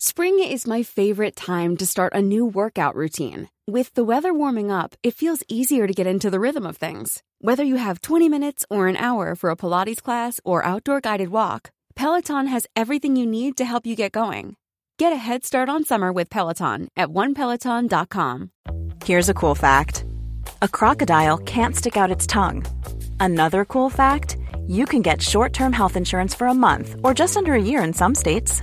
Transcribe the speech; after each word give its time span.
Spring 0.00 0.38
is 0.38 0.64
my 0.64 0.84
favorite 0.84 1.34
time 1.34 1.76
to 1.76 1.84
start 1.84 2.14
a 2.14 2.22
new 2.22 2.46
workout 2.46 2.94
routine. 2.94 3.48
With 3.66 3.92
the 3.94 4.04
weather 4.04 4.32
warming 4.32 4.70
up, 4.70 4.94
it 5.02 5.12
feels 5.12 5.42
easier 5.48 5.88
to 5.88 5.92
get 5.92 6.06
into 6.06 6.30
the 6.30 6.38
rhythm 6.38 6.64
of 6.64 6.76
things. 6.76 7.24
Whether 7.40 7.64
you 7.64 7.74
have 7.74 8.00
20 8.00 8.28
minutes 8.28 8.64
or 8.70 8.86
an 8.86 8.96
hour 8.96 9.34
for 9.34 9.50
a 9.50 9.56
Pilates 9.56 10.00
class 10.00 10.40
or 10.44 10.64
outdoor 10.64 11.00
guided 11.00 11.30
walk, 11.30 11.72
Peloton 11.96 12.46
has 12.46 12.68
everything 12.76 13.16
you 13.16 13.26
need 13.26 13.56
to 13.56 13.64
help 13.64 13.86
you 13.86 13.96
get 13.96 14.12
going. 14.12 14.54
Get 15.00 15.12
a 15.12 15.16
head 15.16 15.44
start 15.44 15.68
on 15.68 15.82
summer 15.82 16.12
with 16.12 16.30
Peloton 16.30 16.86
at 16.96 17.08
onepeloton.com. 17.08 18.50
Here's 19.04 19.28
a 19.28 19.34
cool 19.34 19.56
fact 19.56 20.04
a 20.62 20.68
crocodile 20.68 21.38
can't 21.38 21.74
stick 21.74 21.96
out 21.96 22.12
its 22.12 22.24
tongue. 22.24 22.64
Another 23.18 23.64
cool 23.64 23.90
fact 23.90 24.36
you 24.68 24.86
can 24.86 25.02
get 25.02 25.20
short 25.20 25.52
term 25.52 25.72
health 25.72 25.96
insurance 25.96 26.36
for 26.36 26.46
a 26.46 26.54
month 26.54 26.94
or 27.02 27.14
just 27.14 27.36
under 27.36 27.54
a 27.54 27.60
year 27.62 27.82
in 27.82 27.92
some 27.92 28.14
states. 28.14 28.62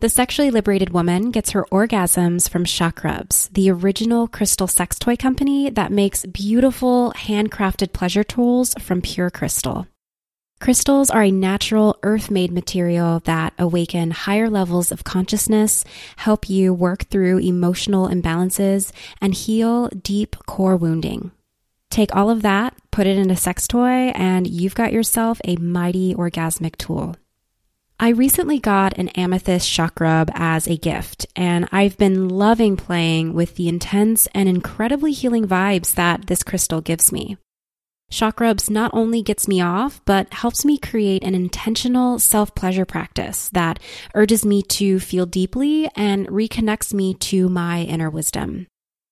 The 0.00 0.08
sexually 0.08 0.50
liberated 0.50 0.90
woman 0.90 1.30
gets 1.30 1.52
her 1.52 1.64
orgasms 1.70 2.48
from 2.48 2.64
Chakrubs, 2.64 3.48
the 3.52 3.70
original 3.70 4.26
crystal 4.26 4.66
sex 4.66 4.98
toy 4.98 5.16
company 5.16 5.70
that 5.70 5.92
makes 5.92 6.26
beautiful 6.26 7.12
handcrafted 7.16 7.92
pleasure 7.92 8.24
tools 8.24 8.74
from 8.80 9.00
pure 9.00 9.30
crystal. 9.30 9.86
Crystals 10.60 11.10
are 11.10 11.22
a 11.22 11.30
natural 11.30 11.96
earth 12.02 12.30
made 12.30 12.50
material 12.50 13.20
that 13.20 13.54
awaken 13.58 14.10
higher 14.10 14.50
levels 14.50 14.90
of 14.90 15.04
consciousness, 15.04 15.84
help 16.16 16.50
you 16.50 16.74
work 16.74 17.04
through 17.04 17.38
emotional 17.38 18.08
imbalances, 18.08 18.90
and 19.20 19.34
heal 19.34 19.88
deep 19.88 20.36
core 20.46 20.76
wounding. 20.76 21.30
Take 21.90 22.14
all 22.16 22.30
of 22.30 22.42
that, 22.42 22.74
put 22.90 23.06
it 23.06 23.16
in 23.16 23.30
a 23.30 23.36
sex 23.36 23.68
toy, 23.68 24.10
and 24.14 24.46
you've 24.46 24.74
got 24.74 24.92
yourself 24.92 25.40
a 25.44 25.56
mighty 25.56 26.14
orgasmic 26.14 26.76
tool. 26.76 27.14
I 28.00 28.08
recently 28.08 28.58
got 28.58 28.98
an 28.98 29.08
amethyst 29.10 29.70
chakrub 29.70 30.28
as 30.34 30.66
a 30.66 30.76
gift, 30.76 31.26
and 31.36 31.68
I've 31.70 31.96
been 31.96 32.28
loving 32.28 32.76
playing 32.76 33.34
with 33.34 33.54
the 33.54 33.68
intense 33.68 34.26
and 34.34 34.48
incredibly 34.48 35.12
healing 35.12 35.46
vibes 35.46 35.94
that 35.94 36.26
this 36.26 36.42
crystal 36.42 36.80
gives 36.80 37.12
me. 37.12 37.36
Chakrubs 38.10 38.68
not 38.68 38.90
only 38.92 39.22
gets 39.22 39.48
me 39.48 39.60
off, 39.60 40.00
but 40.04 40.32
helps 40.32 40.64
me 40.64 40.76
create 40.76 41.22
an 41.22 41.34
intentional 41.34 42.18
self 42.18 42.54
pleasure 42.54 42.84
practice 42.84 43.48
that 43.50 43.78
urges 44.14 44.44
me 44.44 44.62
to 44.62 44.98
feel 44.98 45.24
deeply 45.24 45.88
and 45.96 46.26
reconnects 46.28 46.92
me 46.92 47.14
to 47.14 47.48
my 47.48 47.82
inner 47.82 48.10
wisdom. 48.10 48.66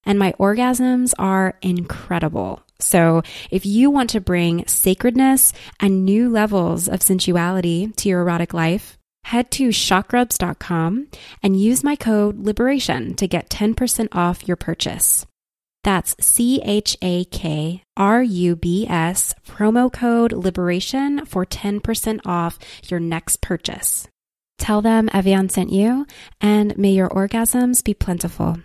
And 0.04 0.18
my 0.18 0.32
orgasms 0.32 1.12
are 1.18 1.58
incredible. 1.62 2.62
So 2.80 3.22
if 3.50 3.64
you 3.64 3.90
want 3.90 4.10
to 4.10 4.20
bring 4.20 4.66
sacredness 4.66 5.52
and 5.80 6.04
new 6.04 6.28
levels 6.28 6.88
of 6.88 7.00
sensuality 7.00 7.94
to 7.96 8.08
your 8.08 8.22
erotic 8.22 8.52
life, 8.52 8.98
head 9.24 9.50
to 9.52 9.68
chakrubs.com 9.68 11.08
and 11.42 11.60
use 11.60 11.84
my 11.84 11.96
code 11.96 12.44
LIBERATION 12.44 13.14
to 13.14 13.28
get 13.28 13.48
10% 13.48 14.08
off 14.12 14.46
your 14.48 14.56
purchase. 14.56 15.26
That's 15.84 16.14
C 16.20 16.60
H 16.64 16.96
A 17.02 17.24
K 17.24 17.82
R 17.96 18.22
U 18.22 18.56
B 18.56 18.86
S 18.88 19.34
promo 19.46 19.92
code 19.92 20.32
LIBERATION 20.32 21.26
for 21.26 21.44
10% 21.44 22.20
off 22.24 22.58
your 22.88 23.00
next 23.00 23.40
purchase. 23.40 24.08
Tell 24.58 24.80
them 24.80 25.08
Ev'Yan 25.08 25.50
sent 25.50 25.70
you, 25.70 26.06
and 26.40 26.76
may 26.78 26.92
your 26.92 27.08
orgasms 27.08 27.82
be 27.82 27.94
plentiful. 27.94 28.58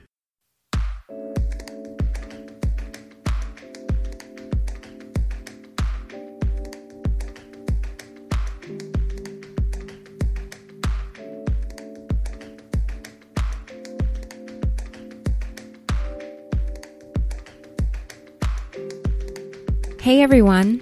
Hey 20.08 20.22
everyone. 20.22 20.82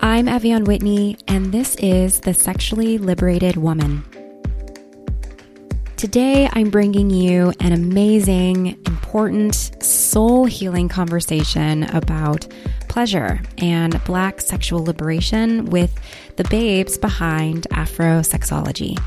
I'm 0.00 0.24
Ev'Yan 0.24 0.64
Whitney, 0.64 1.18
and 1.28 1.52
this 1.52 1.76
is 1.76 2.20
The 2.20 2.32
Sexually 2.32 2.96
Liberated 2.96 3.58
Woman. 3.58 4.02
Today, 5.98 6.48
I'm 6.54 6.70
bringing 6.70 7.10
you 7.10 7.52
an 7.60 7.72
amazing, 7.72 8.82
important, 8.86 9.54
soul 9.84 10.46
healing 10.46 10.88
conversation 10.88 11.82
about 11.82 12.48
pleasure 12.88 13.42
and 13.58 14.02
Black 14.04 14.40
sexual 14.40 14.82
liberation 14.82 15.66
with 15.66 15.94
the 16.36 16.44
babes 16.44 16.96
behind 16.96 17.66
Afrosexology. 17.72 18.98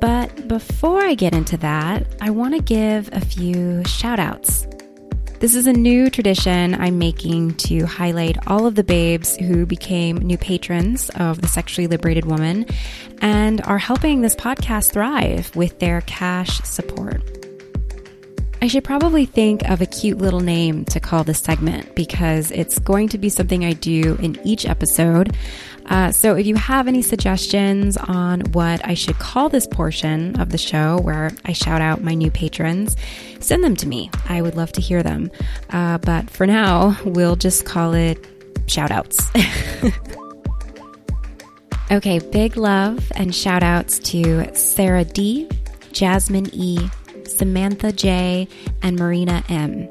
But 0.00 0.48
before 0.48 1.04
I 1.04 1.14
get 1.14 1.32
into 1.32 1.56
that, 1.58 2.08
I 2.20 2.30
want 2.30 2.56
to 2.56 2.60
give 2.60 3.08
a 3.12 3.20
few 3.20 3.84
shout 3.84 4.18
outs. 4.18 4.66
This 5.40 5.54
is 5.54 5.68
a 5.68 5.72
new 5.72 6.10
tradition 6.10 6.74
I'm 6.74 6.98
making 6.98 7.54
to 7.58 7.86
highlight 7.86 8.48
all 8.48 8.66
of 8.66 8.74
the 8.74 8.82
babes 8.82 9.36
who 9.36 9.66
became 9.66 10.16
new 10.16 10.36
patrons 10.36 11.10
of 11.10 11.40
the 11.40 11.46
Sexually 11.46 11.86
Liberated 11.86 12.24
Woman 12.24 12.66
and 13.20 13.60
are 13.60 13.78
helping 13.78 14.20
this 14.20 14.34
podcast 14.34 14.90
thrive 14.90 15.54
with 15.54 15.78
their 15.78 16.00
cash 16.00 16.60
support. 16.62 17.22
I 18.60 18.66
should 18.66 18.82
probably 18.82 19.26
think 19.26 19.62
of 19.68 19.80
a 19.80 19.86
cute 19.86 20.18
little 20.18 20.40
name 20.40 20.84
to 20.86 20.98
call 20.98 21.22
this 21.22 21.38
segment 21.38 21.94
because 21.94 22.50
it's 22.50 22.80
going 22.80 23.08
to 23.10 23.18
be 23.18 23.28
something 23.28 23.64
I 23.64 23.74
do 23.74 24.16
in 24.20 24.36
each 24.44 24.66
episode. 24.66 25.36
Uh, 25.88 26.12
so 26.12 26.36
if 26.36 26.46
you 26.46 26.54
have 26.54 26.86
any 26.86 27.02
suggestions 27.02 27.96
on 27.96 28.40
what 28.52 28.86
I 28.86 28.94
should 28.94 29.18
call 29.18 29.48
this 29.48 29.66
portion 29.66 30.38
of 30.40 30.50
the 30.50 30.58
show 30.58 31.00
where 31.00 31.32
I 31.44 31.52
shout 31.52 31.80
out 31.80 32.02
my 32.02 32.14
new 32.14 32.30
patrons, 32.30 32.96
send 33.40 33.64
them 33.64 33.76
to 33.76 33.88
me. 33.88 34.10
I 34.28 34.42
would 34.42 34.54
love 34.54 34.72
to 34.72 34.80
hear 34.80 35.02
them. 35.02 35.30
Uh, 35.70 35.98
but 35.98 36.30
for 36.30 36.46
now, 36.46 36.96
we'll 37.04 37.36
just 37.36 37.64
call 37.64 37.94
it 37.94 38.24
shout 38.66 38.90
outs. 38.90 39.30
okay, 41.90 42.18
big 42.18 42.56
love 42.56 43.10
and 43.14 43.34
shout 43.34 43.62
outs 43.62 43.98
to 44.00 44.54
Sarah 44.54 45.04
D, 45.04 45.48
Jasmine 45.92 46.50
E, 46.52 46.90
Samantha 47.24 47.92
J, 47.92 48.48
and 48.82 48.98
Marina 48.98 49.42
M 49.48 49.88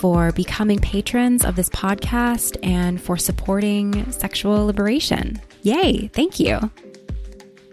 for 0.00 0.32
becoming 0.32 0.78
patrons 0.78 1.44
of 1.44 1.56
this 1.56 1.68
podcast 1.70 2.56
and 2.62 3.00
for 3.00 3.16
supporting 3.16 4.10
sexual 4.12 4.66
liberation. 4.66 5.40
Yay, 5.62 6.08
thank 6.08 6.38
you. 6.38 6.70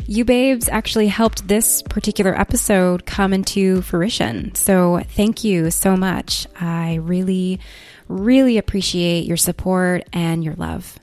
You 0.05 0.25
babes 0.25 0.67
actually 0.67 1.07
helped 1.07 1.47
this 1.47 1.81
particular 1.81 2.37
episode 2.39 3.05
come 3.05 3.33
into 3.33 3.81
fruition. 3.83 4.53
So 4.55 5.01
thank 5.09 5.43
you 5.43 5.71
so 5.71 5.95
much. 5.95 6.45
I 6.59 6.95
really, 6.95 7.59
really 8.09 8.57
appreciate 8.57 9.25
your 9.25 9.37
support 9.37 10.03
and 10.11 10.43
your 10.43 10.55
love. 10.55 10.99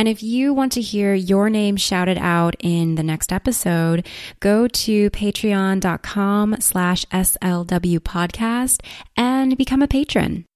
And 0.00 0.08
if 0.08 0.22
you 0.22 0.54
want 0.54 0.72
to 0.72 0.80
hear 0.80 1.12
your 1.12 1.50
name 1.50 1.76
shouted 1.76 2.16
out 2.16 2.56
in 2.58 2.94
the 2.94 3.02
next 3.02 3.34
episode, 3.34 4.06
go 4.40 4.66
to 4.66 5.10
patreon.com 5.10 6.56
slash 6.58 7.04
SLW 7.12 7.98
podcast 7.98 8.80
and 9.14 9.58
become 9.58 9.82
a 9.82 9.86
patron. 9.86 10.46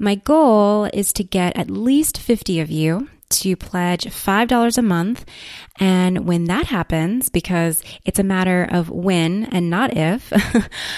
My 0.00 0.16
goal 0.16 0.90
is 0.92 1.12
to 1.12 1.22
get 1.22 1.56
at 1.56 1.70
least 1.70 2.18
50 2.18 2.58
of 2.58 2.68
you 2.68 3.08
to 3.28 3.54
pledge 3.54 4.06
$5 4.06 4.78
a 4.78 4.82
month. 4.82 5.24
And 5.78 6.26
when 6.26 6.46
that 6.46 6.66
happens, 6.66 7.28
because 7.28 7.84
it's 8.04 8.18
a 8.18 8.24
matter 8.24 8.66
of 8.68 8.90
when 8.90 9.44
and 9.44 9.70
not 9.70 9.96
if, 9.96 10.32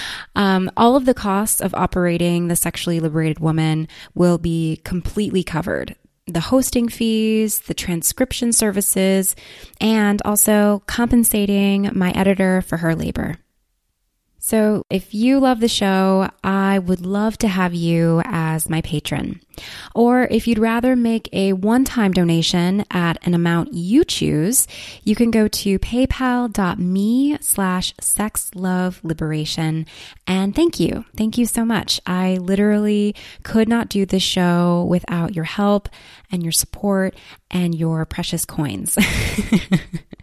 um, 0.34 0.70
all 0.74 0.96
of 0.96 1.04
the 1.04 1.12
costs 1.12 1.60
of 1.60 1.74
operating 1.74 2.48
the 2.48 2.56
sexually 2.56 2.98
liberated 2.98 3.40
woman 3.40 3.88
will 4.14 4.38
be 4.38 4.80
completely 4.84 5.44
covered. 5.44 5.94
The 6.28 6.40
hosting 6.40 6.88
fees, 6.88 7.60
the 7.60 7.75
transcription 7.75 8.52
services, 8.52 9.34
and 9.80 10.20
also 10.25 10.82
compensating 10.86 11.90
my 11.94 12.10
editor 12.12 12.62
for 12.62 12.78
her 12.78 12.94
labor. 12.94 13.38
So, 14.38 14.82
if 14.88 15.12
you 15.14 15.40
love 15.40 15.61
the 15.61 15.69
show, 15.69 16.31
I 16.44 16.79
would 16.79 17.05
love 17.05 17.37
to 17.38 17.49
have 17.49 17.75
you 17.75 18.23
as 18.25 18.70
my 18.70 18.81
patron. 18.82 19.40
Or 19.94 20.23
if 20.31 20.46
you'd 20.46 20.58
rather 20.58 20.94
make 20.94 21.29
a 21.32 21.52
one 21.52 21.85
time 21.85 22.12
donation 22.12 22.85
at 22.90 23.19
an 23.26 23.35
amount 23.35 23.75
you 23.75 24.05
choose, 24.05 24.69
you 25.02 25.17
can 25.17 25.31
go 25.31 25.49
to 25.49 25.79
paypal.me 25.79 27.38
slash 27.40 27.94
sex 28.00 28.50
love 28.55 29.00
liberation. 29.02 29.87
And 30.26 30.55
thank 30.55 30.79
you. 30.79 31.05
Thank 31.17 31.37
you 31.38 31.46
so 31.46 31.64
much. 31.64 32.00
I 32.06 32.37
literally 32.37 33.14
could 33.43 33.69
not 33.69 33.88
do 33.88 34.06
this 34.06 34.23
show 34.23 34.87
without 34.88 35.35
your 35.35 35.44
help 35.44 35.88
and 36.31 36.43
your 36.43 36.52
support 36.52 37.14
and 37.50 37.75
your 37.75 38.05
precious 38.05 38.44
coins. 38.44 38.96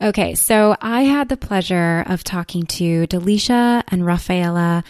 Okay, 0.00 0.36
so 0.36 0.76
I 0.80 1.02
had 1.02 1.28
the 1.28 1.36
pleasure 1.36 2.04
of 2.06 2.22
talking 2.22 2.66
to 2.66 3.08
Dalychia 3.08 3.82
and 3.88 4.02
Rafaella, 4.02 4.84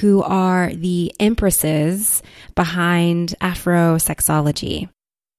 who 0.00 0.22
are 0.22 0.72
the 0.72 1.12
empresses 1.20 2.22
behind 2.54 3.34
Afrosexology. 3.42 4.88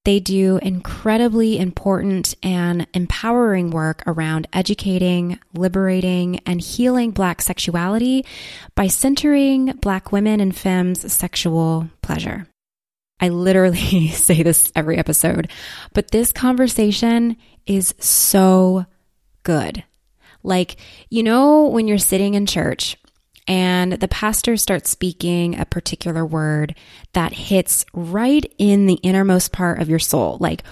They 0.03 0.19
do 0.19 0.57
incredibly 0.61 1.57
important 1.57 2.35
and 2.43 2.85
empowering 2.93 3.71
work 3.71 4.03
around 4.05 4.47
educating, 4.53 5.39
liberating, 5.55 6.39
and 6.45 6.61
healing 6.61 7.09
Black 7.09 7.41
sexuality 7.41 8.23
by 8.75 8.85
centering 8.85 9.71
Black 9.81 10.11
women 10.11 10.39
and 10.39 10.55
femmes' 10.55 11.11
sexual 11.11 11.89
pleasure. 12.03 12.45
I 13.19 13.29
literally 13.29 14.09
say 14.09 14.43
this 14.43 14.71
every 14.75 14.99
episode, 14.99 15.49
but 15.93 16.11
this 16.11 16.31
conversation 16.31 17.37
is 17.65 17.95
so 17.97 18.85
good. 19.45 19.85
Like, 20.43 20.75
you 21.09 21.23
know, 21.23 21.67
when 21.67 21.87
you're 21.87 21.97
sitting 21.97 22.33
in 22.33 22.45
church 22.45 22.97
and 23.47 23.93
the 23.93 24.09
pastor 24.09 24.57
starts 24.57 24.89
speaking 24.89 25.57
a 25.57 25.65
particular 25.65 26.25
word 26.25 26.75
that 27.13 27.31
hits 27.31 27.85
right 27.93 28.51
in 28.57 28.85
the 28.87 28.95
innermost 28.95 29.53
part 29.53 29.79
of 29.79 29.89
your 29.89 29.99
soul, 29.99 30.37
like 30.41 30.63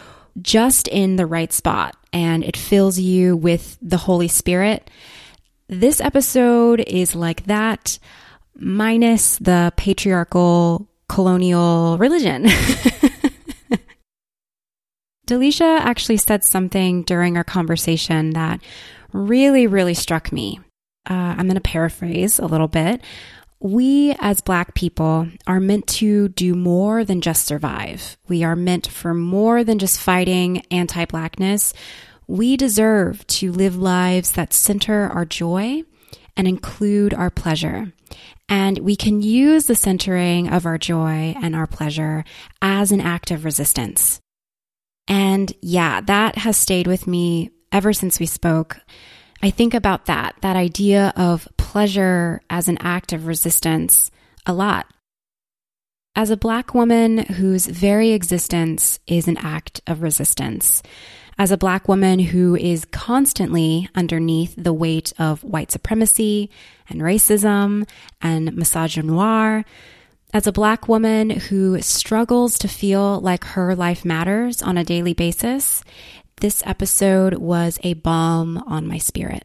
just 0.42 0.88
in 0.90 1.16
the 1.16 1.26
right 1.26 1.54
spot, 1.54 1.96
and 2.12 2.44
it 2.44 2.58
fills 2.58 3.00
you 3.00 3.38
with 3.38 3.78
the 3.82 3.98
Holy 3.98 4.28
Spirit. 4.28 4.90
This 5.68 6.02
episode 6.02 6.82
is 6.82 7.16
like 7.16 7.46
that, 7.46 7.98
minus 8.56 9.38
the 9.38 9.72
patriarchal 9.78 10.88
colonial 11.08 11.98
religion. 11.98 12.48
Dalychia 15.28 15.80
actually 15.80 16.18
said 16.18 16.44
something 16.44 17.04
during 17.04 17.38
our 17.38 17.44
conversation 17.44 18.32
that 18.32 18.62
really, 19.14 19.68
really 19.68 19.94
struck 19.94 20.32
me. 20.32 20.60
Uh, 21.10 21.36
I'm 21.38 21.46
going 21.46 21.56
to 21.56 21.62
paraphrase 21.62 22.40
a 22.40 22.46
little 22.46 22.68
bit. 22.68 23.02
We 23.60 24.14
as 24.20 24.42
Black 24.42 24.74
people 24.74 25.30
are 25.48 25.62
meant 25.62 25.88
to 25.88 26.28
do 26.30 26.54
more 26.54 27.06
than 27.06 27.22
just 27.22 27.46
survive. 27.46 28.18
We 28.28 28.44
are 28.44 28.58
meant 28.58 28.88
for 28.88 29.14
more 29.14 29.64
than 29.64 29.80
just 29.80 30.00
fighting 30.00 30.66
anti 30.70 31.06
Blackness. 31.06 31.74
We 32.28 32.58
deserve 32.58 33.26
to 33.28 33.52
live 33.52 33.78
lives 33.78 34.34
that 34.34 34.54
center 34.54 35.08
our 35.08 35.24
joy 35.24 35.84
and 36.36 36.48
include 36.48 37.14
our 37.14 37.30
pleasure. 37.30 37.94
And 38.50 38.80
we 38.80 38.96
can 38.98 39.22
use 39.22 39.66
the 39.66 39.76
centering 39.76 40.50
of 40.50 40.66
our 40.66 40.78
joy 40.78 41.34
and 41.42 41.56
our 41.56 41.68
pleasure 41.68 42.26
as 42.62 42.92
an 42.92 43.00
act 43.00 43.32
of 43.32 43.46
resistance. 43.46 44.20
And 45.08 45.52
yeah, 45.62 46.02
that 46.02 46.38
has 46.38 46.58
stayed 46.58 46.88
with 46.88 47.08
me 47.08 47.52
ever 47.72 47.94
since 47.94 48.20
we 48.20 48.26
spoke. 48.26 48.80
I 49.42 49.50
think 49.50 49.74
about 49.74 50.06
that, 50.06 50.36
that 50.42 50.56
idea 50.56 51.12
of 51.18 51.48
pleasure 51.58 52.42
as 52.50 52.68
an 52.68 52.78
act 52.80 53.12
of 53.12 53.28
resistance 53.28 54.10
a 54.46 54.54
lot. 54.54 54.88
As 56.16 56.30
a 56.30 56.38
Black 56.38 56.74
woman 56.74 57.18
whose 57.18 57.66
very 57.66 58.12
existence 58.12 59.00
is 59.08 59.28
an 59.28 59.38
act 59.38 59.82
of 59.88 60.04
resistance, 60.04 60.84
as 61.38 61.52
a 61.52 61.58
Black 61.58 61.88
woman 61.88 62.20
who 62.20 62.56
is 62.56 62.86
constantly 62.86 63.90
underneath 63.96 64.54
the 64.56 64.74
weight 64.74 65.12
of 65.18 65.44
white 65.44 65.72
supremacy 65.72 66.52
and 66.88 67.02
racism 67.02 67.90
and 68.22 68.52
misogynoir, 68.52 69.66
as 70.34 70.48
a 70.48 70.52
Black 70.52 70.88
woman 70.88 71.30
who 71.30 71.80
struggles 71.82 72.58
to 72.60 72.68
feel 72.68 73.20
like 73.22 73.44
her 73.44 73.76
life 73.76 74.04
matters 74.04 74.64
on 74.64 74.78
a 74.78 74.84
daily 74.84 75.14
basis, 75.14 75.84
this 76.42 76.64
episode 76.66 77.36
was 77.36 77.80
a 77.84 77.94
balm 77.94 78.58
on 78.58 78.88
my 78.88 78.98
spirit. 78.98 79.44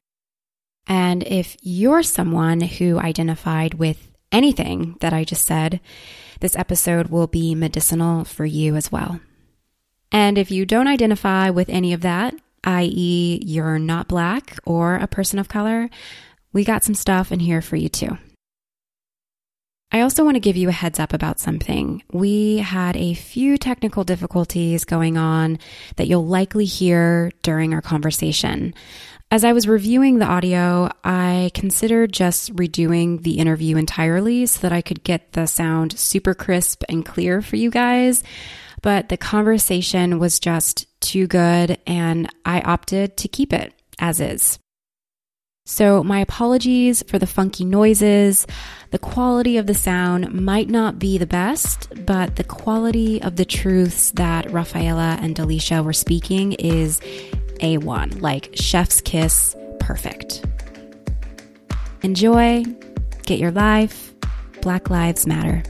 And 0.87 1.23
if 1.25 1.57
you're 1.61 2.03
someone 2.03 2.63
who 2.63 2.99
identified 2.99 3.75
with 3.75 4.11
anything 4.33 4.97
that 5.01 5.13
I 5.13 5.25
just 5.25 5.45
said, 5.45 5.81
this 6.41 6.57
episode 6.57 7.09
will 7.09 7.27
be 7.27 7.55
medicinal 7.55 8.25
for 8.25 8.47
you 8.47 8.75
as 8.75 8.91
well. 8.91 9.21
And 10.11 10.39
if 10.39 10.51
you 10.51 10.65
don't 10.65 10.89
identify 10.89 11.51
with 11.51 11.69
any 11.69 11.93
of 11.93 12.01
that, 12.01 12.35
i.e., 12.65 13.43
you're 13.45 13.79
not 13.79 14.09
Black 14.09 14.59
or 14.65 14.97
a 14.97 15.07
person 15.07 15.39
of 15.39 15.49
color, 15.49 15.91
we 16.55 16.65
got 16.65 16.83
some 16.83 16.95
stuff 16.95 17.31
in 17.31 17.41
here 17.41 17.61
for 17.61 17.77
you 17.77 17.91
too. 17.91 18.17
I 19.91 20.03
also 20.03 20.23
want 20.23 20.35
to 20.37 20.41
give 20.41 20.57
you 20.57 20.69
a 20.69 20.73
heads 20.73 21.01
up 21.01 21.15
about 21.15 21.41
something. 21.41 22.03
We 22.13 22.59
had 22.59 22.97
a 22.97 23.15
few 23.15 23.57
technical 23.57 24.05
difficulties 24.05 24.85
going 24.85 25.17
on 25.17 25.59
that 25.97 26.09
you'll 26.09 26.27
likely 26.27 26.67
hear 26.67 27.33
during 27.43 27.73
our 27.73 27.81
conversation. 27.81 28.75
As 29.31 29.45
I 29.45 29.53
was 29.53 29.69
reviewing 29.69 30.19
the 30.19 30.27
audio, 30.27 30.91
I 31.05 31.51
considered 31.55 32.13
just 32.13 32.55
redoing 32.55 33.23
the 33.23 33.39
interview 33.39 33.77
entirely 33.77 34.47
so 34.47 34.61
that 34.61 34.73
I 34.73 34.83
could 34.83 35.05
get 35.05 35.33
the 35.33 35.47
sound 35.47 35.99
super 35.99 36.35
crisp 36.35 36.83
and 36.89 37.05
clear 37.05 37.41
for 37.41 37.57
you 37.57 37.71
guys. 37.71 38.23
But 38.83 39.09
the 39.09 39.17
conversation 39.17 40.19
was 40.19 40.39
just 40.39 40.87
too 41.01 41.27
good, 41.27 41.79
and 41.87 42.29
I 42.45 42.61
opted 42.61 43.17
to 43.19 43.29
keep 43.29 43.53
it 43.53 43.75
as 43.99 44.21
is. 44.21 44.59
So, 45.71 46.03
my 46.03 46.21
apologies 46.21 47.03
for 47.03 47.19
the 47.19 47.27
funky 47.27 47.63
noises. 47.63 48.47
The 48.91 48.99
quality 48.99 49.59
of 49.59 49.67
the 49.67 49.75
sound 49.75 50.33
might 50.33 50.71
not 50.71 50.99
be 50.99 51.19
the 51.19 51.27
best, 51.27 51.93
but 52.07 52.37
the 52.37 52.43
quality 52.43 53.21
of 53.21 53.37
the 53.37 53.45
truths 53.45 54.13
that 54.13 54.47
Rafaella 54.47 55.23
and 55.23 55.37
Dalychia 55.37 55.85
were 55.85 55.93
speaking 55.93 56.53
is 56.55 57.01
A1, 57.61 58.23
like 58.23 58.49
chef's 58.55 59.03
kiss, 59.03 59.55
perfect. 59.79 60.43
Enjoy, 62.01 62.65
get 63.27 63.39
your 63.39 63.53
life. 63.53 64.15
Black 64.63 64.89
Lives 64.89 65.27
Matter. 65.27 65.63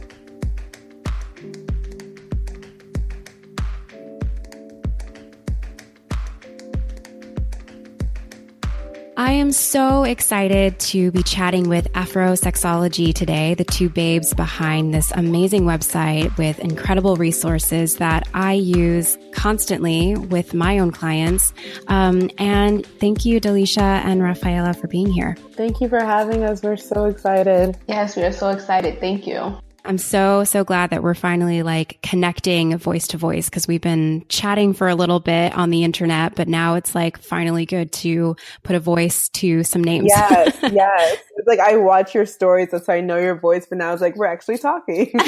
I 9.19 9.33
am 9.33 9.51
so 9.51 10.05
excited 10.05 10.79
to 10.79 11.11
be 11.11 11.25
chatting 11.25 11.69
with 11.69 11.93
Afrosexology 11.93 13.13
today, 13.13 13.55
the 13.55 13.65
two 13.65 13.89
babes 13.89 14.33
behind 14.33 14.95
this 14.95 15.11
amazing 15.11 15.65
website 15.65 16.39
with 16.39 16.61
incredible 16.61 17.17
resources 17.17 17.97
that 17.97 18.29
I 18.33 18.53
use 18.53 19.19
constantly 19.33 20.15
with 20.15 20.55
my 20.55 20.79
own 20.79 20.93
clients. 20.93 21.53
Um, 21.89 22.31
and 22.39 22.87
thank 22.87 23.25
you, 23.25 23.41
Dalychia 23.41 24.05
and 24.05 24.21
Rafaella, 24.21 24.81
for 24.81 24.87
being 24.87 25.11
here. 25.11 25.37
Thank 25.55 25.81
you 25.81 25.89
for 25.89 25.99
having 25.99 26.45
us. 26.45 26.63
We're 26.63 26.77
so 26.77 27.07
excited. 27.07 27.77
Yes, 27.89 28.15
we 28.15 28.23
are 28.23 28.31
so 28.31 28.51
excited. 28.51 29.01
Thank 29.01 29.27
you. 29.27 29.59
I'm 29.85 29.99
so, 29.99 30.45
so 30.45 30.65
glad 30.65 30.91
that 30.91 31.03
we're 31.03 31.15
finally 31.15 31.63
like 31.63 31.99
connecting 32.03 32.77
voice 32.77 33.07
to 33.09 33.17
voice 33.17 33.49
because 33.49 33.67
we've 33.67 33.81
been 33.81 34.25
chatting 34.29 34.75
for 34.75 34.89
a 34.89 34.95
little 34.95 35.21
bit 35.21 35.57
on 35.57 35.71
the 35.71 35.85
internet, 35.85 36.35
but 36.35 36.49
now 36.49 36.75
it's 36.75 36.95
like 36.95 37.19
finally 37.19 37.65
good 37.65 37.93
to 37.93 38.37
put 38.65 38.77
a 38.77 38.81
voice 38.81 39.29
to 39.31 39.63
some 39.63 39.83
names. 39.83 40.09
Yes, 40.09 40.59
yes. 40.73 41.19
It's 41.37 41.47
like 41.47 41.61
I 41.61 41.77
watch 41.77 42.15
your 42.15 42.27
stories, 42.27 42.69
that's 42.71 42.87
how 42.87 42.95
I 42.95 43.01
know 43.01 43.17
your 43.17 43.39
voice, 43.39 43.67
but 43.67 43.79
now 43.79 43.93
it's 43.93 44.03
like 44.03 44.17
we're 44.17 44.27
actually 44.27 44.59
talking. 44.59 45.13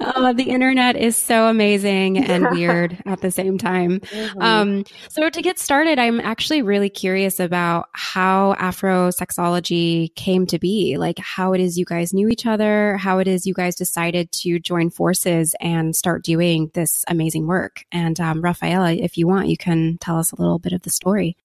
oh, 0.00 0.32
the 0.34 0.46
internet 0.48 0.96
is 0.96 1.16
so 1.16 1.46
amazing 1.48 2.18
and 2.18 2.50
weird 2.50 2.98
at 3.06 3.20
the 3.20 3.30
same 3.30 3.58
time. 3.58 4.00
Mm-hmm. 4.00 4.42
Um, 4.42 4.84
so 5.10 5.28
to 5.28 5.42
get 5.42 5.58
started, 5.58 5.98
I'm 5.98 6.20
actually 6.20 6.62
really 6.62 6.90
curious 6.90 7.38
about 7.38 7.88
how 7.92 8.54
Afro 8.58 9.10
sexology 9.10 10.14
came 10.14 10.46
to 10.46 10.58
be, 10.58 10.96
like 10.96 11.18
how 11.18 11.52
it 11.52 11.60
is 11.60 11.78
you 11.78 11.84
guys 11.84 12.14
knew 12.14 12.28
each 12.28 12.37
other, 12.46 12.96
how 12.96 13.18
it 13.18 13.28
is 13.28 13.46
you 13.46 13.54
guys 13.54 13.74
decided 13.74 14.30
to 14.32 14.58
join 14.58 14.90
forces 14.90 15.54
and 15.60 15.94
start 15.94 16.24
doing 16.24 16.70
this 16.74 17.04
amazing 17.08 17.46
work. 17.46 17.84
And 17.92 18.18
um, 18.20 18.42
Rafaella, 18.42 18.98
if 18.98 19.16
you 19.16 19.26
want, 19.26 19.48
you 19.48 19.56
can 19.56 19.98
tell 19.98 20.18
us 20.18 20.32
a 20.32 20.36
little 20.36 20.58
bit 20.58 20.72
of 20.72 20.82
the 20.82 20.90
story. 20.90 21.36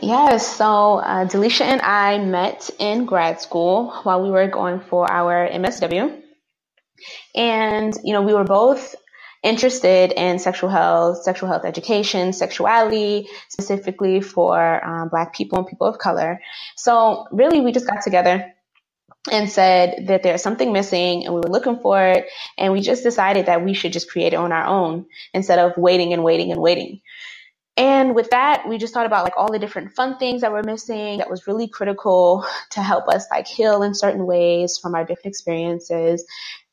Yes, 0.00 0.46
so 0.56 0.98
uh, 0.98 1.26
Dalychia 1.26 1.62
and 1.62 1.82
I 1.82 2.18
met 2.18 2.70
in 2.78 3.04
grad 3.04 3.40
school 3.40 3.90
while 4.02 4.22
we 4.22 4.30
were 4.30 4.46
going 4.46 4.80
for 4.80 5.10
our 5.10 5.48
MSW. 5.48 6.22
And, 7.34 7.92
you 8.04 8.12
know, 8.12 8.22
we 8.22 8.32
were 8.32 8.44
both 8.44 8.94
interested 9.42 10.12
in 10.12 10.38
sexual 10.38 10.70
health, 10.70 11.22
sexual 11.22 11.48
health 11.48 11.64
education, 11.64 12.32
sexuality, 12.32 13.28
specifically 13.48 14.20
for 14.20 14.84
um, 14.84 15.08
Black 15.08 15.34
people 15.34 15.58
and 15.58 15.66
people 15.66 15.86
of 15.86 15.98
color. 15.98 16.40
So 16.76 17.26
really, 17.32 17.60
we 17.60 17.72
just 17.72 17.86
got 17.86 18.02
together 18.02 18.52
and 19.30 19.50
said 19.50 20.06
that 20.08 20.22
there's 20.22 20.42
something 20.42 20.72
missing 20.72 21.24
and 21.24 21.34
we 21.34 21.40
were 21.40 21.50
looking 21.50 21.78
for 21.80 22.02
it. 22.02 22.26
And 22.56 22.72
we 22.72 22.80
just 22.80 23.02
decided 23.02 23.46
that 23.46 23.64
we 23.64 23.74
should 23.74 23.92
just 23.92 24.10
create 24.10 24.32
it 24.32 24.36
on 24.36 24.52
our 24.52 24.66
own 24.66 25.06
instead 25.34 25.58
of 25.58 25.76
waiting 25.76 26.12
and 26.12 26.24
waiting 26.24 26.52
and 26.52 26.60
waiting. 26.60 27.00
And 27.76 28.14
with 28.14 28.30
that, 28.30 28.68
we 28.68 28.78
just 28.78 28.92
thought 28.92 29.06
about 29.06 29.24
like 29.24 29.36
all 29.36 29.50
the 29.50 29.58
different 29.58 29.92
fun 29.92 30.18
things 30.18 30.42
that 30.42 30.52
were 30.52 30.62
missing 30.62 31.18
that 31.18 31.30
was 31.30 31.46
really 31.46 31.68
critical 31.68 32.44
to 32.70 32.82
help 32.82 33.08
us 33.08 33.26
like 33.30 33.46
heal 33.46 33.82
in 33.82 33.94
certain 33.94 34.26
ways 34.26 34.78
from 34.78 34.94
our 34.94 35.04
different 35.04 35.26
experiences. 35.26 36.24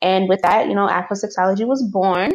And 0.02 0.28
with 0.28 0.42
that, 0.42 0.68
you 0.68 0.74
know, 0.74 0.86
Afrosexology 0.86 1.66
was 1.66 1.82
born. 1.82 2.32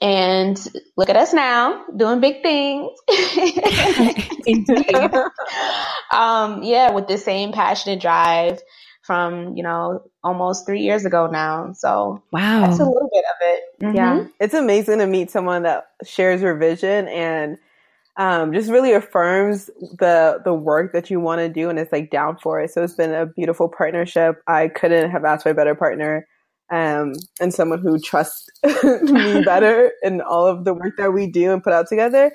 And 0.00 0.56
look 0.96 1.08
at 1.08 1.16
us 1.16 1.34
now 1.34 1.84
doing 1.96 2.20
big 2.20 2.42
things. 2.42 2.90
um, 6.12 6.62
yeah, 6.62 6.92
with 6.92 7.08
the 7.08 7.18
same 7.18 7.52
passionate 7.52 8.00
drive 8.00 8.60
from, 9.02 9.56
you 9.56 9.62
know, 9.62 10.02
almost 10.22 10.66
three 10.66 10.80
years 10.80 11.04
ago 11.04 11.26
now. 11.26 11.72
So 11.72 12.22
wow, 12.32 12.60
that's 12.60 12.78
a 12.78 12.84
little 12.84 13.10
bit 13.12 13.24
of 13.24 13.36
it. 13.40 13.62
Mm-hmm. 13.82 13.96
Yeah. 13.96 14.26
It's 14.40 14.54
amazing 14.54 14.98
to 14.98 15.06
meet 15.06 15.30
someone 15.30 15.62
that 15.62 15.88
shares 16.04 16.42
your 16.42 16.56
vision 16.56 17.08
and 17.08 17.58
um, 18.16 18.52
just 18.52 18.70
really 18.70 18.92
affirms 18.92 19.66
the 19.98 20.40
the 20.44 20.52
work 20.52 20.92
that 20.92 21.10
you 21.10 21.20
want 21.20 21.38
to 21.40 21.48
do 21.48 21.70
and 21.70 21.78
it's 21.78 21.92
like 21.92 22.10
down 22.10 22.36
for 22.36 22.60
it. 22.60 22.70
So 22.70 22.82
it's 22.82 22.94
been 22.94 23.14
a 23.14 23.26
beautiful 23.26 23.68
partnership. 23.68 24.42
I 24.46 24.68
couldn't 24.68 25.10
have 25.10 25.24
asked 25.24 25.44
for 25.44 25.50
a 25.50 25.54
better 25.54 25.74
partner 25.74 26.26
um, 26.70 27.14
and 27.40 27.52
someone 27.52 27.80
who 27.80 27.98
trusts 27.98 28.48
me 28.64 29.42
better 29.44 29.92
in 30.02 30.20
all 30.20 30.46
of 30.46 30.64
the 30.64 30.74
work 30.74 30.96
that 30.98 31.12
we 31.12 31.26
do 31.26 31.52
and 31.52 31.62
put 31.62 31.72
out 31.72 31.88
together. 31.88 32.32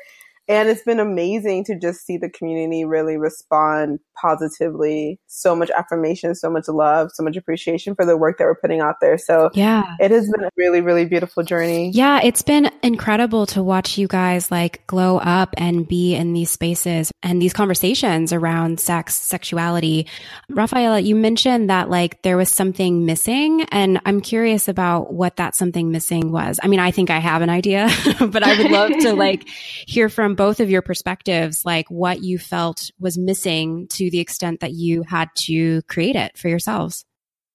And 0.47 0.69
it's 0.69 0.83
been 0.83 0.99
amazing 0.99 1.63
to 1.65 1.79
just 1.79 2.05
see 2.05 2.17
the 2.17 2.29
community 2.29 2.85
really 2.85 3.17
respond 3.17 3.99
positively. 4.19 5.19
So 5.27 5.55
much 5.55 5.69
affirmation, 5.71 6.35
so 6.35 6.49
much 6.49 6.67
love, 6.67 7.09
so 7.13 7.23
much 7.23 7.35
appreciation 7.35 7.95
for 7.95 8.05
the 8.05 8.15
work 8.15 8.37
that 8.37 8.45
we're 8.45 8.55
putting 8.55 8.79
out 8.79 8.95
there. 9.01 9.17
So 9.17 9.49
yeah, 9.53 9.95
it 9.99 10.11
has 10.11 10.29
been 10.29 10.45
a 10.45 10.49
really, 10.55 10.81
really 10.81 11.05
beautiful 11.05 11.43
journey. 11.43 11.91
Yeah, 11.93 12.21
it's 12.23 12.41
been 12.41 12.71
incredible 12.83 13.45
to 13.47 13.63
watch 13.63 13.97
you 13.97 14.07
guys 14.07 14.51
like 14.51 14.85
glow 14.87 15.17
up 15.17 15.53
and 15.57 15.87
be 15.87 16.15
in 16.15 16.33
these 16.33 16.51
spaces 16.51 17.11
and 17.23 17.41
these 17.41 17.53
conversations 17.53 18.31
around 18.31 18.79
sex, 18.79 19.15
sexuality. 19.15 20.07
Rafaella, 20.51 21.03
you 21.03 21.15
mentioned 21.15 21.69
that 21.69 21.89
like 21.89 22.21
there 22.21 22.37
was 22.37 22.49
something 22.49 23.05
missing 23.05 23.63
and 23.71 23.99
I'm 24.05 24.21
curious 24.21 24.67
about 24.67 25.13
what 25.13 25.37
that 25.37 25.55
something 25.55 25.91
missing 25.91 26.31
was. 26.31 26.59
I 26.61 26.67
mean, 26.67 26.79
I 26.79 26.91
think 26.91 27.09
I 27.09 27.19
have 27.19 27.41
an 27.41 27.49
idea, 27.49 27.89
but 28.19 28.43
I 28.43 28.57
would 28.57 28.71
love 28.71 28.91
to 29.01 29.13
like 29.13 29.47
hear 29.87 30.09
from 30.09 30.34
both 30.35 30.59
of 30.59 30.69
your 30.69 30.81
perspectives, 30.81 31.65
like 31.65 31.89
what 31.89 32.23
you 32.23 32.37
felt 32.37 32.91
was 32.99 33.17
missing 33.17 33.87
to 33.89 34.09
the 34.09 34.19
extent 34.19 34.59
that 34.59 34.73
you 34.73 35.03
had 35.03 35.29
to 35.45 35.81
create 35.83 36.15
it 36.15 36.37
for 36.37 36.49
yourselves. 36.49 37.05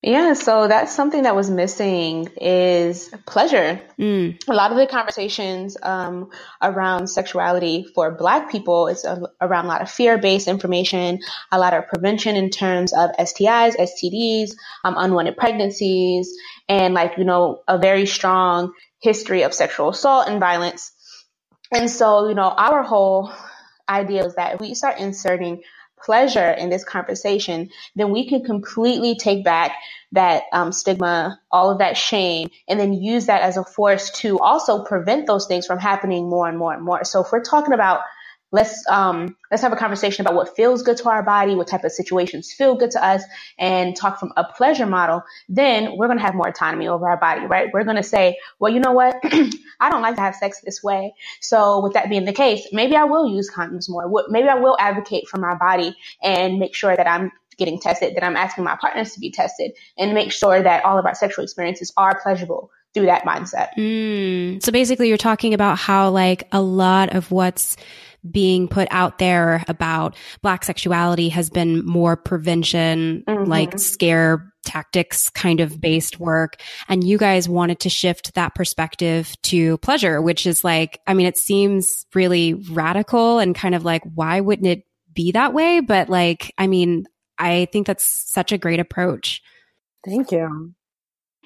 Yeah, 0.03 0.33
so 0.33 0.67
that's 0.67 0.95
something 0.95 1.25
that 1.25 1.37
was 1.37 1.51
missing 1.51 2.27
is 2.41 3.15
pleasure. 3.27 3.83
Mm. 3.99 4.43
A 4.49 4.55
lot 4.55 4.71
of 4.71 4.79
the 4.79 4.87
conversations 4.87 5.77
um, 5.83 6.31
around 6.63 7.09
sexuality 7.09 7.87
for 7.95 8.11
Black 8.11 8.51
people 8.51 8.89
is 8.89 9.05
around 9.05 9.65
a 9.67 9.69
lot 9.69 9.83
of 9.83 9.91
fear-based 9.91 10.49
information, 10.49 11.19
a 11.53 11.59
lot 11.59 11.75
of 11.75 11.87
prevention 11.89 12.35
in 12.37 12.49
terms 12.49 12.95
of 12.95 13.11
STIs, 13.19 13.77
STDs, 13.77 14.53
um, 14.85 14.95
unwanted 14.97 15.37
pregnancies, 15.37 16.35
and 16.67 16.95
like 16.95 17.19
you 17.19 17.25
know 17.25 17.61
a 17.69 17.77
very 17.77 18.07
strong 18.07 18.73
history 19.03 19.43
of 19.43 19.53
sexual 19.53 19.91
assault 19.91 20.29
and 20.29 20.41
violence. 20.41 20.93
And 21.73 21.91
so, 21.91 22.29
you 22.29 22.35
know, 22.35 22.49
our 22.49 22.83
whole 22.83 23.33
idea 23.89 24.25
is 24.25 24.35
that 24.37 24.55
if 24.55 24.61
we 24.61 24.75
start 24.75 24.99
inserting 24.99 25.63
pleasure 26.03 26.51
in 26.51 26.71
this 26.71 26.85
conversation, 26.85 27.71
then 27.95 28.11
we 28.11 28.29
can 28.29 28.43
completely 28.43 29.17
take 29.17 29.45
back 29.45 29.73
that 30.13 30.45
um, 30.53 30.73
stigma, 30.73 31.39
all 31.51 31.71
of 31.71 31.79
that 31.79 31.97
shame, 31.97 32.49
and 32.69 32.81
then 32.81 32.93
use 32.93 33.27
that 33.27 33.43
as 33.43 33.57
a 33.57 33.65
force 33.65 34.11
to 34.11 34.39
also 34.39 34.85
prevent 34.85 35.27
those 35.27 35.47
things 35.47 35.67
from 35.67 35.79
happening 35.79 36.29
more 36.29 36.49
and 36.49 36.59
more 36.59 36.73
and 36.73 36.83
more. 36.83 37.05
So 37.05 37.23
if 37.23 37.31
we're 37.31 37.45
talking 37.45 37.75
about 37.75 38.01
let's 38.53 38.85
um 38.89 39.37
let's 39.51 39.63
have 39.63 39.73
a 39.73 39.77
conversation 39.77 40.25
about 40.25 40.35
what 40.35 40.55
feels 40.57 40.83
good 40.83 40.97
to 40.97 41.09
our 41.09 41.23
body 41.23 41.55
what 41.55 41.67
type 41.67 41.85
of 41.85 41.93
situations 41.93 42.53
feel 42.53 42.75
good 42.75 42.91
to 42.91 43.05
us 43.05 43.23
and 43.59 43.97
talk 43.97 44.19
from 44.19 44.33
a 44.37 44.45
pleasure 44.45 44.87
model 44.87 45.23
then 45.49 45.97
we're 45.97 46.07
going 46.07 46.19
to 46.19 46.25
have 46.25 46.35
more 46.35 46.49
autonomy 46.49 46.89
over 46.89 47.09
our 47.09 47.17
body 47.17 47.47
right? 47.47 47.69
We're 47.73 47.85
going 47.85 47.97
to 47.97 48.03
say 48.03 48.37
well 48.59 48.73
you 48.73 48.81
know 48.81 48.93
what? 48.93 49.17
I 49.81 49.91
don't 49.91 50.03
like 50.03 50.17
to 50.17 50.21
have 50.21 50.35
sex 50.35 50.61
this 50.61 50.83
way. 50.83 51.15
So 51.41 51.83
with 51.83 51.95
that 51.95 52.09
being 52.09 52.25
the 52.25 52.33
case 52.33 52.67
maybe 52.73 52.97
i 52.97 53.05
will 53.05 53.29
use 53.29 53.51
condoms 53.51 53.89
more. 53.89 54.11
Maybe 54.29 54.49
i 54.49 54.55
will 54.55 54.77
advocate 54.79 55.29
for 55.29 55.39
my 55.39 55.55
body 55.55 55.97
and 56.23 56.59
make 56.59 56.75
sure 56.75 56.97
that 56.97 57.07
i'm 57.07 57.31
getting 57.57 57.79
tested 57.79 58.15
that 58.17 58.25
i'm 58.25 58.37
asking 58.37 58.65
my 58.65 58.77
partners 58.81 59.13
to 59.13 59.21
be 59.21 59.31
tested 59.31 59.73
and 59.99 60.15
make 60.15 60.33
sure 60.33 60.63
that 60.63 60.85
all 60.85 60.99
of 60.99 61.05
our 61.05 61.15
sexual 61.15 61.45
experiences 61.45 61.93
are 61.97 62.19
pleasurable 62.23 62.71
through 62.95 63.07
that 63.07 63.23
mindset. 63.25 63.69
Mm. 63.77 64.63
so 64.63 64.73
basically 64.73 65.09
you're 65.09 65.17
talking 65.17 65.55
about 65.55 65.79
how 65.79 66.11
like 66.11 66.49
a 66.53 66.61
lot 66.61 67.15
of 67.15 67.31
what's 67.31 67.77
being 68.29 68.69
put 68.69 68.89
out 68.91 69.19
there 69.19 69.65
about 69.69 70.17
black 70.43 70.65
sexuality 70.65 71.29
has 71.31 71.51
been 71.51 71.85
more 71.85 72.17
prevention, 72.17 73.25
mm-hmm. 73.27 73.51
like 73.51 73.79
scare 73.79 74.53
tactics 74.65 75.31
kind 75.31 75.61
of 75.61 75.81
based 75.81 76.21
work. 76.21 76.61
And 76.89 77.03
you 77.03 77.19
guys 77.19 77.49
wanted 77.49 77.81
to 77.81 77.89
shift 77.89 78.35
that 78.35 78.55
perspective 78.55 79.35
to 79.43 79.79
pleasure, 79.79 80.21
which 80.21 80.47
is 80.47 80.65
like, 80.65 81.01
I 81.07 81.15
mean, 81.15 81.27
it 81.27 81.39
seems 81.39 82.07
really 82.15 82.55
radical 82.55 83.39
and 83.39 83.55
kind 83.55 83.75
of 83.75 83.85
like, 83.85 84.03
why 84.15 84.41
wouldn't 84.41 84.67
it 84.67 84.85
be 85.15 85.33
that 85.33 85.55
way? 85.55 85.81
But 85.81 86.09
like, 86.09 86.53
I 86.59 86.67
mean, 86.67 87.07
I 87.39 87.69
think 87.73 87.87
that's 87.87 88.05
such 88.05 88.53
a 88.53 88.59
great 88.59 88.81
approach. 88.81 89.43
Thank 90.05 90.31
you. 90.31 90.75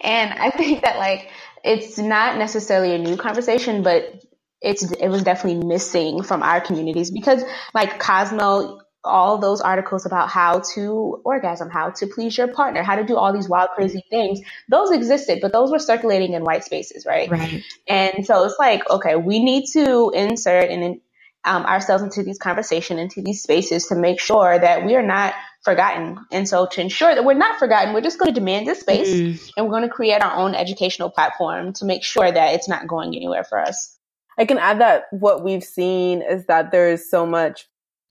And 0.02 0.32
I 0.32 0.50
think 0.50 0.82
that 0.82 0.98
like 0.98 1.30
it's 1.62 1.98
not 1.98 2.36
necessarily 2.36 2.94
a 2.94 2.98
new 2.98 3.16
conversation, 3.16 3.82
but 3.82 4.22
it's 4.64 4.90
it 4.92 5.08
was 5.08 5.22
definitely 5.22 5.64
missing 5.64 6.22
from 6.22 6.42
our 6.42 6.60
communities 6.60 7.10
because 7.10 7.42
like 7.74 7.98
Cosmo 7.98 8.80
all 9.04 9.38
those 9.38 9.60
articles 9.60 10.06
about 10.06 10.30
how 10.30 10.60
to 10.74 11.20
orgasm, 11.24 11.68
how 11.68 11.90
to 11.90 12.06
please 12.06 12.36
your 12.36 12.48
partner, 12.48 12.82
how 12.82 12.96
to 12.96 13.04
do 13.04 13.16
all 13.16 13.32
these 13.32 13.48
wild, 13.48 13.68
crazy 13.74 14.02
things, 14.08 14.40
those 14.68 14.90
existed, 14.90 15.40
but 15.42 15.52
those 15.52 15.70
were 15.70 15.78
circulating 15.78 16.32
in 16.32 16.42
white 16.42 16.64
spaces, 16.64 17.04
right? 17.04 17.30
Right. 17.30 17.62
And 17.86 18.24
so 18.24 18.44
it's 18.44 18.56
like, 18.58 18.88
okay, 18.88 19.16
we 19.16 19.44
need 19.44 19.66
to 19.74 20.10
insert 20.14 20.70
and 20.70 21.00
um, 21.44 21.66
ourselves 21.66 22.02
into 22.02 22.22
these 22.22 22.38
conversations, 22.38 22.98
into 22.98 23.20
these 23.20 23.42
spaces 23.42 23.88
to 23.88 23.94
make 23.94 24.18
sure 24.18 24.58
that 24.58 24.86
we 24.86 24.96
are 24.96 25.02
not 25.02 25.34
forgotten. 25.62 26.18
And 26.32 26.48
so 26.48 26.66
to 26.66 26.80
ensure 26.80 27.14
that 27.14 27.24
we're 27.24 27.34
not 27.34 27.58
forgotten, 27.58 27.92
we're 27.92 28.00
just 28.00 28.18
going 28.18 28.32
to 28.32 28.40
demand 28.40 28.66
this 28.66 28.80
space 28.80 29.10
mm. 29.10 29.52
and 29.56 29.66
we're 29.66 29.72
going 29.72 29.88
to 29.88 29.94
create 29.94 30.22
our 30.22 30.34
own 30.34 30.54
educational 30.54 31.10
platform 31.10 31.74
to 31.74 31.84
make 31.84 32.02
sure 32.02 32.30
that 32.30 32.54
it's 32.54 32.68
not 32.68 32.86
going 32.86 33.14
anywhere 33.14 33.44
for 33.44 33.58
us. 33.58 33.93
I 34.38 34.44
can 34.44 34.58
add 34.58 34.80
that 34.80 35.04
what 35.10 35.44
we've 35.44 35.64
seen 35.64 36.22
is 36.22 36.46
that 36.46 36.70
there 36.70 36.90
is 36.90 37.08
so 37.10 37.26
much, 37.26 37.68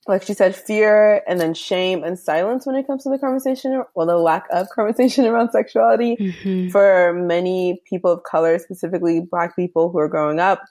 like 0.07 0.23
she 0.23 0.33
said, 0.33 0.55
fear 0.55 1.21
and 1.27 1.39
then 1.39 1.53
shame 1.53 2.03
and 2.03 2.17
silence 2.17 2.65
when 2.65 2.75
it 2.75 2.87
comes 2.87 3.03
to 3.03 3.09
the 3.09 3.19
conversation, 3.19 3.83
well, 3.95 4.07
the 4.07 4.17
lack 4.17 4.47
of 4.51 4.67
conversation 4.75 5.25
around 5.25 5.51
sexuality 5.51 6.15
mm-hmm. 6.17 6.69
for 6.69 7.13
many 7.13 7.81
people 7.87 8.11
of 8.11 8.23
color, 8.23 8.57
specifically 8.59 9.19
black 9.19 9.55
people 9.55 9.91
who 9.91 9.99
are 9.99 10.09
growing 10.09 10.39
up. 10.39 10.63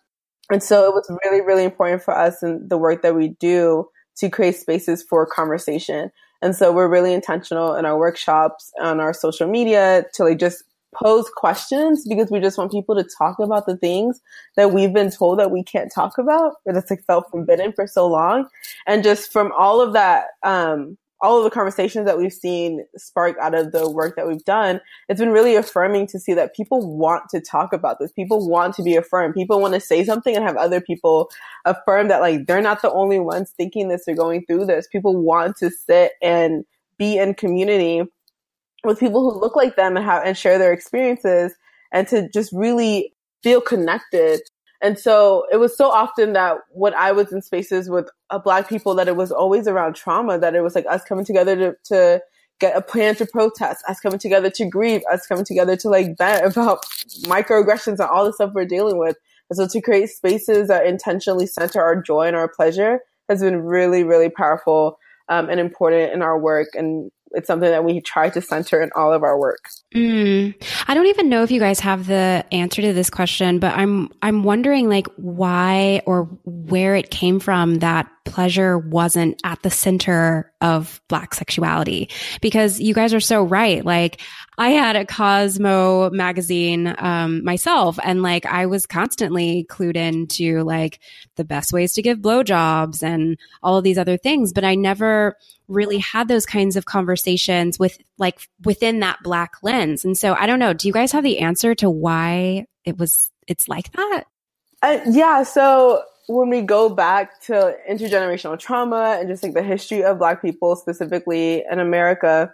And 0.50 0.62
so 0.62 0.86
it 0.86 0.94
was 0.94 1.10
really, 1.24 1.40
really 1.40 1.64
important 1.64 2.02
for 2.02 2.16
us 2.16 2.42
in 2.42 2.66
the 2.68 2.76
work 2.78 3.02
that 3.02 3.14
we 3.14 3.28
do 3.28 3.88
to 4.18 4.28
create 4.28 4.56
spaces 4.56 5.02
for 5.02 5.26
conversation. 5.26 6.10
And 6.42 6.56
so 6.56 6.72
we're 6.72 6.88
really 6.88 7.14
intentional 7.14 7.74
in 7.76 7.86
our 7.86 7.96
workshops, 7.96 8.72
on 8.80 9.00
our 9.00 9.14
social 9.14 9.48
media 9.48 10.04
to 10.14 10.24
like 10.24 10.38
just 10.38 10.64
pose 10.94 11.28
questions 11.36 12.06
because 12.06 12.30
we 12.30 12.40
just 12.40 12.58
want 12.58 12.70
people 12.70 12.94
to 12.94 13.08
talk 13.18 13.38
about 13.38 13.66
the 13.66 13.76
things 13.76 14.20
that 14.56 14.72
we've 14.72 14.92
been 14.92 15.10
told 15.10 15.38
that 15.38 15.50
we 15.50 15.62
can't 15.62 15.92
talk 15.92 16.18
about 16.18 16.54
or 16.64 16.72
that's 16.72 16.90
like 16.90 17.04
felt 17.04 17.30
forbidden 17.30 17.72
for 17.72 17.86
so 17.86 18.06
long. 18.06 18.46
And 18.86 19.02
just 19.02 19.32
from 19.32 19.52
all 19.56 19.80
of 19.80 19.92
that, 19.94 20.26
um, 20.42 20.98
all 21.22 21.38
of 21.38 21.44
the 21.44 21.50
conversations 21.50 22.04
that 22.04 22.18
we've 22.18 22.32
seen 22.32 22.84
spark 22.96 23.36
out 23.40 23.54
of 23.54 23.70
the 23.70 23.88
work 23.88 24.16
that 24.16 24.26
we've 24.26 24.44
done, 24.44 24.80
it's 25.08 25.20
been 25.20 25.30
really 25.30 25.54
affirming 25.54 26.06
to 26.08 26.18
see 26.18 26.34
that 26.34 26.54
people 26.54 26.96
want 26.96 27.22
to 27.30 27.40
talk 27.40 27.72
about 27.72 28.00
this. 28.00 28.10
People 28.10 28.48
want 28.48 28.74
to 28.74 28.82
be 28.82 28.96
affirmed. 28.96 29.34
People 29.34 29.60
want 29.60 29.72
to 29.72 29.80
say 29.80 30.04
something 30.04 30.34
and 30.34 30.44
have 30.44 30.56
other 30.56 30.80
people 30.80 31.30
affirm 31.64 32.08
that 32.08 32.20
like 32.20 32.46
they're 32.46 32.60
not 32.60 32.82
the 32.82 32.90
only 32.90 33.20
ones 33.20 33.52
thinking 33.56 33.88
this 33.88 34.02
or 34.08 34.14
going 34.14 34.44
through 34.46 34.66
this. 34.66 34.88
People 34.88 35.16
want 35.16 35.56
to 35.58 35.70
sit 35.70 36.12
and 36.20 36.64
be 36.98 37.18
in 37.18 37.34
community 37.34 38.02
with 38.84 39.00
people 39.00 39.20
who 39.20 39.40
look 39.40 39.56
like 39.56 39.76
them 39.76 39.96
and 39.96 40.04
have 40.04 40.24
and 40.24 40.36
share 40.36 40.58
their 40.58 40.72
experiences 40.72 41.54
and 41.92 42.08
to 42.08 42.28
just 42.30 42.52
really 42.52 43.14
feel 43.42 43.60
connected. 43.60 44.40
And 44.80 44.98
so 44.98 45.44
it 45.52 45.58
was 45.58 45.76
so 45.76 45.90
often 45.90 46.32
that 46.32 46.58
when 46.70 46.94
I 46.94 47.12
was 47.12 47.32
in 47.32 47.42
spaces 47.42 47.88
with 47.88 48.08
uh, 48.30 48.38
black 48.38 48.68
people 48.68 48.94
that 48.96 49.06
it 49.06 49.16
was 49.16 49.30
always 49.30 49.68
around 49.68 49.94
trauma, 49.94 50.38
that 50.38 50.54
it 50.54 50.62
was 50.62 50.74
like 50.74 50.86
us 50.88 51.04
coming 51.04 51.24
together 51.24 51.54
to, 51.56 51.76
to 51.84 52.22
get 52.58 52.76
a 52.76 52.80
plan 52.80 53.14
to 53.16 53.26
protest, 53.26 53.84
us 53.88 54.00
coming 54.00 54.18
together 54.18 54.50
to 54.50 54.66
grieve, 54.66 55.02
us 55.12 55.26
coming 55.26 55.44
together 55.44 55.76
to 55.76 55.88
like 55.88 56.16
vent 56.18 56.44
about 56.52 56.84
microaggressions 57.24 57.98
and 57.98 58.00
all 58.00 58.24
the 58.24 58.32
stuff 58.32 58.52
we're 58.54 58.64
dealing 58.64 58.98
with. 58.98 59.16
And 59.50 59.56
so 59.56 59.68
to 59.68 59.80
create 59.80 60.08
spaces 60.08 60.68
that 60.68 60.86
intentionally 60.86 61.46
center 61.46 61.80
our 61.80 62.00
joy 62.00 62.26
and 62.26 62.36
our 62.36 62.48
pleasure 62.48 63.00
has 63.28 63.40
been 63.40 63.62
really, 63.62 64.02
really 64.02 64.30
powerful 64.30 64.98
um, 65.28 65.48
and 65.48 65.60
important 65.60 66.12
in 66.12 66.22
our 66.22 66.38
work. 66.38 66.68
And 66.74 67.10
it's 67.34 67.46
something 67.46 67.70
that 67.70 67.84
we 67.84 68.00
try 68.00 68.30
to 68.30 68.40
center 68.40 68.80
in 68.82 68.90
all 68.94 69.12
of 69.12 69.22
our 69.22 69.38
work. 69.38 69.64
Mm. 69.94 70.54
I 70.88 70.94
don't 70.94 71.06
even 71.06 71.28
know 71.28 71.42
if 71.42 71.50
you 71.50 71.60
guys 71.60 71.80
have 71.80 72.06
the 72.06 72.44
answer 72.52 72.82
to 72.82 72.92
this 72.92 73.10
question, 73.10 73.58
but 73.58 73.76
I'm 73.76 74.10
I'm 74.22 74.42
wondering 74.42 74.88
like 74.88 75.06
why 75.16 76.02
or 76.06 76.24
where 76.44 76.94
it 76.94 77.10
came 77.10 77.40
from 77.40 77.76
that 77.76 78.08
pleasure 78.24 78.78
wasn't 78.78 79.40
at 79.44 79.62
the 79.62 79.70
center 79.70 80.52
of 80.60 81.00
black 81.08 81.34
sexuality 81.34 82.08
because 82.40 82.80
you 82.80 82.94
guys 82.94 83.12
are 83.14 83.20
so 83.20 83.42
right. 83.42 83.84
Like 83.84 84.20
I 84.58 84.70
had 84.70 84.96
a 84.96 85.06
Cosmo 85.06 86.10
magazine 86.10 86.94
um, 86.98 87.44
myself, 87.44 87.98
and 88.02 88.22
like 88.22 88.46
I 88.46 88.66
was 88.66 88.86
constantly 88.86 89.66
clued 89.68 89.96
into 89.96 90.62
like 90.62 91.00
the 91.36 91.44
best 91.44 91.72
ways 91.72 91.94
to 91.94 92.02
give 92.02 92.18
blowjobs 92.18 93.02
and 93.02 93.38
all 93.62 93.76
of 93.76 93.84
these 93.84 93.98
other 93.98 94.16
things, 94.16 94.52
but 94.52 94.64
I 94.64 94.74
never 94.74 95.36
really 95.68 95.98
had 95.98 96.28
those 96.28 96.46
kinds 96.46 96.76
of 96.76 96.84
conversations 96.84 97.78
with 97.78 97.98
like 98.18 98.48
within 98.64 99.00
that 99.00 99.22
black 99.22 99.52
lens. 99.62 100.04
And 100.04 100.16
so 100.16 100.34
I 100.34 100.46
don't 100.46 100.58
know. 100.58 100.74
Do 100.74 100.86
you 100.86 100.92
guys 100.92 101.12
have 101.12 101.24
the 101.24 101.40
answer 101.40 101.74
to 101.76 101.88
why 101.88 102.66
it 102.84 102.98
was 102.98 103.30
it's 103.46 103.68
like 103.68 103.90
that? 103.92 104.24
Uh, 104.82 104.98
yeah. 105.08 105.42
So 105.44 106.02
when 106.28 106.48
we 106.48 106.62
go 106.62 106.88
back 106.88 107.40
to 107.42 107.76
intergenerational 107.90 108.58
trauma 108.58 109.16
and 109.18 109.28
just 109.28 109.42
like 109.42 109.54
the 109.54 109.62
history 109.62 110.04
of 110.04 110.18
black 110.18 110.42
people 110.42 110.76
specifically 110.76 111.64
in 111.70 111.78
America 111.78 112.52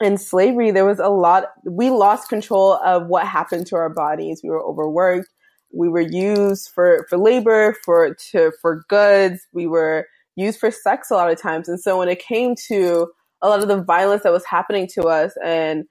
in 0.00 0.18
slavery, 0.18 0.70
there 0.70 0.84
was 0.84 0.98
a 0.98 1.08
lot, 1.08 1.44
we 1.64 1.90
lost 1.90 2.28
control 2.28 2.74
of 2.84 3.06
what 3.06 3.26
happened 3.26 3.66
to 3.68 3.76
our 3.76 3.88
bodies. 3.88 4.40
We 4.42 4.50
were 4.50 4.62
overworked. 4.62 5.28
We 5.72 5.88
were 5.88 6.00
used 6.00 6.70
for, 6.74 7.06
for 7.08 7.16
labor, 7.16 7.76
for, 7.84 8.14
to, 8.32 8.52
for 8.60 8.84
goods. 8.88 9.46
We 9.52 9.66
were 9.66 10.06
used 10.36 10.58
for 10.58 10.70
sex 10.70 11.10
a 11.10 11.14
lot 11.14 11.30
of 11.30 11.40
times. 11.40 11.68
And 11.68 11.80
so 11.80 11.98
when 11.98 12.08
it 12.08 12.18
came 12.18 12.54
to 12.68 13.08
a 13.42 13.48
lot 13.48 13.62
of 13.62 13.68
the 13.68 13.82
violence 13.82 14.22
that 14.24 14.32
was 14.32 14.44
happening 14.44 14.88
to 14.94 15.04
us 15.04 15.34
and 15.44 15.84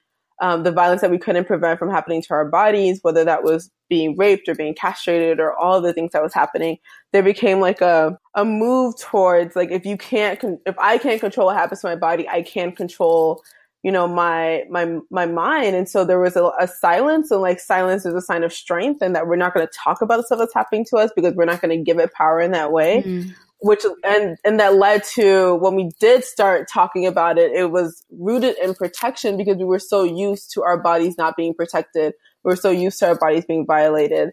um, 0.44 0.64
the 0.64 0.74
violence 0.74 1.00
that 1.00 1.10
we 1.10 1.18
couldn't 1.18 1.46
prevent 1.46 1.80
from 1.80 1.90
happening 1.90 2.22
to 2.22 2.34
our 2.34 2.44
bodies, 2.44 3.00
whether 3.02 3.24
that 3.24 3.46
was 3.46 3.72
being 3.90 4.14
raped 4.18 4.50
or 4.50 4.56
being 4.56 4.76
castrated 4.76 5.40
or 5.40 5.58
all 5.58 5.80
the 5.80 5.94
things 5.94 6.12
that 6.12 6.22
was 6.22 6.34
happening, 6.34 6.78
there 7.14 7.24
became 7.24 7.62
like 7.62 7.80
a, 7.80 8.20
a 8.36 8.44
move 8.44 9.00
towards 9.00 9.56
like, 9.56 9.72
if 9.72 9.86
you 9.86 9.96
can't, 9.96 10.42
con- 10.42 10.60
if 10.66 10.76
I 10.78 10.98
can't 10.98 11.22
control 11.22 11.48
what 11.48 11.56
happens 11.56 11.80
to 11.80 11.88
my 11.88 11.96
body, 11.96 12.28
I 12.28 12.42
can 12.42 12.74
control, 12.74 13.42
you 13.84 13.92
know, 13.92 14.06
my, 14.06 14.66
my, 14.70 14.98
my 15.10 15.26
mind. 15.26 15.78
And 15.78 15.88
so 15.88 16.04
there 16.04 16.20
was 16.20 16.36
a, 16.36 16.52
a 16.60 16.68
silence 16.68 17.32
and 17.32 17.40
like 17.40 17.62
silence 17.62 18.06
is 18.06 18.14
a 18.14 18.22
sign 18.22 18.44
of 18.44 18.52
strength 18.52 19.02
and 19.02 19.16
that 19.16 19.28
we're 19.28 19.38
not 19.38 19.54
going 19.54 19.66
to 19.66 19.74
talk 19.82 20.02
about 20.02 20.18
the 20.18 20.24
stuff 20.24 20.40
that's 20.40 20.54
happening 20.54 20.84
to 20.90 20.98
us 20.98 21.10
because 21.16 21.36
we're 21.36 21.46
not 21.46 21.62
going 21.62 21.78
to 21.78 21.82
give 21.82 22.00
it 22.00 22.12
power 22.12 22.42
in 22.42 22.52
that 22.52 22.74
way. 22.74 23.02
Mm-hmm 23.06 23.32
which 23.64 23.86
and 24.04 24.38
and 24.44 24.60
that 24.60 24.76
led 24.76 25.06
to 25.06 25.56
when 25.56 25.74
we 25.74 25.90
did 25.98 26.26
start 26.26 26.68
talking 26.70 27.08
about 27.08 27.38
it 27.38 27.54
it 27.54 27.72
was 27.72 28.04
rooted 28.12 28.58
in 28.62 28.74
protection 28.74 29.38
because 29.38 29.56
we 29.56 29.64
were 29.64 29.80
so 29.80 30.04
used 30.04 30.52
to 30.52 30.62
our 30.64 30.78
bodies 30.78 31.18
not 31.18 31.38
being 31.38 31.54
protected. 31.54 32.14
We 32.44 32.50
were 32.50 32.58
so 32.58 32.72
used 32.72 33.00
to 33.00 33.08
our 33.08 33.16
bodies 33.18 33.46
being 33.46 33.66
violated. 33.66 34.32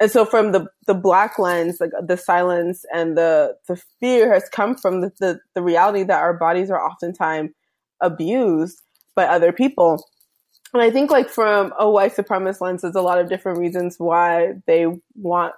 And 0.00 0.10
so 0.10 0.24
from 0.24 0.50
the 0.50 0.66
the 0.88 0.94
black 0.94 1.38
lens 1.38 1.76
like 1.80 1.92
the 2.04 2.16
silence 2.16 2.84
and 2.92 3.16
the 3.16 3.54
the 3.68 3.80
fear 4.00 4.34
has 4.34 4.48
come 4.48 4.74
from 4.74 5.02
the 5.02 5.12
the, 5.20 5.38
the 5.54 5.62
reality 5.62 6.02
that 6.02 6.20
our 6.20 6.34
bodies 6.36 6.68
are 6.68 6.84
oftentimes 6.84 7.52
abused 8.00 8.82
by 9.14 9.26
other 9.26 9.52
people. 9.52 10.04
And 10.72 10.82
i 10.82 10.90
think 10.90 11.12
like 11.12 11.28
from 11.28 11.72
a 11.78 11.88
white 11.88 12.16
supremacist 12.16 12.60
lens 12.60 12.82
there's 12.82 12.96
a 12.96 13.02
lot 13.02 13.20
of 13.20 13.28
different 13.28 13.60
reasons 13.60 14.00
why 14.00 14.54
they 14.66 14.86
want 15.14 15.54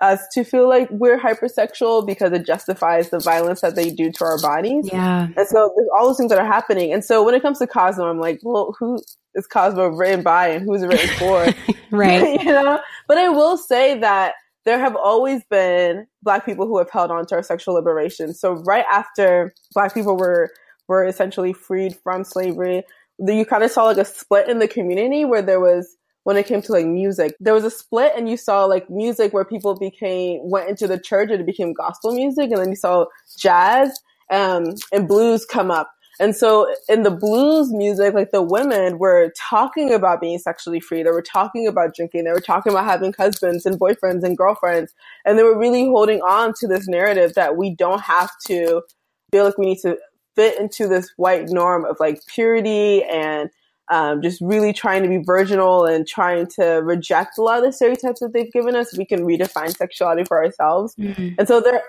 us 0.00 0.20
to 0.32 0.44
feel 0.44 0.68
like 0.68 0.88
we're 0.90 1.18
hypersexual 1.18 2.06
because 2.06 2.32
it 2.32 2.46
justifies 2.46 3.10
the 3.10 3.18
violence 3.18 3.60
that 3.60 3.76
they 3.76 3.90
do 3.90 4.10
to 4.12 4.24
our 4.24 4.40
bodies. 4.40 4.88
Yeah. 4.92 5.28
And 5.36 5.48
so 5.48 5.72
there's 5.76 5.88
all 5.96 6.08
those 6.08 6.18
things 6.18 6.30
that 6.30 6.38
are 6.38 6.46
happening. 6.46 6.92
And 6.92 7.04
so 7.04 7.24
when 7.24 7.34
it 7.34 7.42
comes 7.42 7.58
to 7.58 7.66
Cosmo, 7.66 8.04
I'm 8.04 8.20
like, 8.20 8.40
well, 8.42 8.74
who 8.78 9.02
is 9.34 9.46
Cosmo 9.46 9.88
written 9.88 10.22
by 10.22 10.48
and 10.48 10.64
who's 10.64 10.82
it 10.82 10.88
written 10.88 11.08
for? 11.16 11.74
right. 11.96 12.40
you 12.44 12.52
know? 12.52 12.80
But 13.08 13.18
I 13.18 13.28
will 13.28 13.56
say 13.56 13.98
that 14.00 14.34
there 14.64 14.78
have 14.78 14.96
always 14.96 15.42
been 15.48 16.06
black 16.22 16.44
people 16.44 16.66
who 16.66 16.76
have 16.78 16.90
held 16.90 17.10
on 17.10 17.24
to 17.26 17.36
our 17.36 17.42
sexual 17.42 17.74
liberation. 17.74 18.34
So 18.34 18.54
right 18.64 18.84
after 18.90 19.54
black 19.72 19.94
people 19.94 20.16
were 20.16 20.50
were 20.88 21.04
essentially 21.04 21.52
freed 21.52 21.96
from 21.96 22.22
slavery, 22.22 22.82
you 23.18 23.44
kind 23.44 23.64
of 23.64 23.70
saw 23.70 23.84
like 23.84 23.96
a 23.96 24.04
split 24.04 24.48
in 24.48 24.58
the 24.58 24.68
community 24.68 25.24
where 25.24 25.42
there 25.42 25.60
was 25.60 25.96
when 26.26 26.36
it 26.36 26.44
came 26.44 26.60
to 26.60 26.72
like 26.72 26.86
music. 26.86 27.36
There 27.38 27.54
was 27.54 27.62
a 27.62 27.70
split 27.70 28.12
and 28.16 28.28
you 28.28 28.36
saw 28.36 28.64
like 28.64 28.90
music 28.90 29.32
where 29.32 29.44
people 29.44 29.78
became, 29.78 30.40
went 30.42 30.68
into 30.68 30.88
the 30.88 30.98
church 30.98 31.30
and 31.30 31.40
it 31.40 31.46
became 31.46 31.72
gospel 31.72 32.12
music. 32.12 32.50
And 32.50 32.60
then 32.60 32.70
you 32.70 32.74
saw 32.74 33.06
jazz, 33.38 33.96
um, 34.32 34.74
and 34.92 35.06
blues 35.06 35.46
come 35.46 35.70
up. 35.70 35.88
And 36.18 36.34
so 36.34 36.66
in 36.88 37.04
the 37.04 37.12
blues 37.12 37.72
music, 37.72 38.12
like 38.12 38.32
the 38.32 38.42
women 38.42 38.98
were 38.98 39.32
talking 39.38 39.94
about 39.94 40.20
being 40.20 40.40
sexually 40.40 40.80
free. 40.80 41.04
They 41.04 41.12
were 41.12 41.22
talking 41.22 41.68
about 41.68 41.94
drinking. 41.94 42.24
They 42.24 42.32
were 42.32 42.40
talking 42.40 42.72
about 42.72 42.86
having 42.86 43.14
husbands 43.16 43.64
and 43.64 43.78
boyfriends 43.78 44.24
and 44.24 44.36
girlfriends. 44.36 44.92
And 45.24 45.38
they 45.38 45.44
were 45.44 45.56
really 45.56 45.84
holding 45.84 46.22
on 46.22 46.54
to 46.58 46.66
this 46.66 46.88
narrative 46.88 47.34
that 47.34 47.56
we 47.56 47.72
don't 47.72 48.02
have 48.02 48.30
to 48.48 48.82
feel 49.30 49.44
like 49.44 49.58
we 49.58 49.66
need 49.66 49.78
to 49.82 49.96
fit 50.34 50.58
into 50.58 50.88
this 50.88 51.08
white 51.18 51.50
norm 51.50 51.84
of 51.84 51.98
like 52.00 52.20
purity 52.26 53.04
and 53.04 53.48
um, 53.88 54.22
just 54.22 54.40
really 54.40 54.72
trying 54.72 55.02
to 55.02 55.08
be 55.08 55.18
virginal 55.18 55.84
and 55.84 56.06
trying 56.06 56.46
to 56.58 56.64
reject 56.82 57.38
a 57.38 57.42
lot 57.42 57.58
of 57.58 57.64
the 57.64 57.72
stereotypes 57.72 58.20
that 58.20 58.32
they've 58.32 58.52
given 58.52 58.74
us. 58.74 58.96
We 58.96 59.04
can 59.04 59.20
redefine 59.20 59.76
sexuality 59.76 60.24
for 60.24 60.44
ourselves. 60.44 60.94
Mm-hmm. 60.96 61.34
And 61.38 61.46
so 61.46 61.60
there, 61.60 61.82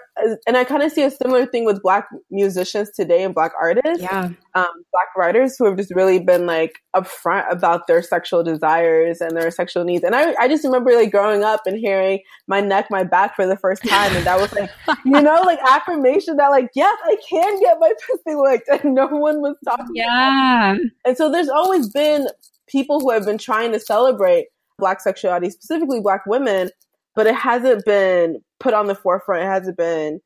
and 0.45 0.57
I 0.57 0.63
kind 0.63 0.83
of 0.83 0.91
see 0.91 1.03
a 1.03 1.12
similar 1.12 1.45
thing 1.45 1.65
with 1.65 1.81
black 1.81 2.07
musicians 2.29 2.91
today 2.91 3.23
and 3.23 3.33
black 3.33 3.51
artists. 3.60 4.01
Yeah. 4.01 4.29
Um, 4.55 4.83
black 4.91 5.15
writers 5.15 5.55
who 5.57 5.65
have 5.65 5.77
just 5.77 5.93
really 5.93 6.19
been 6.19 6.45
like 6.45 6.79
upfront 6.95 7.51
about 7.51 7.88
their 7.88 8.01
sexual 8.01 8.43
desires 8.43 9.21
and 9.21 9.36
their 9.36 9.51
sexual 9.51 9.83
needs. 9.83 10.03
And 10.03 10.15
I, 10.15 10.33
I 10.39 10.47
just 10.47 10.63
remember 10.63 10.95
like 10.95 11.12
growing 11.12 11.43
up 11.43 11.62
and 11.65 11.77
hearing 11.77 12.21
my 12.47 12.62
neck, 12.62 12.88
my 12.89 13.03
back 13.03 13.36
for 13.36 13.45
the 13.45 13.57
first 13.57 13.83
time. 13.83 14.15
And 14.15 14.25
that 14.25 14.39
was 14.39 14.53
like, 14.53 14.69
you 15.05 15.21
know, 15.21 15.41
like 15.45 15.60
affirmation 15.67 16.38
that 16.38 16.49
like, 16.49 16.69
yes, 16.75 16.97
I 17.03 17.17
can 17.27 17.60
get 17.60 17.77
my 17.79 17.91
pussy 18.05 18.36
licked. 18.36 18.69
And 18.77 18.93
no 18.93 19.07
one 19.07 19.41
was 19.41 19.55
talking. 19.65 19.88
Yeah. 19.93 20.75
And 21.03 21.17
so 21.17 21.31
there's 21.31 21.49
always 21.49 21.87
been 21.89 22.28
people 22.67 23.00
who 23.00 23.12
have 23.12 23.26
been 23.26 23.38
trying 23.38 23.71
to 23.71 23.80
celebrate 23.80 24.47
black 24.78 25.02
sexuality, 25.02 25.50
specifically 25.50 26.02
black 26.02 26.26
women, 26.26 26.69
but 27.15 27.28
it 27.28 27.36
hasn't 27.36 27.86
been 27.86 28.41
put 28.60 28.73
on 28.73 28.88
the 28.88 28.95
forefront. 28.95 29.43
It 29.43 29.47
hasn't 29.47 29.78
been 29.78 30.19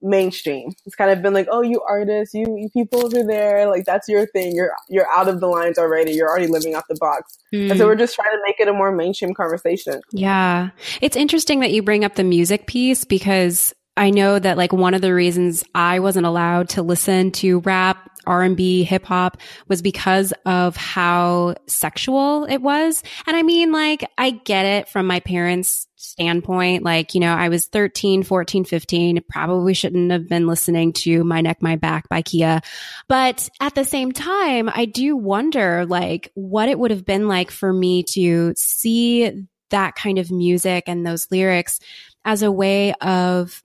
mainstream. 0.00 0.72
It's 0.86 0.94
kind 0.94 1.10
of 1.10 1.22
been 1.22 1.34
like, 1.34 1.48
oh, 1.50 1.62
you 1.62 1.82
artists, 1.88 2.34
you, 2.34 2.44
you 2.56 2.68
people 2.72 3.04
over 3.04 3.24
there, 3.24 3.68
like 3.68 3.84
that's 3.84 4.08
your 4.08 4.26
thing. 4.26 4.54
You're 4.54 4.72
you're 4.88 5.08
out 5.10 5.28
of 5.28 5.40
the 5.40 5.46
lines 5.46 5.78
already. 5.78 6.12
You're 6.12 6.28
already 6.28 6.46
living 6.46 6.74
off 6.74 6.84
the 6.88 6.96
box. 7.00 7.38
Mm. 7.52 7.70
And 7.70 7.78
so 7.78 7.84
hmm. 7.84 7.90
we're 7.90 7.96
just 7.96 8.14
trying 8.14 8.30
to 8.30 8.40
make 8.46 8.60
it 8.60 8.68
a 8.68 8.72
more 8.72 8.92
mainstream 8.92 9.34
conversation. 9.34 10.00
Yeah. 10.12 10.70
It's 11.00 11.16
interesting 11.16 11.60
that 11.60 11.72
you 11.72 11.82
bring 11.82 12.04
up 12.04 12.14
the 12.14 12.24
music 12.24 12.66
piece 12.66 13.04
because 13.04 13.74
I 13.98 14.10
know 14.10 14.38
that 14.38 14.56
like 14.56 14.72
one 14.72 14.94
of 14.94 15.02
the 15.02 15.12
reasons 15.12 15.64
I 15.74 16.00
wasn't 16.00 16.26
allowed 16.26 16.70
to 16.70 16.82
listen 16.82 17.32
to 17.32 17.60
rap 17.60 18.08
R&B, 18.28 18.84
hip 18.84 19.04
hop 19.06 19.38
was 19.66 19.82
because 19.82 20.32
of 20.44 20.76
how 20.76 21.56
sexual 21.66 22.44
it 22.44 22.58
was. 22.58 23.02
And 23.26 23.36
I 23.36 23.42
mean, 23.42 23.72
like, 23.72 24.08
I 24.18 24.30
get 24.30 24.66
it 24.66 24.88
from 24.88 25.06
my 25.06 25.20
parents' 25.20 25.86
standpoint. 25.96 26.84
Like, 26.84 27.14
you 27.14 27.20
know, 27.20 27.32
I 27.32 27.48
was 27.48 27.66
13, 27.66 28.22
14, 28.22 28.64
15, 28.64 29.24
probably 29.28 29.74
shouldn't 29.74 30.12
have 30.12 30.28
been 30.28 30.46
listening 30.46 30.92
to 30.94 31.24
My 31.24 31.40
Neck, 31.40 31.62
My 31.62 31.76
Back 31.76 32.08
by 32.08 32.22
Khia. 32.22 32.62
But 33.08 33.48
at 33.60 33.74
the 33.74 33.84
same 33.84 34.12
time, 34.12 34.70
I 34.72 34.84
do 34.84 35.16
wonder, 35.16 35.86
like, 35.86 36.30
what 36.34 36.68
it 36.68 36.78
would 36.78 36.90
have 36.90 37.06
been 37.06 37.28
like 37.28 37.50
for 37.50 37.72
me 37.72 38.02
to 38.10 38.52
see 38.56 39.46
that 39.70 39.96
kind 39.96 40.18
of 40.18 40.30
music 40.30 40.84
and 40.86 41.06
those 41.06 41.28
lyrics 41.30 41.80
as 42.24 42.42
a 42.42 42.52
way 42.52 42.92
of 42.94 43.62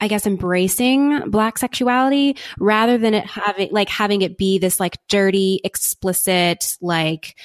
I 0.00 0.08
guess 0.08 0.26
embracing 0.26 1.30
black 1.30 1.58
sexuality 1.58 2.36
rather 2.58 2.98
than 2.98 3.14
it 3.14 3.26
having 3.26 3.68
like 3.70 3.88
having 3.88 4.22
it 4.22 4.38
be 4.38 4.58
this 4.58 4.80
like 4.80 4.96
dirty, 5.08 5.60
explicit, 5.64 6.76
like 6.80 7.36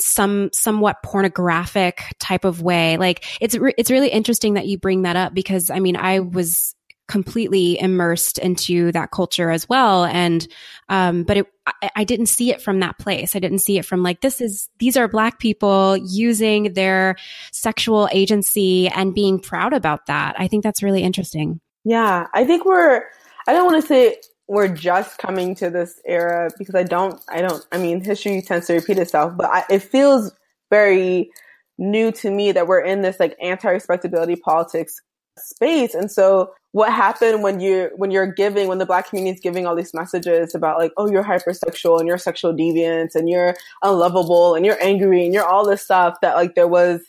some 0.00 0.50
somewhat 0.52 1.02
pornographic 1.02 2.02
type 2.18 2.44
of 2.44 2.62
way. 2.62 2.96
Like 2.96 3.24
it's 3.40 3.56
re- 3.56 3.74
it's 3.76 3.90
really 3.90 4.08
interesting 4.08 4.54
that 4.54 4.66
you 4.66 4.78
bring 4.78 5.02
that 5.02 5.16
up 5.16 5.34
because 5.34 5.70
I 5.70 5.80
mean 5.80 5.96
I 5.96 6.20
was 6.20 6.74
completely 7.08 7.80
immersed 7.80 8.36
into 8.38 8.92
that 8.92 9.10
culture 9.10 9.50
as 9.50 9.68
well. 9.68 10.04
And 10.04 10.46
um 10.88 11.24
but 11.24 11.38
it 11.38 11.46
I, 11.66 11.90
I 11.96 12.04
didn't 12.04 12.26
see 12.26 12.50
it 12.50 12.62
from 12.62 12.80
that 12.80 12.98
place. 12.98 13.34
I 13.34 13.38
didn't 13.38 13.60
see 13.60 13.78
it 13.78 13.84
from 13.84 14.02
like 14.02 14.20
this 14.20 14.40
is 14.40 14.68
these 14.78 14.96
are 14.96 15.08
black 15.08 15.38
people 15.38 15.96
using 15.96 16.74
their 16.74 17.16
sexual 17.50 18.08
agency 18.12 18.88
and 18.88 19.14
being 19.14 19.40
proud 19.40 19.72
about 19.72 20.06
that. 20.06 20.36
I 20.38 20.48
think 20.48 20.62
that's 20.62 20.82
really 20.82 21.02
interesting 21.02 21.60
yeah, 21.84 22.26
I 22.34 22.44
think 22.44 22.64
we're, 22.64 23.04
I 23.46 23.52
don't 23.52 23.66
want 23.66 23.82
to 23.82 23.86
say 23.86 24.16
we're 24.46 24.68
just 24.68 25.18
coming 25.18 25.54
to 25.56 25.70
this 25.70 26.00
era 26.06 26.50
because 26.58 26.74
I 26.74 26.82
don't, 26.82 27.20
I 27.28 27.40
don't, 27.40 27.66
I 27.72 27.78
mean, 27.78 28.02
history 28.02 28.40
tends 28.42 28.66
to 28.66 28.74
repeat 28.74 28.98
itself, 28.98 29.34
but 29.36 29.50
I, 29.50 29.64
it 29.70 29.82
feels 29.82 30.32
very 30.70 31.30
new 31.78 32.10
to 32.12 32.30
me 32.30 32.52
that 32.52 32.66
we're 32.66 32.80
in 32.80 33.02
this 33.02 33.20
like 33.20 33.36
anti-respectability 33.40 34.36
politics 34.36 35.00
space. 35.38 35.94
And 35.94 36.10
so 36.10 36.52
what 36.72 36.92
happened 36.92 37.42
when 37.42 37.60
you 37.60 37.90
when 37.96 38.10
you're 38.10 38.30
giving 38.30 38.68
when 38.68 38.78
the 38.78 38.86
black 38.86 39.08
community 39.08 39.34
is 39.36 39.40
giving 39.40 39.66
all 39.66 39.74
these 39.74 39.94
messages 39.94 40.54
about 40.54 40.78
like 40.78 40.92
oh 40.96 41.10
you're 41.10 41.24
hypersexual 41.24 41.98
and 41.98 42.06
you're 42.06 42.18
sexual 42.18 42.52
deviant 42.52 43.14
and 43.14 43.28
you're 43.28 43.54
unlovable 43.82 44.54
and 44.54 44.66
you're 44.66 44.82
angry 44.82 45.24
and 45.24 45.32
you're 45.32 45.46
all 45.46 45.66
this 45.66 45.82
stuff 45.82 46.16
that 46.20 46.36
like 46.36 46.54
there 46.54 46.68
was 46.68 47.00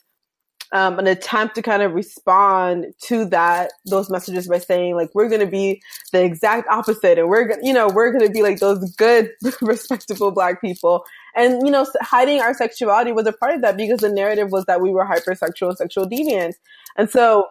um, 0.71 0.99
an 0.99 1.07
attempt 1.07 1.55
to 1.55 1.61
kind 1.61 1.81
of 1.81 1.93
respond 1.93 2.85
to 3.03 3.25
that 3.25 3.71
those 3.85 4.09
messages 4.09 4.47
by 4.47 4.59
saying 4.59 4.95
like 4.95 5.09
we're 5.15 5.27
going 5.27 5.41
to 5.41 5.47
be 5.47 5.81
the 6.11 6.23
exact 6.23 6.67
opposite 6.69 7.17
and 7.17 7.27
we're 7.27 7.47
gonna, 7.47 7.61
you 7.63 7.73
know 7.73 7.87
we're 7.87 8.11
going 8.11 8.25
to 8.25 8.31
be 8.31 8.43
like 8.43 8.59
those 8.59 8.95
good 8.95 9.31
respectable 9.61 10.31
black 10.31 10.61
people 10.61 11.03
and 11.35 11.65
you 11.65 11.71
know 11.71 11.85
hiding 12.01 12.39
our 12.39 12.53
sexuality 12.53 13.11
was 13.11 13.25
a 13.25 13.33
part 13.33 13.55
of 13.55 13.61
that 13.61 13.77
because 13.77 13.99
the 13.99 14.09
narrative 14.09 14.51
was 14.51 14.65
that 14.65 14.81
we 14.81 14.91
were 14.91 15.05
hypersexual 15.05 15.69
and 15.69 15.77
sexual 15.77 16.07
deviants 16.07 16.55
and 16.97 17.09
so 17.09 17.47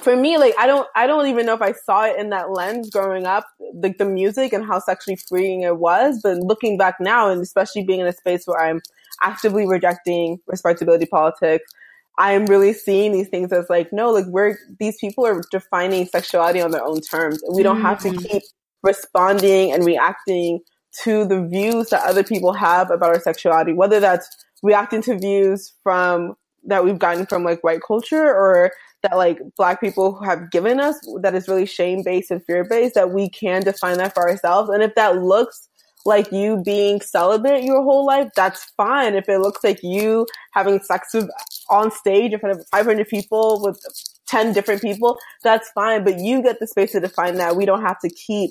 for 0.00 0.16
me, 0.16 0.38
like 0.38 0.54
I 0.58 0.66
don't, 0.66 0.88
I 0.96 1.06
don't 1.06 1.26
even 1.26 1.44
know 1.44 1.54
if 1.54 1.60
I 1.60 1.72
saw 1.72 2.04
it 2.04 2.18
in 2.18 2.30
that 2.30 2.50
lens 2.50 2.88
growing 2.88 3.26
up, 3.26 3.44
like 3.74 3.98
the 3.98 4.06
music 4.06 4.52
and 4.52 4.64
how 4.64 4.78
sexually 4.78 5.16
freeing 5.16 5.62
it 5.62 5.76
was. 5.76 6.20
But 6.22 6.38
looking 6.38 6.78
back 6.78 6.96
now, 6.98 7.28
and 7.28 7.42
especially 7.42 7.84
being 7.84 8.00
in 8.00 8.06
a 8.06 8.12
space 8.12 8.46
where 8.46 8.58
I'm 8.58 8.80
actively 9.20 9.66
rejecting 9.66 10.38
respectability 10.46 11.06
politics, 11.06 11.70
I'm 12.18 12.46
really 12.46 12.72
seeing 12.72 13.12
these 13.12 13.28
things 13.28 13.52
as 13.52 13.66
like, 13.70 13.92
no, 13.92 14.10
like 14.10 14.26
we're 14.26 14.58
these 14.78 14.96
people 15.00 15.26
are 15.26 15.42
defining 15.50 16.06
sexuality 16.06 16.60
on 16.60 16.70
their 16.70 16.84
own 16.84 17.00
terms. 17.00 17.42
We 17.52 17.62
don't 17.62 17.80
have 17.80 18.00
to 18.00 18.08
mm-hmm. 18.10 18.18
keep 18.18 18.42
responding 18.82 19.72
and 19.72 19.84
reacting 19.84 20.60
to 21.04 21.24
the 21.24 21.46
views 21.46 21.88
that 21.88 22.04
other 22.04 22.22
people 22.22 22.52
have 22.52 22.90
about 22.90 23.10
our 23.10 23.20
sexuality, 23.20 23.72
whether 23.72 23.98
that's 23.98 24.28
reacting 24.62 25.02
to 25.02 25.18
views 25.18 25.72
from 25.82 26.34
that 26.64 26.84
we've 26.84 26.98
gotten 26.98 27.26
from 27.26 27.44
like 27.44 27.64
white 27.64 27.80
culture 27.86 28.24
or 28.24 28.70
that 29.02 29.16
like 29.16 29.40
black 29.56 29.80
people 29.80 30.14
who 30.14 30.24
have 30.24 30.50
given 30.50 30.78
us 30.78 30.96
that 31.22 31.34
is 31.34 31.48
really 31.48 31.66
shame 31.66 32.02
based 32.04 32.30
and 32.30 32.44
fear 32.44 32.64
based 32.64 32.94
that 32.94 33.10
we 33.10 33.28
can 33.28 33.62
define 33.62 33.98
that 33.98 34.14
for 34.14 34.28
ourselves. 34.28 34.70
And 34.70 34.82
if 34.82 34.94
that 34.94 35.16
looks 35.16 35.68
like 36.04 36.30
you 36.32 36.62
being 36.64 37.00
celibate 37.00 37.64
your 37.64 37.82
whole 37.82 38.06
life, 38.06 38.28
that's 38.36 38.64
fine. 38.76 39.14
If 39.14 39.28
it 39.28 39.38
looks 39.38 39.64
like 39.64 39.80
you 39.82 40.26
having 40.52 40.80
sex 40.80 41.08
with 41.14 41.28
on 41.72 41.90
stage 41.90 42.32
in 42.32 42.38
front 42.38 42.58
of 42.58 42.66
500 42.68 43.08
people 43.08 43.60
with 43.62 43.80
10 44.28 44.52
different 44.52 44.82
people, 44.82 45.18
that's 45.42 45.70
fine. 45.70 46.04
But 46.04 46.18
you 46.18 46.42
get 46.42 46.60
the 46.60 46.66
space 46.66 46.92
to 46.92 47.00
define 47.00 47.36
that. 47.36 47.56
We 47.56 47.66
don't 47.66 47.82
have 47.82 47.98
to 48.00 48.10
keep, 48.10 48.50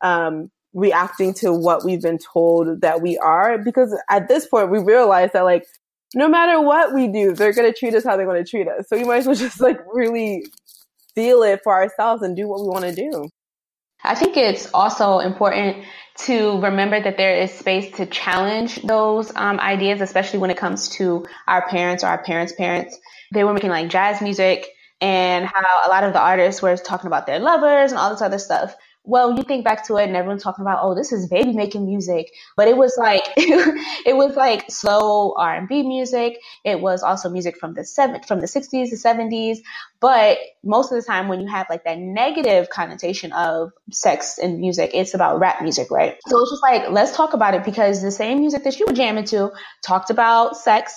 um, 0.00 0.50
reacting 0.74 1.34
to 1.34 1.52
what 1.52 1.84
we've 1.84 2.00
been 2.00 2.18
told 2.18 2.80
that 2.80 3.02
we 3.02 3.18
are 3.18 3.58
because 3.58 3.94
at 4.08 4.28
this 4.28 4.46
point 4.46 4.70
we 4.70 4.78
realize 4.78 5.30
that 5.32 5.42
like 5.42 5.66
no 6.14 6.28
matter 6.28 6.60
what 6.60 6.92
we 6.94 7.08
do, 7.08 7.34
they're 7.34 7.52
going 7.52 7.70
to 7.70 7.78
treat 7.78 7.94
us 7.94 8.04
how 8.04 8.16
they 8.16 8.26
want 8.26 8.38
to 8.38 8.50
treat 8.50 8.68
us. 8.68 8.88
So 8.88 8.96
we 8.96 9.04
might 9.04 9.18
as 9.18 9.26
well 9.26 9.34
just 9.48 9.60
like 9.60 9.78
really 9.92 10.44
feel 11.14 11.42
it 11.42 11.60
for 11.62 11.74
ourselves 11.74 12.22
and 12.22 12.36
do 12.36 12.48
what 12.48 12.60
we 12.60 12.68
want 12.68 12.84
to 12.84 12.94
do. 12.94 13.28
I 14.04 14.14
think 14.14 14.36
it's 14.36 14.70
also 14.72 15.20
important 15.20 15.84
to 16.26 16.60
remember 16.60 17.00
that 17.00 17.16
there 17.16 17.36
is 17.36 17.52
space 17.52 17.96
to 17.96 18.06
challenge 18.06 18.82
those 18.82 19.32
um, 19.34 19.58
ideas, 19.60 20.00
especially 20.00 20.40
when 20.40 20.50
it 20.50 20.56
comes 20.56 20.90
to 20.90 21.26
our 21.46 21.68
parents 21.68 22.04
or 22.04 22.08
our 22.08 22.22
parents' 22.22 22.52
parents. 22.52 22.98
They 23.32 23.44
were 23.44 23.54
making 23.54 23.70
like 23.70 23.88
jazz 23.88 24.20
music 24.20 24.66
and 25.00 25.46
how 25.46 25.86
a 25.86 25.88
lot 25.88 26.04
of 26.04 26.12
the 26.12 26.20
artists 26.20 26.62
were 26.62 26.76
talking 26.76 27.06
about 27.06 27.26
their 27.26 27.38
lovers 27.38 27.92
and 27.92 27.98
all 27.98 28.10
this 28.10 28.22
other 28.22 28.38
stuff 28.38 28.74
well, 29.04 29.36
you 29.36 29.42
think 29.42 29.64
back 29.64 29.86
to 29.86 29.96
it 29.96 30.06
and 30.06 30.16
everyone's 30.16 30.44
talking 30.44 30.62
about, 30.62 30.78
oh, 30.82 30.94
this 30.94 31.10
is 31.10 31.28
baby 31.28 31.52
making 31.52 31.86
music, 31.86 32.32
but 32.56 32.68
it 32.68 32.76
was 32.76 32.96
like, 32.96 33.22
it 33.36 34.16
was 34.16 34.36
like 34.36 34.70
slow 34.70 35.34
R&B 35.36 35.82
music. 35.82 36.38
It 36.64 36.80
was 36.80 37.02
also 37.02 37.28
music 37.28 37.58
from 37.58 37.74
the 37.74 37.84
seven, 37.84 38.22
from 38.22 38.40
the 38.40 38.46
sixties, 38.46 38.90
the 38.90 38.96
seventies. 38.96 39.60
But 39.98 40.38
most 40.62 40.92
of 40.92 41.00
the 41.00 41.06
time 41.06 41.28
when 41.28 41.40
you 41.40 41.48
have 41.48 41.66
like 41.68 41.84
that 41.84 41.98
negative 41.98 42.70
connotation 42.70 43.32
of 43.32 43.72
sex 43.90 44.38
and 44.38 44.60
music, 44.60 44.92
it's 44.94 45.14
about 45.14 45.40
rap 45.40 45.62
music, 45.62 45.90
right? 45.90 46.16
So 46.28 46.40
it's 46.40 46.50
just 46.50 46.62
like, 46.62 46.90
let's 46.90 47.16
talk 47.16 47.32
about 47.32 47.54
it 47.54 47.64
because 47.64 48.02
the 48.02 48.12
same 48.12 48.38
music 48.38 48.62
that 48.64 48.78
you 48.78 48.86
were 48.86 48.94
jamming 48.94 49.24
to 49.26 49.50
talked 49.82 50.10
about 50.10 50.56
sex 50.56 50.94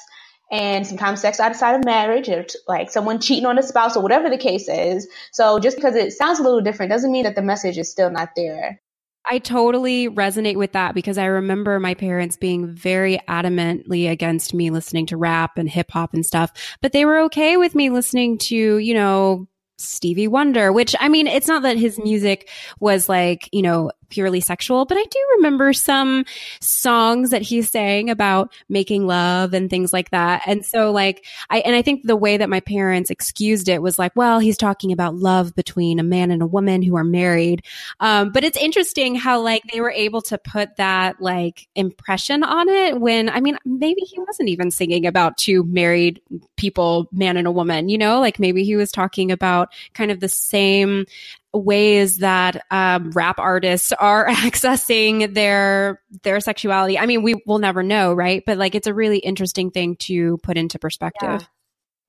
and 0.51 0.85
sometimes 0.85 1.21
sex 1.21 1.39
outside 1.39 1.75
of 1.75 1.85
marriage 1.85 2.29
or 2.29 2.43
t- 2.43 2.59
like 2.67 2.91
someone 2.91 3.19
cheating 3.19 3.45
on 3.45 3.57
a 3.57 3.63
spouse 3.63 3.97
or 3.97 4.03
whatever 4.03 4.29
the 4.29 4.37
case 4.37 4.67
is. 4.69 5.07
So 5.31 5.59
just 5.59 5.77
because 5.77 5.95
it 5.95 6.13
sounds 6.13 6.39
a 6.39 6.43
little 6.43 6.61
different 6.61 6.91
doesn't 6.91 7.11
mean 7.11 7.23
that 7.23 7.35
the 7.35 7.41
message 7.41 7.77
is 7.77 7.89
still 7.89 8.09
not 8.09 8.29
there. 8.35 8.81
I 9.27 9.39
totally 9.39 10.07
resonate 10.07 10.55
with 10.55 10.73
that 10.73 10.93
because 10.93 11.17
I 11.17 11.25
remember 11.25 11.79
my 11.79 11.95
parents 11.95 12.37
being 12.37 12.67
very 12.75 13.19
adamantly 13.27 14.09
against 14.09 14.53
me 14.53 14.69
listening 14.69 15.07
to 15.07 15.17
rap 15.17 15.57
and 15.57 15.67
hip 15.67 15.89
hop 15.91 16.13
and 16.13 16.25
stuff, 16.25 16.51
but 16.81 16.91
they 16.91 17.05
were 17.05 17.19
okay 17.21 17.57
with 17.57 17.73
me 17.73 17.89
listening 17.89 18.37
to, 18.39 18.77
you 18.77 18.93
know, 18.93 19.47
Stevie 19.77 20.27
Wonder, 20.27 20.71
which 20.71 20.95
I 20.99 21.09
mean, 21.09 21.27
it's 21.27 21.47
not 21.47 21.63
that 21.63 21.77
his 21.77 21.97
music 21.99 22.49
was 22.79 23.09
like, 23.09 23.49
you 23.51 23.61
know, 23.61 23.91
purely 24.09 24.39
sexual, 24.39 24.85
but 24.85 24.97
I 24.97 25.03
do 25.03 25.19
remember 25.37 25.73
some 25.73 26.25
songs 26.61 27.31
that 27.31 27.41
he 27.41 27.61
sang 27.61 28.09
about 28.09 28.53
making 28.69 29.07
love 29.07 29.53
and 29.53 29.69
things 29.69 29.91
like 29.91 30.11
that. 30.11 30.43
And 30.45 30.65
so 30.65 30.91
like 30.91 31.25
I 31.49 31.59
and 31.59 31.75
I 31.75 31.81
think 31.81 32.03
the 32.03 32.15
way 32.15 32.37
that 32.37 32.49
my 32.49 32.59
parents 32.61 33.09
excused 33.09 33.67
it 33.67 33.81
was 33.81 33.99
like, 33.99 34.13
well, 34.15 34.39
he's 34.39 34.57
talking 34.57 34.91
about 34.91 35.15
love 35.15 35.55
between 35.55 35.99
a 35.99 36.03
man 36.03 36.31
and 36.31 36.41
a 36.41 36.47
woman 36.47 36.81
who 36.81 36.95
are 36.95 37.03
married. 37.03 37.65
Um, 37.99 38.31
but 38.31 38.43
it's 38.43 38.57
interesting 38.57 39.15
how 39.15 39.41
like 39.41 39.63
they 39.71 39.81
were 39.81 39.91
able 39.91 40.21
to 40.23 40.37
put 40.37 40.77
that 40.77 41.21
like 41.21 41.67
impression 41.75 42.43
on 42.43 42.69
it 42.69 42.99
when 42.99 43.29
I 43.29 43.41
mean 43.41 43.57
maybe 43.65 44.01
he 44.01 44.19
wasn't 44.19 44.49
even 44.49 44.71
singing 44.71 45.05
about 45.05 45.37
two 45.37 45.63
married 45.63 46.21
people, 46.55 47.07
man 47.11 47.37
and 47.37 47.47
a 47.47 47.51
woman, 47.51 47.89
you 47.89 47.97
know, 47.97 48.19
like 48.19 48.39
maybe 48.39 48.63
he 48.63 48.75
was 48.75 48.91
talking 48.91 49.31
about 49.31 49.64
kind 49.93 50.11
of 50.11 50.19
the 50.19 50.29
same 50.29 51.05
ways 51.53 52.17
that 52.17 52.65
um, 52.71 53.11
rap 53.11 53.39
artists 53.39 53.91
are 53.93 54.27
accessing 54.29 55.33
their 55.33 56.01
their 56.23 56.39
sexuality. 56.39 56.99
I 56.99 57.05
mean, 57.05 57.23
we 57.23 57.41
will 57.45 57.59
never 57.59 57.83
know, 57.83 58.13
right? 58.13 58.43
But 58.45 58.57
like, 58.57 58.75
it's 58.75 58.87
a 58.87 58.93
really 58.93 59.19
interesting 59.19 59.71
thing 59.71 59.95
to 59.97 60.37
put 60.39 60.57
into 60.57 60.79
perspective. 60.79 61.47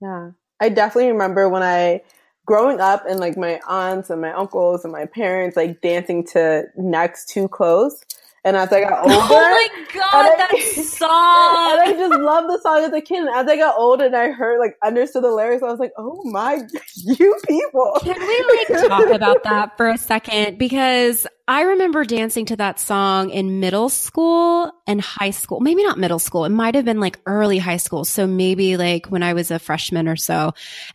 Yeah. 0.01 0.09
yeah. 0.09 0.31
I 0.59 0.71
definitely 0.71 1.12
remember 1.12 1.49
when 1.49 1.62
I 1.62 2.03
growing 2.47 2.81
up 2.81 3.05
and 3.09 3.19
like 3.19 3.37
my 3.37 3.61
aunts 3.69 4.09
and 4.09 4.21
my 4.21 4.33
uncles 4.33 4.85
and 4.85 4.92
my 4.92 5.05
parents 5.05 5.57
like 5.57 5.81
dancing 5.81 6.25
to 6.25 6.64
next 6.77 7.29
too 7.29 7.49
close 7.49 8.01
and 8.47 8.57
as 8.57 8.73
I 8.73 8.81
got 8.81 8.93
oh 9.05 9.11
older, 9.11 9.35
oh 9.35 9.51
my 9.51 9.87
god, 9.93 10.39
that 10.39 10.57
song! 10.87 11.11
And 11.11 11.81
I 11.81 11.93
just 11.99 12.21
loved 12.21 12.49
the 12.49 12.61
song 12.63 12.85
as 12.85 12.93
a 12.93 13.01
kid. 13.01 13.19
And 13.19 13.29
as 13.29 13.49
I 13.49 13.57
got 13.57 13.77
older 13.77 14.07
and 14.07 14.15
I 14.15 14.31
heard 14.31 14.61
like 14.61 14.77
understood 14.85 15.25
the 15.25 15.33
lyrics, 15.33 15.65
I 15.65 15.67
was 15.67 15.81
like, 15.81 15.93
oh 15.99 16.23
my, 16.25 16.63
you 16.95 17.37
people! 17.47 17.99
Can 18.03 18.19
we 18.21 18.67
like 18.71 18.89
talk 18.89 19.11
about 19.11 19.43
that 19.43 19.77
for 19.77 19.89
a 19.89 19.99
second? 19.99 20.59
Because 20.59 21.27
I 21.49 21.63
remember 21.63 22.05
dancing 22.05 22.47
to 22.47 22.57
that 22.57 22.79
song 22.79 23.31
in 23.31 23.59
middle 23.59 23.89
school 23.89 24.71
and 24.87 25.01
high 25.01 25.31
school. 25.31 25.59
Maybe 25.59 25.83
not 25.83 25.99
middle 25.99 26.21
school. 26.21 26.45
It 26.45 26.51
might 26.51 26.77
have 26.77 26.85
been 26.85 27.01
like 27.01 27.19
early 27.27 27.59
high 27.59 27.77
school. 27.79 28.05
So 28.05 28.29
maybe 28.29 28.77
like 28.77 29.07
when 29.07 29.25
I 29.25 29.33
was 29.35 29.51
a 29.51 29.59
freshman 29.59 30.07
or 30.07 30.17
so. 30.17 30.53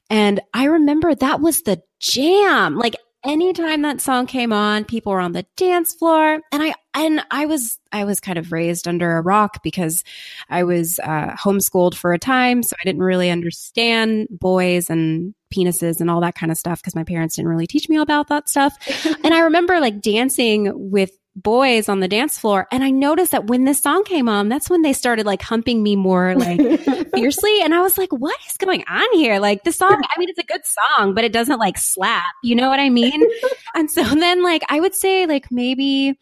And 0.09 0.39
I 0.53 0.65
remember 0.65 1.13
that 1.13 1.41
was 1.41 1.63
the 1.63 1.81
jam. 1.99 2.77
Like 2.77 2.95
anytime 3.25 3.81
that 3.83 4.01
song 4.01 4.25
came 4.25 4.53
on, 4.53 4.85
people 4.85 5.11
were 5.11 5.19
on 5.19 5.31
the 5.31 5.45
dance 5.55 5.93
floor. 5.93 6.39
And 6.51 6.63
I, 6.63 6.73
and 6.93 7.21
I 7.31 7.45
was, 7.45 7.79
I 7.91 8.03
was 8.03 8.19
kind 8.19 8.37
of 8.37 8.51
raised 8.51 8.87
under 8.87 9.17
a 9.17 9.21
rock 9.21 9.63
because 9.63 10.03
I 10.49 10.63
was 10.63 10.99
uh, 10.99 11.35
homeschooled 11.35 11.95
for 11.95 12.13
a 12.13 12.19
time. 12.19 12.63
So 12.63 12.75
I 12.79 12.83
didn't 12.83 13.03
really 13.03 13.29
understand 13.29 14.27
boys 14.29 14.89
and 14.89 15.33
penises 15.53 16.01
and 16.01 16.09
all 16.09 16.21
that 16.21 16.35
kind 16.35 16.51
of 16.51 16.57
stuff 16.57 16.81
because 16.81 16.95
my 16.95 17.03
parents 17.03 17.35
didn't 17.35 17.49
really 17.49 17.67
teach 17.67 17.89
me 17.89 17.97
about 17.97 18.27
that 18.29 18.49
stuff. 18.49 18.75
and 19.23 19.33
I 19.33 19.41
remember 19.41 19.79
like 19.79 20.01
dancing 20.01 20.71
with 20.91 21.11
boys 21.35 21.87
on 21.87 21.99
the 21.99 22.07
dance 22.07 22.37
floor. 22.37 22.67
And 22.71 22.83
I 22.83 22.89
noticed 22.89 23.31
that 23.31 23.47
when 23.47 23.63
this 23.63 23.81
song 23.81 24.03
came 24.03 24.27
on, 24.27 24.49
that's 24.49 24.69
when 24.69 24.81
they 24.81 24.93
started 24.93 25.25
like 25.25 25.41
humping 25.41 25.81
me 25.81 25.95
more 25.95 26.35
like 26.35 26.59
fiercely. 27.15 27.61
And 27.61 27.73
I 27.73 27.81
was 27.81 27.97
like, 27.97 28.11
what 28.11 28.37
is 28.49 28.57
going 28.57 28.83
on 28.89 29.07
here? 29.13 29.39
Like 29.39 29.63
the 29.63 29.71
song, 29.71 30.01
I 30.03 30.19
mean, 30.19 30.29
it's 30.29 30.39
a 30.39 30.43
good 30.43 30.61
song, 30.65 31.13
but 31.13 31.23
it 31.23 31.31
doesn't 31.31 31.59
like 31.59 31.77
slap. 31.77 32.23
You 32.43 32.55
know 32.55 32.69
what 32.69 32.79
I 32.79 32.89
mean? 32.89 33.21
and 33.75 33.89
so 33.89 34.03
then 34.03 34.43
like 34.43 34.63
I 34.69 34.79
would 34.79 34.95
say 34.95 35.25
like 35.25 35.51
maybe, 35.51 36.19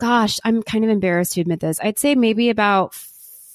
gosh, 0.00 0.38
I'm 0.44 0.62
kind 0.62 0.84
of 0.84 0.90
embarrassed 0.90 1.34
to 1.34 1.40
admit 1.40 1.60
this. 1.60 1.78
I'd 1.80 1.98
say 1.98 2.14
maybe 2.14 2.50
about 2.50 2.94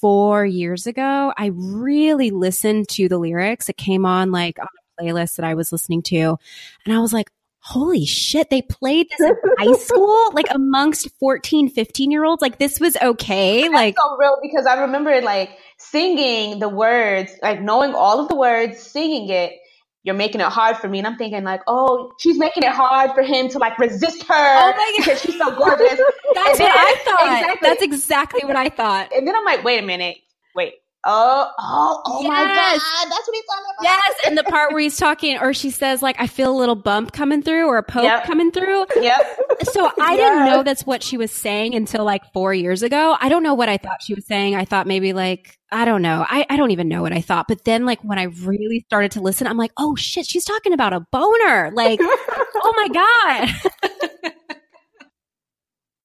four 0.00 0.46
years 0.46 0.86
ago, 0.86 1.32
I 1.36 1.50
really 1.52 2.30
listened 2.30 2.88
to 2.90 3.08
the 3.08 3.18
lyrics. 3.18 3.68
It 3.68 3.76
came 3.76 4.06
on 4.06 4.30
like 4.30 4.58
on 4.58 4.66
a 4.66 5.02
playlist 5.02 5.36
that 5.36 5.44
I 5.44 5.54
was 5.54 5.72
listening 5.72 6.02
to. 6.04 6.38
And 6.84 6.94
I 6.94 7.00
was 7.00 7.12
like, 7.12 7.30
holy 7.58 8.06
shit, 8.06 8.48
they 8.48 8.62
played 8.62 9.08
this 9.10 9.28
in 9.28 9.36
high 9.58 9.78
school, 9.78 10.30
like 10.32 10.46
amongst 10.50 11.10
14, 11.18 11.68
15 11.68 12.10
year 12.10 12.24
olds. 12.24 12.40
Like 12.40 12.58
this 12.58 12.78
was 12.78 12.96
okay. 12.96 13.68
Like 13.68 13.96
so 13.98 14.16
real 14.16 14.38
because 14.40 14.66
I 14.66 14.82
remember 14.82 15.20
like 15.20 15.50
singing 15.76 16.60
the 16.60 16.68
words, 16.68 17.32
like 17.42 17.60
knowing 17.60 17.94
all 17.94 18.20
of 18.20 18.28
the 18.28 18.36
words, 18.36 18.78
singing 18.78 19.28
it. 19.30 19.52
You're 20.06 20.14
making 20.14 20.40
it 20.40 20.46
hard 20.46 20.76
for 20.76 20.88
me. 20.88 20.98
And 20.98 21.06
I'm 21.06 21.16
thinking 21.16 21.42
like, 21.42 21.62
oh, 21.66 22.12
she's 22.20 22.38
making 22.38 22.62
it 22.62 22.70
hard 22.70 23.10
for 23.12 23.22
him 23.22 23.48
to 23.48 23.58
like 23.58 23.76
resist 23.76 24.22
her 24.22 24.34
oh 24.34 24.70
my 24.70 24.72
God. 24.72 24.92
because 24.98 25.20
she's 25.20 25.36
so 25.36 25.54
gorgeous. 25.56 26.00
That's 26.34 26.60
what 26.60 26.72
I 26.72 26.94
thought. 27.04 27.40
Exactly. 27.40 27.68
That's 27.68 27.82
exactly 27.82 28.44
what 28.44 28.54
I 28.56 28.68
thought. 28.68 29.12
And 29.12 29.26
then 29.26 29.34
I'm 29.34 29.44
like, 29.44 29.64
wait 29.64 29.82
a 29.82 29.86
minute, 29.86 30.18
wait. 30.54 30.74
Oh, 31.08 31.48
oh, 31.56 32.02
oh 32.04 32.20
yes. 32.22 32.28
my 32.28 32.44
God. 32.44 33.10
That's 33.10 33.28
what 33.28 33.34
he's 33.34 33.44
talking 33.44 33.64
about. 33.78 33.84
Yes. 33.84 34.14
And 34.26 34.36
the 34.36 34.42
part 34.42 34.72
where 34.72 34.80
he's 34.80 34.96
talking, 34.96 35.38
or 35.38 35.54
she 35.54 35.70
says, 35.70 36.02
like, 36.02 36.16
I 36.18 36.26
feel 36.26 36.50
a 36.50 36.58
little 36.58 36.74
bump 36.74 37.12
coming 37.12 37.42
through 37.42 37.68
or 37.68 37.78
a 37.78 37.82
poke 37.84 38.02
yep. 38.02 38.24
coming 38.24 38.50
through. 38.50 38.86
Yep. 38.96 39.40
So 39.62 39.86
I 40.00 40.14
yes. 40.14 40.16
didn't 40.16 40.46
know 40.46 40.62
that's 40.64 40.84
what 40.84 41.04
she 41.04 41.16
was 41.16 41.30
saying 41.30 41.76
until 41.76 42.04
like 42.04 42.32
four 42.32 42.52
years 42.52 42.82
ago. 42.82 43.16
I 43.20 43.28
don't 43.28 43.44
know 43.44 43.54
what 43.54 43.68
I 43.68 43.76
thought 43.76 44.02
she 44.02 44.14
was 44.14 44.26
saying. 44.26 44.56
I 44.56 44.64
thought 44.64 44.88
maybe 44.88 45.12
like, 45.12 45.56
I 45.70 45.84
don't 45.84 46.02
know. 46.02 46.26
I, 46.28 46.44
I 46.50 46.56
don't 46.56 46.72
even 46.72 46.88
know 46.88 47.02
what 47.02 47.12
I 47.12 47.20
thought. 47.20 47.46
But 47.46 47.64
then 47.64 47.86
like 47.86 48.02
when 48.02 48.18
I 48.18 48.24
really 48.24 48.80
started 48.86 49.12
to 49.12 49.20
listen, 49.20 49.46
I'm 49.46 49.56
like, 49.56 49.72
oh 49.76 49.94
shit, 49.94 50.26
she's 50.26 50.44
talking 50.44 50.72
about 50.72 50.92
a 50.92 51.00
boner. 51.12 51.70
Like, 51.72 52.00
oh 52.02 52.74
my 52.76 52.88
God. 52.88 54.32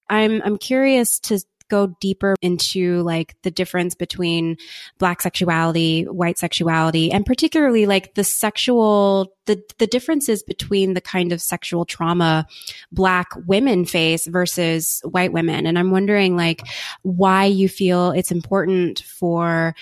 I'm 0.10 0.42
I'm 0.44 0.58
curious 0.58 1.20
to 1.22 1.40
go 1.72 1.96
deeper 2.02 2.36
into 2.42 3.02
like 3.02 3.36
the 3.44 3.50
difference 3.50 3.96
between 3.96 4.58
black 5.00 5.22
sexuality, 5.22 6.04
white 6.04 6.38
sexuality, 6.38 7.12
and 7.12 7.26
particularly 7.26 7.86
like 7.86 8.14
the 8.16 8.26
sexual, 8.26 9.34
the, 9.46 9.64
the 9.80 9.88
differences 9.88 10.44
between 10.44 10.94
the 10.94 11.02
kind 11.02 11.32
of 11.32 11.42
sexual 11.42 11.86
trauma 11.86 12.46
black 12.92 13.30
women 13.48 13.86
face 13.86 14.28
versus 14.28 15.02
white 15.06 15.32
women. 15.32 15.66
And 15.66 15.80
I'm 15.80 15.92
wondering 15.92 16.36
like 16.36 16.62
why 17.04 17.46
you 17.46 17.70
feel 17.70 18.12
it's 18.12 18.32
important 18.32 19.00
for 19.00 19.74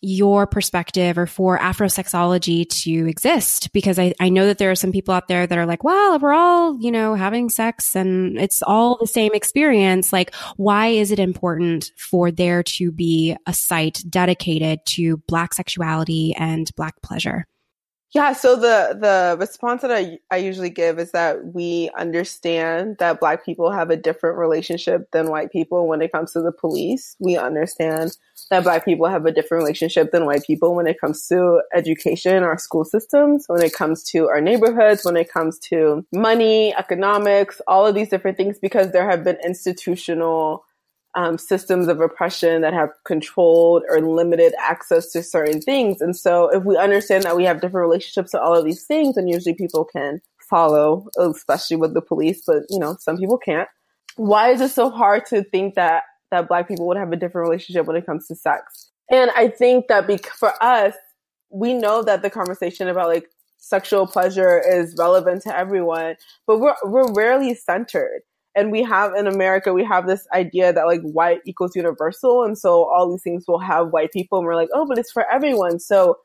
your 0.00 0.46
perspective 0.46 1.18
or 1.18 1.26
for 1.26 1.58
Afrosexology 1.58 2.68
to 2.82 3.08
exist? 3.08 3.72
Because 3.72 3.98
I, 3.98 4.14
I 4.20 4.28
know 4.28 4.46
that 4.46 4.58
there 4.58 4.70
are 4.70 4.76
some 4.76 4.92
people 4.92 5.14
out 5.14 5.28
there 5.28 5.46
that 5.46 5.58
are 5.58 5.66
like, 5.66 5.84
well, 5.84 6.18
we're 6.18 6.32
all, 6.32 6.78
you 6.80 6.90
know, 6.90 7.14
having 7.14 7.48
sex 7.48 7.94
and 7.94 8.38
it's 8.38 8.62
all 8.62 8.98
the 9.00 9.06
same 9.06 9.32
experience. 9.34 10.12
Like, 10.12 10.34
why 10.56 10.88
is 10.88 11.10
it 11.10 11.18
important 11.18 11.90
for 11.96 12.30
there 12.30 12.62
to 12.62 12.92
be 12.92 13.36
a 13.46 13.52
site 13.52 14.02
dedicated 14.08 14.80
to 14.86 15.18
Black 15.28 15.54
sexuality 15.54 16.34
and 16.36 16.70
Black 16.76 16.94
pleasure? 17.02 17.46
Yeah, 18.14 18.32
so 18.32 18.56
the 18.56 18.96
the 18.98 19.36
response 19.38 19.82
that 19.82 19.92
I 19.92 20.18
I 20.30 20.38
usually 20.38 20.70
give 20.70 20.98
is 20.98 21.12
that 21.12 21.44
we 21.52 21.90
understand 21.96 22.96
that 23.00 23.20
black 23.20 23.44
people 23.44 23.70
have 23.70 23.90
a 23.90 23.98
different 23.98 24.38
relationship 24.38 25.10
than 25.12 25.28
white 25.28 25.52
people 25.52 25.86
when 25.86 26.00
it 26.00 26.10
comes 26.10 26.32
to 26.32 26.40
the 26.40 26.52
police. 26.52 27.16
We 27.20 27.36
understand 27.36 28.16
that 28.50 28.64
black 28.64 28.84
people 28.84 29.06
have 29.06 29.26
a 29.26 29.32
different 29.32 29.62
relationship 29.62 30.10
than 30.10 30.26
white 30.26 30.44
people 30.44 30.74
when 30.74 30.86
it 30.86 31.00
comes 31.00 31.26
to 31.28 31.60
education, 31.74 32.42
our 32.42 32.58
school 32.58 32.84
systems, 32.84 33.44
when 33.46 33.62
it 33.62 33.72
comes 33.72 34.02
to 34.04 34.28
our 34.28 34.40
neighborhoods, 34.40 35.04
when 35.04 35.16
it 35.16 35.30
comes 35.30 35.58
to 35.58 36.06
money, 36.12 36.74
economics, 36.74 37.60
all 37.66 37.86
of 37.86 37.94
these 37.94 38.08
different 38.08 38.36
things 38.36 38.58
because 38.58 38.92
there 38.92 39.08
have 39.08 39.24
been 39.24 39.38
institutional 39.44 40.64
um, 41.14 41.38
systems 41.38 41.88
of 41.88 42.00
oppression 42.00 42.62
that 42.62 42.74
have 42.74 42.90
controlled 43.04 43.82
or 43.88 44.00
limited 44.00 44.54
access 44.58 45.10
to 45.12 45.22
certain 45.22 45.60
things. 45.60 46.00
And 46.00 46.16
so 46.16 46.48
if 46.48 46.64
we 46.64 46.76
understand 46.76 47.24
that 47.24 47.36
we 47.36 47.44
have 47.44 47.60
different 47.60 47.86
relationships 47.88 48.32
to 48.32 48.40
all 48.40 48.54
of 48.54 48.64
these 48.64 48.84
things, 48.84 49.16
then 49.16 49.26
usually 49.26 49.54
people 49.54 49.84
can 49.84 50.20
follow, 50.48 51.08
especially 51.18 51.76
with 51.76 51.94
the 51.94 52.02
police, 52.02 52.42
but 52.46 52.62
you 52.70 52.78
know, 52.78 52.96
some 53.00 53.16
people 53.16 53.38
can't. 53.38 53.68
Why 54.16 54.50
is 54.50 54.60
it 54.60 54.70
so 54.70 54.90
hard 54.90 55.26
to 55.26 55.44
think 55.44 55.74
that, 55.74 56.04
that 56.30 56.48
black 56.48 56.68
people 56.68 56.86
would 56.88 56.96
have 56.96 57.12
a 57.12 57.16
different 57.16 57.48
relationship 57.48 57.86
when 57.86 57.96
it 57.96 58.06
comes 58.06 58.26
to 58.28 58.34
sex? 58.34 58.90
And 59.10 59.30
I 59.36 59.48
think 59.48 59.88
that 59.88 60.06
be- 60.06 60.18
for 60.18 60.52
us, 60.62 60.94
we 61.50 61.74
know 61.74 62.02
that 62.02 62.22
the 62.22 62.30
conversation 62.30 62.88
about 62.88 63.08
like 63.08 63.30
sexual 63.56 64.06
pleasure 64.06 64.60
is 64.60 64.94
relevant 64.98 65.42
to 65.42 65.56
everyone, 65.56 66.16
but 66.46 66.58
we're, 66.58 66.76
we're 66.84 67.12
rarely 67.12 67.54
centered 67.54 68.22
and 68.58 68.72
we 68.72 68.82
have 68.82 69.14
in 69.14 69.26
America, 69.26 69.72
we 69.72 69.84
have 69.84 70.06
this 70.06 70.26
idea 70.34 70.72
that 70.72 70.86
like 70.86 71.00
white 71.02 71.40
equals 71.46 71.76
universal. 71.76 72.42
And 72.42 72.58
so 72.58 72.84
all 72.84 73.08
these 73.08 73.22
things 73.22 73.44
will 73.46 73.60
have 73.60 73.90
white 73.90 74.12
people 74.12 74.38
and 74.38 74.46
we're 74.46 74.56
like, 74.56 74.70
oh, 74.74 74.84
but 74.86 74.98
it's 74.98 75.12
for 75.12 75.30
everyone. 75.30 75.78
So, 75.78 76.18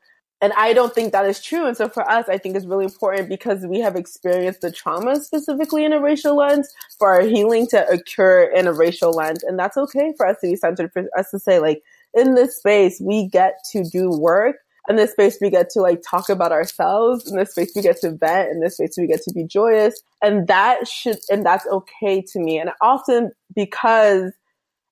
and 0.44 0.52
I 0.58 0.74
don't 0.74 0.94
think 0.94 1.12
that 1.12 1.24
is 1.24 1.42
true. 1.42 1.66
And 1.66 1.74
so 1.74 1.88
for 1.88 2.06
us, 2.06 2.28
I 2.28 2.36
think 2.36 2.54
it's 2.54 2.66
really 2.66 2.84
important 2.84 3.30
because 3.30 3.64
we 3.64 3.80
have 3.80 3.96
experienced 3.96 4.60
the 4.60 4.70
trauma 4.70 5.18
specifically 5.22 5.86
in 5.86 5.94
a 5.94 6.00
racial 6.02 6.36
lens 6.36 6.68
for 6.98 7.08
our 7.08 7.22
healing 7.22 7.66
to 7.68 7.88
occur 7.88 8.42
in 8.54 8.66
a 8.66 8.74
racial 8.74 9.12
lens. 9.12 9.42
And 9.42 9.58
that's 9.58 9.78
okay 9.78 10.12
for 10.18 10.26
us 10.26 10.38
to 10.42 10.48
be 10.48 10.56
centered, 10.56 10.92
for 10.92 11.08
us 11.16 11.30
to 11.30 11.38
say 11.38 11.60
like, 11.60 11.82
in 12.12 12.34
this 12.34 12.58
space, 12.58 13.00
we 13.00 13.26
get 13.26 13.54
to 13.72 13.84
do 13.84 14.10
work. 14.10 14.56
In 14.86 14.96
this 14.96 15.12
space 15.12 15.38
we 15.40 15.48
get 15.48 15.70
to 15.70 15.80
like 15.80 16.02
talk 16.06 16.28
about 16.28 16.52
ourselves. 16.52 17.30
In 17.30 17.38
this 17.38 17.52
space 17.52 17.72
we 17.74 17.80
get 17.80 18.02
to 18.02 18.10
vent. 18.10 18.50
In 18.50 18.60
this 18.60 18.74
space 18.74 18.96
we 18.98 19.06
get 19.06 19.22
to 19.22 19.32
be 19.32 19.44
joyous. 19.44 19.98
And 20.20 20.46
that 20.48 20.86
should 20.86 21.20
and 21.30 21.46
that's 21.46 21.66
okay 21.68 22.20
to 22.20 22.38
me. 22.38 22.58
And 22.58 22.68
often 22.82 23.32
because 23.54 24.34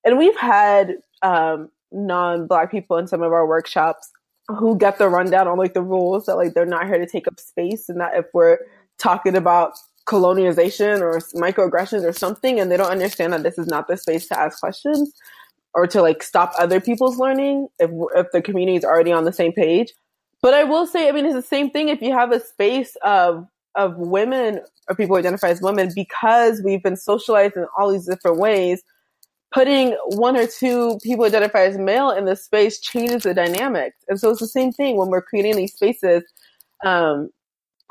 and 0.03 0.17
we've 0.17 0.39
had 0.39 0.95
um, 1.21 1.69
non-black 1.93 2.71
people 2.71 2.97
in 2.97 3.07
some 3.07 3.23
of 3.23 3.35
our 3.35 3.47
workshops 3.47 4.11
who 4.49 4.77
get 4.77 4.99
the 4.99 5.09
rundown 5.09 5.49
on 5.49 5.59
like 5.59 5.75
the 5.75 5.83
rules 5.83 6.27
that 6.27 6.37
like 6.37 6.55
they're 6.55 6.67
not 6.67 6.87
here 6.87 6.99
to 6.99 7.07
take 7.07 7.29
up 7.29 7.39
space 7.39 7.89
and 7.89 8.01
that 8.01 8.17
if 8.17 8.27
we're 8.35 8.59
talking 8.99 9.37
about 9.37 9.73
colonization 10.05 11.01
or 11.01 11.19
microaggressions 11.35 12.05
or 12.05 12.13
something 12.13 12.59
and 12.59 12.71
they 12.71 12.77
don't 12.77 12.91
understand 12.91 13.33
that 13.33 13.43
this 13.45 13.57
is 13.57 13.69
not 13.69 13.87
the 13.87 13.97
space 13.97 14.27
to 14.27 14.39
ask 14.39 14.59
questions 14.59 15.13
or 15.75 15.87
to 15.87 16.03
like 16.03 16.23
stop 16.23 16.53
other 16.59 16.81
people's 16.81 17.19
learning 17.19 17.69
if 17.79 17.91
if 18.15 18.31
the 18.33 18.43
community 18.43 18.77
is 18.77 18.85
already 18.85 19.13
on 19.13 19.25
the 19.25 19.33
same 19.33 19.53
page. 19.53 19.93
But 20.43 20.55
I 20.55 20.65
will 20.65 20.87
say, 20.87 21.09
I 21.09 21.13
mean, 21.13 21.25
it's 21.25 21.35
the 21.35 21.43
same 21.43 21.71
thing 21.71 21.89
if 21.89 22.03
you 22.03 22.13
have 22.13 22.33
a 22.33 22.41
space 22.41 22.97
of 23.03 23.47
of 23.75 23.97
women 23.97 24.61
or 24.89 24.97
people 24.97 25.17
who 25.17 25.21
identify 25.21 25.49
as 25.49 25.63
women 25.63 25.91
because 25.95 26.61
we've 26.63 26.83
been 26.83 26.97
socialized 26.97 27.57
in 27.57 27.67
all 27.79 27.91
these 27.91 28.07
different 28.07 28.39
ways. 28.39 28.83
Putting 29.53 29.93
one 30.07 30.37
or 30.37 30.47
two 30.47 30.99
people 31.03 31.25
identify 31.25 31.65
as 31.65 31.77
male 31.77 32.11
in 32.11 32.25
the 32.25 32.37
space 32.37 32.81
changes 32.81 33.25
the 33.25 33.35
dynamics, 33.35 33.97
and 34.09 34.19
so 34.19 34.31
it's 34.31 34.41
the 34.41 34.47
same 34.47 34.73
thing 34.73 34.97
when 34.97 35.09
we're 35.09 35.23
creating 35.23 35.57
these 35.57 35.75
spaces. 35.75 36.23
Um, 36.85 37.31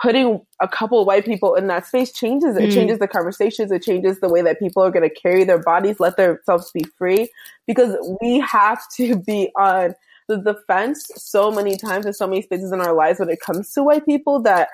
putting 0.01 0.41
a 0.59 0.67
couple 0.67 0.99
of 0.99 1.05
white 1.05 1.25
people 1.25 1.53
in 1.55 1.67
that 1.67 1.85
space 1.85 2.11
changes 2.11 2.57
it. 2.57 2.69
Mm. 2.69 2.73
changes 2.73 2.99
the 2.99 3.07
conversations. 3.07 3.71
It 3.71 3.83
changes 3.83 4.19
the 4.19 4.29
way 4.29 4.41
that 4.41 4.59
people 4.59 4.81
are 4.83 4.89
going 4.89 5.07
to 5.07 5.13
carry 5.13 5.43
their 5.43 5.59
bodies, 5.59 5.99
let 5.99 6.17
themselves 6.17 6.71
be 6.73 6.83
free, 6.97 7.29
because 7.67 7.95
we 8.19 8.39
have 8.39 8.81
to 8.97 9.15
be 9.27 9.51
on 9.55 9.93
the 10.27 10.37
defense 10.37 11.09
so 11.15 11.51
many 11.51 11.77
times 11.77 12.05
in 12.05 12.13
so 12.13 12.25
many 12.25 12.41
spaces 12.41 12.71
in 12.71 12.81
our 12.81 12.93
lives 12.93 13.19
when 13.19 13.29
it 13.29 13.39
comes 13.41 13.71
to 13.73 13.83
white 13.83 14.05
people 14.05 14.41
that 14.41 14.69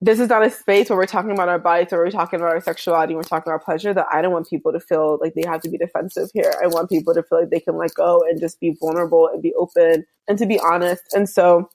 this 0.00 0.20
is 0.20 0.28
not 0.28 0.44
a 0.44 0.50
space 0.50 0.90
where 0.90 0.98
we're 0.98 1.06
talking 1.06 1.30
about 1.30 1.48
our 1.48 1.58
bodies 1.58 1.92
or 1.92 1.98
we're 1.98 2.10
talking 2.10 2.38
about 2.38 2.52
our 2.52 2.60
sexuality, 2.60 3.14
we're 3.14 3.22
talking 3.22 3.50
about 3.50 3.64
pleasure, 3.64 3.94
that 3.94 4.06
I 4.12 4.20
don't 4.20 4.32
want 4.32 4.48
people 4.48 4.72
to 4.72 4.80
feel 4.80 5.18
like 5.22 5.34
they 5.34 5.46
have 5.46 5.62
to 5.62 5.70
be 5.70 5.78
defensive 5.78 6.28
here. 6.34 6.52
I 6.62 6.66
want 6.66 6.90
people 6.90 7.14
to 7.14 7.22
feel 7.22 7.40
like 7.40 7.50
they 7.50 7.60
can 7.60 7.76
let 7.76 7.94
go 7.94 8.22
and 8.28 8.38
just 8.38 8.60
be 8.60 8.76
vulnerable 8.78 9.28
and 9.32 9.42
be 9.42 9.54
open 9.54 10.04
and 10.28 10.38
to 10.38 10.46
be 10.46 10.60
honest. 10.60 11.02
And 11.14 11.28
so 11.28 11.70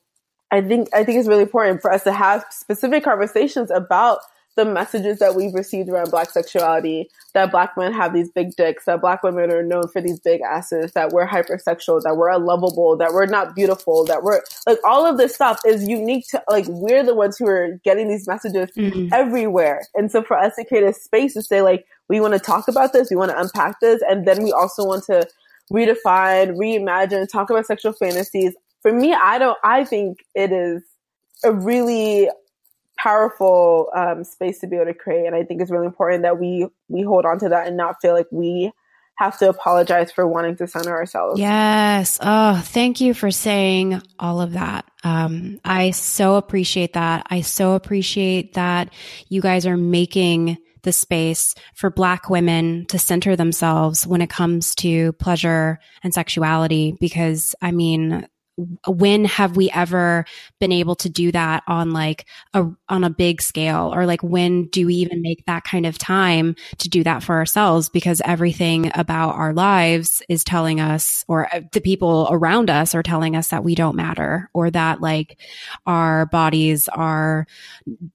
I 0.52 0.62
think 0.62 0.90
I 0.94 1.04
think 1.04 1.18
it's 1.18 1.28
really 1.28 1.44
important 1.44 1.82
for 1.82 1.92
us 1.92 2.04
to 2.04 2.12
have 2.12 2.46
specific 2.52 3.04
conversations 3.04 3.72
about 3.72 4.20
the 4.56 4.66
messages 4.66 5.20
that 5.20 5.36
we've 5.36 5.54
received 5.54 5.90
around 5.90 6.12
black 6.12 6.30
sexuality, 6.30 7.10
that 7.34 7.52
black 7.52 7.78
men 7.78 7.94
have 7.94 8.14
these 8.14 8.30
big 8.30 8.56
dicks, 8.56 8.86
that 8.86 9.02
black 9.02 9.24
women 9.24 9.52
are 9.52 9.64
known 9.64 9.88
for 9.88 10.02
these 10.02 10.20
big 10.20 10.42
asses, 10.42 10.92
that 10.94 11.12
we're 11.12 11.28
hypersexual, 11.28 12.02
that 12.04 12.18
we're 12.18 12.30
unlovable, 12.30 12.98
that 12.98 13.14
we're 13.14 13.26
not 13.26 13.56
beautiful, 13.56 14.06
that 14.06 14.24
we're 14.24 14.42
like 14.68 14.78
all 14.86 15.06
of 15.06 15.18
this 15.18 15.34
stuff 15.34 15.60
is 15.66 15.88
unique 15.88 16.28
to 16.30 16.42
like 16.50 16.66
we're 16.68 17.04
the 17.04 17.16
ones 17.16 17.38
who 17.38 17.48
are 17.48 17.80
getting 17.84 18.10
these 18.10 18.28
messages 18.28 18.70
mm-hmm. 18.78 19.08
everywhere. 19.14 19.88
And 19.96 20.12
so 20.12 20.22
for 20.22 20.38
us 20.38 20.56
to 20.56 20.66
create 20.66 20.84
a 20.84 20.94
space 20.94 21.34
to 21.36 21.42
say 21.42 21.62
like 21.62 21.86
we 22.10 22.20
want 22.20 22.34
to 22.34 22.40
talk 22.40 22.68
about 22.68 22.94
this, 22.94 23.10
we 23.10 23.16
want 23.16 23.32
to 23.32 23.40
unpack 23.40 23.80
this, 23.80 24.02
and 24.10 24.28
then 24.28 24.44
we 24.44 24.52
also 24.52 24.84
want 24.86 25.06
to 25.06 25.28
redefine, 25.72 26.58
reimagine, 26.58 27.30
talk 27.30 27.50
about 27.50 27.66
sexual 27.66 27.94
fantasies 27.94 28.54
for 28.82 28.92
me, 28.92 29.14
I 29.14 29.38
don't, 29.38 29.58
I 29.64 29.86
think 29.86 30.26
it 30.36 30.52
is 30.52 30.84
a 31.44 31.52
really 31.52 32.30
powerful 33.02 33.90
um, 33.96 34.24
space 34.24 34.60
to 34.60 34.68
be 34.68 34.76
able 34.76 34.86
to 34.86 34.94
create. 34.94 35.26
And 35.26 35.36
I 35.36 35.44
think 35.44 35.62
it's 35.62 35.72
really 35.72 35.86
important 35.86 36.24
that 36.24 36.40
we, 36.40 36.68
we 36.88 37.02
hold 37.02 37.26
on 37.26 37.40
to 37.40 37.50
that 37.50 37.68
and 37.68 37.78
not 37.78 37.96
feel 38.02 38.14
like 38.14 38.28
we 38.32 38.72
have 39.16 39.38
to 39.40 39.50
apologize 39.50 40.12
for 40.12 40.28
wanting 40.28 40.56
to 40.58 40.68
center 40.68 40.92
ourselves. 40.92 41.40
Yes. 41.40 42.18
Oh, 42.22 42.60
thank 42.64 43.02
you 43.02 43.14
for 43.14 43.32
saying 43.32 44.02
all 44.20 44.42
of 44.42 44.54
that. 44.54 44.86
Um, 45.04 45.60
I 45.64 45.92
so 45.92 46.36
appreciate 46.36 46.94
that. 46.94 47.28
I 47.30 47.42
so 47.42 47.74
appreciate 47.74 48.54
that 48.54 48.92
you 49.30 49.42
guys 49.42 49.66
are 49.66 49.78
making 49.78 50.58
the 50.84 50.92
space 50.92 51.54
for 51.76 51.92
black 51.92 52.30
women 52.30 52.86
to 52.88 52.98
center 52.98 53.36
themselves 53.36 54.08
when 54.08 54.22
it 54.22 54.30
comes 54.30 54.74
to 54.76 55.14
pleasure 55.14 55.80
and 56.04 56.14
sexuality. 56.14 56.96
Because 57.00 57.56
I 57.62 57.72
mean, 57.72 58.28
when 58.88 59.26
have 59.26 59.56
we 59.56 59.70
ever 59.72 60.26
been 60.60 60.72
able 60.72 60.96
to 60.96 61.10
do 61.10 61.32
that 61.32 61.64
on 61.68 61.92
like 61.92 62.26
a 62.54 62.66
on 62.90 63.04
a 63.04 63.10
big 63.10 63.42
scale? 63.42 63.92
Or 63.94 64.06
like 64.06 64.22
when 64.22 64.68
do 64.68 64.86
we 64.86 64.96
even 64.96 65.22
make 65.22 65.46
that 65.46 65.64
kind 65.64 65.86
of 65.86 65.98
time 65.98 66.56
to 66.80 66.90
do 66.90 67.04
that 67.04 67.24
for 67.24 67.36
ourselves? 67.36 67.90
Because 67.90 68.22
everything 68.26 68.92
about 68.96 69.36
our 69.36 69.54
lives 69.54 70.22
is 70.30 70.44
telling 70.44 70.80
us 70.80 71.24
or 71.28 71.54
uh, 71.54 71.62
the 71.72 71.82
people 71.82 72.28
around 72.32 72.70
us 72.70 72.94
are 72.94 73.04
telling 73.04 73.36
us 73.36 73.50
that 73.50 73.64
we 73.64 73.76
don't 73.76 73.96
matter 73.96 74.50
or 74.54 74.70
that 74.70 75.02
like 75.02 75.40
our 75.86 76.26
bodies 76.28 76.88
are 76.90 77.48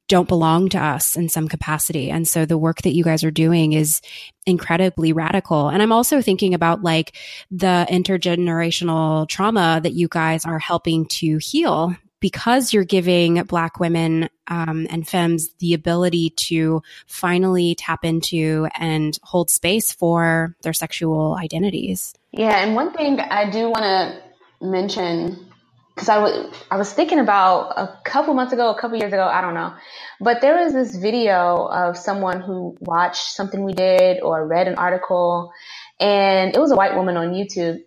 don't 0.08 0.28
belong 0.28 0.68
to 0.70 0.78
us 0.78 1.16
in 1.16 1.28
some 1.28 1.48
capacity. 1.48 2.10
And 2.10 2.28
so 2.28 2.44
the 2.44 2.58
work 2.58 2.82
that 2.82 2.94
you 2.94 3.04
guys 3.04 3.24
are 3.24 3.30
doing 3.30 3.72
is 3.72 4.00
incredibly 4.46 5.12
radical. 5.12 5.68
And 5.68 5.82
I'm 5.82 5.92
also 5.92 6.22
thinking 6.22 6.54
about 6.54 6.82
like 6.82 7.16
the 7.50 7.86
intergenerational 7.90 9.28
trauma 9.28 9.80
that 9.82 9.92
you 9.92 10.08
guys 10.08 10.44
are 10.44 10.58
helping 10.58 11.06
to 11.06 11.38
heal 11.38 11.96
because 12.20 12.72
you're 12.72 12.84
giving 12.84 13.42
Black 13.44 13.78
women 13.78 14.28
um, 14.48 14.86
and 14.90 15.06
femmes 15.06 15.50
the 15.58 15.74
ability 15.74 16.30
to 16.30 16.82
finally 17.06 17.74
tap 17.74 18.04
into 18.04 18.68
and 18.78 19.18
hold 19.22 19.50
space 19.50 19.92
for 19.92 20.56
their 20.62 20.72
sexual 20.72 21.34
identities. 21.34 22.14
Yeah, 22.32 22.64
and 22.64 22.74
one 22.74 22.92
thing 22.92 23.20
I 23.20 23.50
do 23.50 23.68
want 23.68 23.82
to 23.82 24.22
mention 24.60 25.52
because 25.96 26.10
I, 26.10 26.16
w- 26.16 26.52
I 26.70 26.78
was 26.78 26.92
thinking 26.92 27.20
about 27.20 27.70
a 27.78 27.98
couple 28.04 28.34
months 28.34 28.52
ago, 28.54 28.70
a 28.70 28.80
couple 28.80 28.98
years 28.98 29.14
ago, 29.14 29.24
I 29.26 29.42
don't 29.42 29.54
know. 29.54 29.74
But 30.20 30.42
there 30.42 30.62
was 30.64 30.74
this 30.74 30.96
video 30.96 31.66
of 31.66 31.98
someone 31.98 32.42
who 32.42 32.76
watched 32.80 33.34
something 33.34 33.64
we 33.64 33.74
did 33.74 34.22
or 34.22 34.46
read 34.46 34.68
an 34.68 34.76
article, 34.76 35.52
and 36.00 36.54
it 36.56 36.60
was 36.60 36.72
a 36.72 36.76
white 36.76 36.96
woman 36.96 37.16
on 37.18 37.32
YouTube 37.32 37.78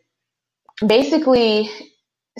basically 0.87 1.69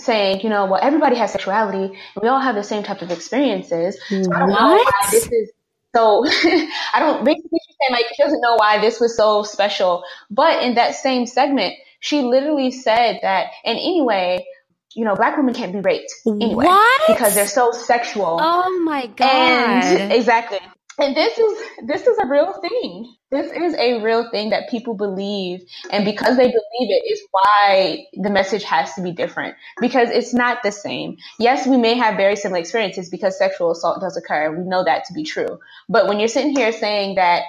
saying, 0.00 0.40
you 0.42 0.50
know, 0.50 0.66
well, 0.66 0.80
everybody 0.82 1.16
has 1.16 1.32
sexuality 1.32 1.84
and 1.84 2.22
we 2.22 2.28
all 2.28 2.40
have 2.40 2.54
the 2.56 2.64
same 2.64 2.82
type 2.84 3.02
of 3.02 3.10
experiences. 3.10 3.96
So 4.22 4.30
I 4.34 4.40
don't 4.40 4.52
know 4.52 4.78
why 4.82 4.92
this 5.12 5.28
is 5.32 5.52
so 5.96 6.24
I 6.94 7.00
don't 7.00 7.24
basically 7.24 7.60
she's 7.66 7.76
saying 7.80 7.92
like 7.92 8.06
she 8.16 8.22
doesn't 8.22 8.40
know 8.42 8.56
why 8.56 8.80
this 8.80 9.00
was 9.00 9.16
so 9.16 9.42
special. 9.44 10.04
But 10.30 10.62
in 10.64 10.76
that 10.76 10.94
same 10.96 11.26
segment, 11.26 11.74
she 12.00 12.22
literally 12.22 12.70
said 12.72 13.20
that 13.22 13.48
and 13.64 13.78
anyway, 13.78 14.46
you 14.94 15.04
know, 15.04 15.14
black 15.14 15.36
women 15.36 15.54
can't 15.54 15.72
be 15.72 15.80
raped 15.80 16.12
anyway 16.26 16.64
what? 16.64 17.02
because 17.06 17.34
they're 17.34 17.46
so 17.46 17.72
sexual. 17.72 18.38
Oh 18.40 18.80
my 18.84 19.06
god! 19.06 19.28
And 19.28 20.12
exactly, 20.12 20.58
and 21.00 21.16
this 21.16 21.38
is 21.38 21.58
this 21.86 22.06
is 22.06 22.18
a 22.18 22.26
real 22.26 22.52
thing. 22.60 23.14
This 23.30 23.50
is 23.52 23.74
a 23.74 24.02
real 24.02 24.28
thing 24.30 24.50
that 24.50 24.68
people 24.68 24.94
believe, 24.94 25.60
and 25.90 26.04
because 26.04 26.36
they 26.36 26.46
believe 26.46 26.90
it, 26.90 27.02
is 27.10 27.22
why 27.30 28.06
the 28.14 28.30
message 28.30 28.64
has 28.64 28.92
to 28.94 29.02
be 29.02 29.12
different. 29.12 29.54
Because 29.80 30.10
it's 30.10 30.34
not 30.34 30.62
the 30.62 30.72
same. 30.72 31.16
Yes, 31.38 31.66
we 31.66 31.76
may 31.76 31.94
have 31.94 32.16
very 32.16 32.36
similar 32.36 32.60
experiences 32.60 33.08
because 33.08 33.38
sexual 33.38 33.70
assault 33.70 34.00
does 34.00 34.16
occur. 34.16 34.54
We 34.54 34.68
know 34.68 34.84
that 34.84 35.04
to 35.06 35.14
be 35.14 35.24
true. 35.24 35.58
But 35.88 36.06
when 36.06 36.18
you're 36.18 36.28
sitting 36.28 36.54
here 36.54 36.72
saying 36.72 37.14
that 37.14 37.44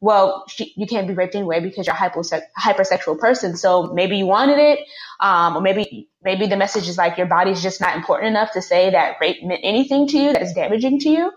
well, 0.00 0.44
she, 0.48 0.72
you 0.76 0.86
can't 0.86 1.08
be 1.08 1.14
raped 1.14 1.34
anyway 1.34 1.60
because 1.60 1.86
you're 1.86 1.96
a 1.96 2.60
hypersexual 2.60 3.18
person. 3.18 3.56
So 3.56 3.92
maybe 3.94 4.16
you 4.18 4.26
wanted 4.26 4.58
it, 4.58 4.80
um, 5.20 5.56
or 5.56 5.60
maybe 5.60 6.08
maybe 6.22 6.46
the 6.46 6.56
message 6.56 6.88
is 6.88 6.98
like 6.98 7.16
your 7.16 7.26
body's 7.26 7.62
just 7.62 7.80
not 7.80 7.96
important 7.96 8.28
enough 8.28 8.52
to 8.52 8.62
say 8.62 8.90
that 8.90 9.16
rape 9.20 9.42
meant 9.42 9.60
anything 9.64 10.06
to 10.08 10.18
you 10.18 10.32
that 10.32 10.42
is 10.42 10.52
damaging 10.52 11.00
to 11.00 11.08
you. 11.08 11.32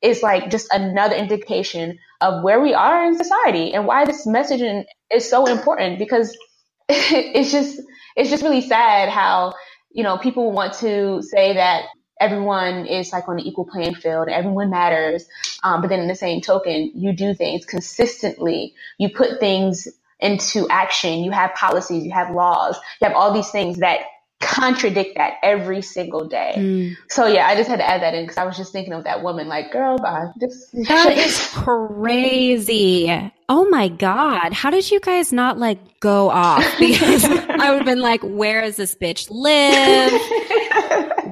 It's 0.00 0.22
like 0.22 0.50
just 0.50 0.72
another 0.72 1.16
indication 1.16 1.98
of 2.20 2.42
where 2.44 2.60
we 2.60 2.74
are 2.74 3.04
in 3.04 3.16
society 3.16 3.74
and 3.74 3.86
why 3.86 4.04
this 4.04 4.26
messaging 4.26 4.84
is 5.12 5.28
so 5.28 5.46
important 5.46 5.98
because 5.98 6.36
it's 6.88 7.50
just 7.50 7.80
it's 8.16 8.30
just 8.30 8.42
really 8.42 8.60
sad 8.60 9.08
how 9.08 9.54
you 9.90 10.04
know 10.04 10.18
people 10.18 10.52
want 10.52 10.74
to 10.74 11.22
say 11.22 11.54
that 11.54 11.84
everyone 12.20 12.86
is 12.86 13.12
like 13.12 13.28
on 13.28 13.38
an 13.38 13.44
equal 13.46 13.64
playing 13.64 13.94
field, 13.94 14.28
everyone 14.28 14.70
matters. 14.70 15.26
Um, 15.62 15.80
but 15.80 15.88
then 15.88 16.00
in 16.00 16.08
the 16.08 16.14
same 16.14 16.40
token, 16.40 16.92
you 16.94 17.12
do 17.12 17.34
things 17.34 17.64
consistently. 17.64 18.74
You 18.98 19.10
put 19.10 19.40
things 19.40 19.88
into 20.20 20.68
action. 20.68 21.24
You 21.24 21.30
have 21.30 21.54
policies, 21.54 22.04
you 22.04 22.12
have 22.12 22.34
laws, 22.34 22.76
you 23.00 23.08
have 23.08 23.16
all 23.16 23.32
these 23.32 23.50
things 23.50 23.78
that 23.78 24.00
contradict 24.40 25.16
that 25.16 25.34
every 25.42 25.82
single 25.82 26.26
day. 26.28 26.54
Mm. 26.56 26.96
So 27.08 27.26
yeah, 27.26 27.46
I 27.46 27.56
just 27.56 27.68
had 27.68 27.76
to 27.76 27.88
add 27.88 28.02
that 28.02 28.14
in 28.14 28.24
because 28.24 28.36
I 28.38 28.44
was 28.44 28.56
just 28.56 28.72
thinking 28.72 28.92
of 28.92 29.04
that 29.04 29.22
woman, 29.22 29.48
like, 29.48 29.72
girl, 29.72 29.98
bye. 29.98 30.28
This 30.36 30.70
that 30.88 31.12
is 31.16 31.48
crazy. 31.52 33.32
Oh 33.48 33.68
my 33.68 33.88
God. 33.88 34.52
How 34.52 34.70
did 34.70 34.90
you 34.90 35.00
guys 35.00 35.32
not 35.32 35.58
like 35.58 36.00
go 36.00 36.30
off? 36.30 36.64
Because 36.78 37.24
I 37.24 37.70
would 37.70 37.78
have 37.78 37.86
been 37.86 38.00
like, 38.00 38.22
where 38.22 38.62
does 38.62 38.76
this 38.76 38.94
bitch 38.94 39.28
live? 39.30 40.12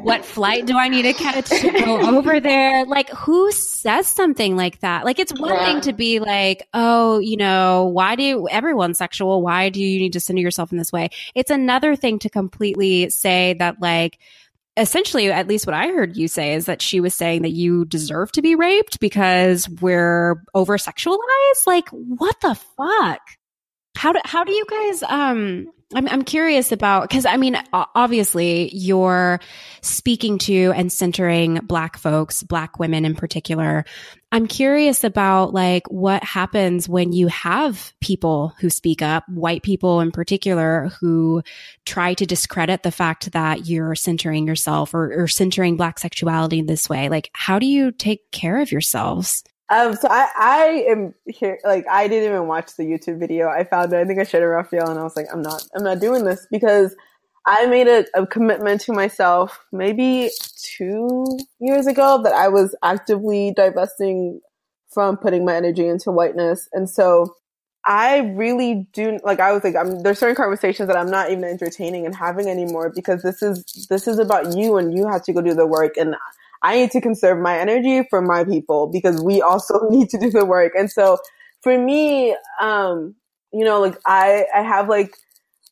What 0.07 0.25
flight 0.25 0.67
do 0.67 0.77
I 0.77 0.89
need 0.89 1.03
to 1.03 1.13
catch 1.13 1.49
to 1.49 1.71
go 1.73 2.01
over 2.17 2.39
there? 2.39 2.85
Like, 2.85 3.11
who 3.11 3.51
says 3.51 4.07
something 4.07 4.57
like 4.57 4.81
that? 4.81 5.05
Like, 5.05 5.19
it's 5.19 5.33
one 5.39 5.55
yeah. 5.55 5.65
thing 5.65 5.81
to 5.83 5.93
be 5.93 6.21
like, 6.21 6.67
oh, 6.73 7.19
you 7.19 7.37
know, 7.37 7.87
why 7.93 8.15
do 8.15 8.49
everyone's 8.49 8.99
sexual? 8.99 9.43
Why 9.43 9.69
do 9.69 9.83
you 9.83 9.99
need 9.99 10.13
to 10.13 10.21
center 10.21 10.41
yourself 10.41 10.71
in 10.71 10.79
this 10.79 10.93
way? 10.93 11.09
It's 11.35 11.51
another 11.51 11.97
thing 11.97 12.21
to 12.21 12.31
completely 12.31 13.11
say 13.11 13.55
that, 13.55 13.81
like, 13.81 14.19
essentially, 14.77 15.31
at 15.33 15.49
least 15.49 15.67
what 15.67 15.75
I 15.75 15.89
heard 15.89 16.17
you 16.17 16.29
say 16.29 16.55
is 16.55 16.67
that 16.67 16.81
she 16.81 17.01
was 17.01 17.13
saying 17.13 17.43
that 17.43 17.51
you 17.51 17.85
deserve 17.85 18.31
to 18.33 18.43
be 18.43 18.55
raped 18.55 19.01
because 19.01 19.69
we're 19.69 20.43
over 20.55 20.77
sexualized. 20.77 21.67
Like, 21.67 21.89
what 21.89 22.41
the 22.41 22.55
fuck? 22.55 23.21
How 23.97 24.13
do, 24.13 24.21
how 24.25 24.45
do 24.45 24.53
you 24.53 24.67
guys, 24.69 25.03
um, 25.03 25.67
I'm, 25.95 26.09
I'm 26.09 26.23
curious 26.23 26.73
about, 26.73 27.09
because 27.09 27.27
I 27.27 27.37
mean, 27.37 27.57
obviously 27.73 28.75
you're 28.75 29.39
speaking 29.83 30.39
to 30.39 30.73
and 30.75 30.93
centering 30.93 31.61
Black 31.63 31.97
folks, 31.97 32.43
Black 32.43 32.81
women 32.81 33.05
in 33.05 33.15
particular. 33.15 33.85
I'm 34.33 34.49
curious 34.49 35.05
about 35.05 35.55
like 35.55 35.87
what 35.89 36.25
happens 36.25 36.89
when 36.89 37.13
you 37.13 37.29
have 37.29 37.93
people 38.01 38.53
who 38.59 38.69
speak 38.69 39.01
up, 39.01 39.29
white 39.29 39.63
people 39.63 40.01
in 40.01 40.11
particular, 40.11 40.91
who 41.01 41.43
try 41.85 42.15
to 42.15 42.27
discredit 42.27 42.83
the 42.83 42.91
fact 42.91 43.31
that 43.31 43.67
you're 43.67 43.95
centering 43.95 44.49
yourself 44.49 44.93
or, 44.93 45.23
or 45.23 45.29
centering 45.29 45.77
Black 45.77 46.01
sexuality 46.01 46.59
in 46.59 46.67
this 46.67 46.89
way. 46.89 47.09
Like, 47.09 47.31
how 47.33 47.61
do 47.61 47.67
you 47.67 47.93
take 47.93 48.33
care 48.33 48.61
of 48.61 48.73
yourselves? 48.73 49.45
Um, 49.69 49.95
so 49.97 50.09
I, 50.09 50.29
I 50.37 50.67
am 50.89 51.15
here, 51.27 51.59
like, 51.65 51.87
I 51.89 52.07
didn't 52.09 52.29
even 52.29 52.47
watch 52.47 52.77
the 52.77 52.85
YouTube 52.85 53.19
video. 53.19 53.49
I 53.49 53.65
found 53.65 53.93
it. 53.93 53.97
I 53.97 54.05
think 54.05 54.21
I 54.21 54.25
shared 54.25 54.45
it 54.45 54.47
Rafaella 54.47 54.91
and 54.91 54.99
I 54.99 55.03
was 55.03 55.17
like, 55.17 55.27
I'm 55.33 55.43
not, 55.43 55.67
I'm 55.75 55.83
not 55.83 56.01
doing 56.01 56.25
this 56.25 56.47
because 56.51 56.95
I 57.47 57.67
made 57.67 57.89
a, 57.89 58.05
a 58.15 58.27
commitment 58.27 58.81
to 58.83 58.93
myself 58.93 59.61
maybe 59.73 60.31
two 60.63 61.27
years 61.61 61.87
ago 61.87 62.21
that 62.23 62.33
I 62.33 62.49
was 62.49 62.75
actively 62.83 63.53
divesting 63.57 64.41
from 64.89 65.17
putting 65.17 65.45
my 65.45 65.57
energy 65.57 65.87
into 65.87 66.11
whiteness. 66.11 66.69
And 66.73 66.89
so 66.89 67.35
I 67.85 68.19
really 68.35 68.89
do 68.93 69.19
like 69.23 69.39
I 69.39 69.53
was 69.53 69.63
like 69.63 69.77
I'm 69.77 70.03
there's 70.03 70.19
certain 70.19 70.35
conversations 70.35 70.89
that 70.89 70.97
I'm 70.97 71.11
not 71.11 71.31
even 71.31 71.45
entertaining 71.45 72.05
and 72.05 72.15
having 72.17 72.49
anymore 72.49 72.91
because 72.93 73.23
this 73.23 73.43
is 73.43 73.87
this 73.89 74.09
is 74.09 74.19
about 74.19 74.57
you 74.57 74.77
and 74.77 74.93
you 74.93 75.07
have 75.07 75.23
to 75.25 75.33
go 75.33 75.41
do 75.41 75.55
the 75.55 75.67
work 75.67 75.97
and 75.97 76.17
I 76.67 76.75
need 76.75 76.91
to 76.91 77.01
conserve 77.01 77.39
my 77.39 77.57
energy 77.57 78.03
for 78.11 78.21
my 78.21 78.43
people 78.43 78.89
because 78.89 79.23
we 79.23 79.41
also 79.41 79.87
need 79.91 80.11
to 80.11 80.19
do 80.19 80.31
the 80.31 80.45
work. 80.45 80.73
And 80.77 80.91
so 80.91 81.19
for 81.63 81.79
me, 81.79 82.37
um, 82.61 83.15
you 83.53 83.65
know, 83.65 83.81
like 83.81 83.97
I, 84.05 84.47
I 84.53 84.63
have 84.63 84.89
like 84.89 85.17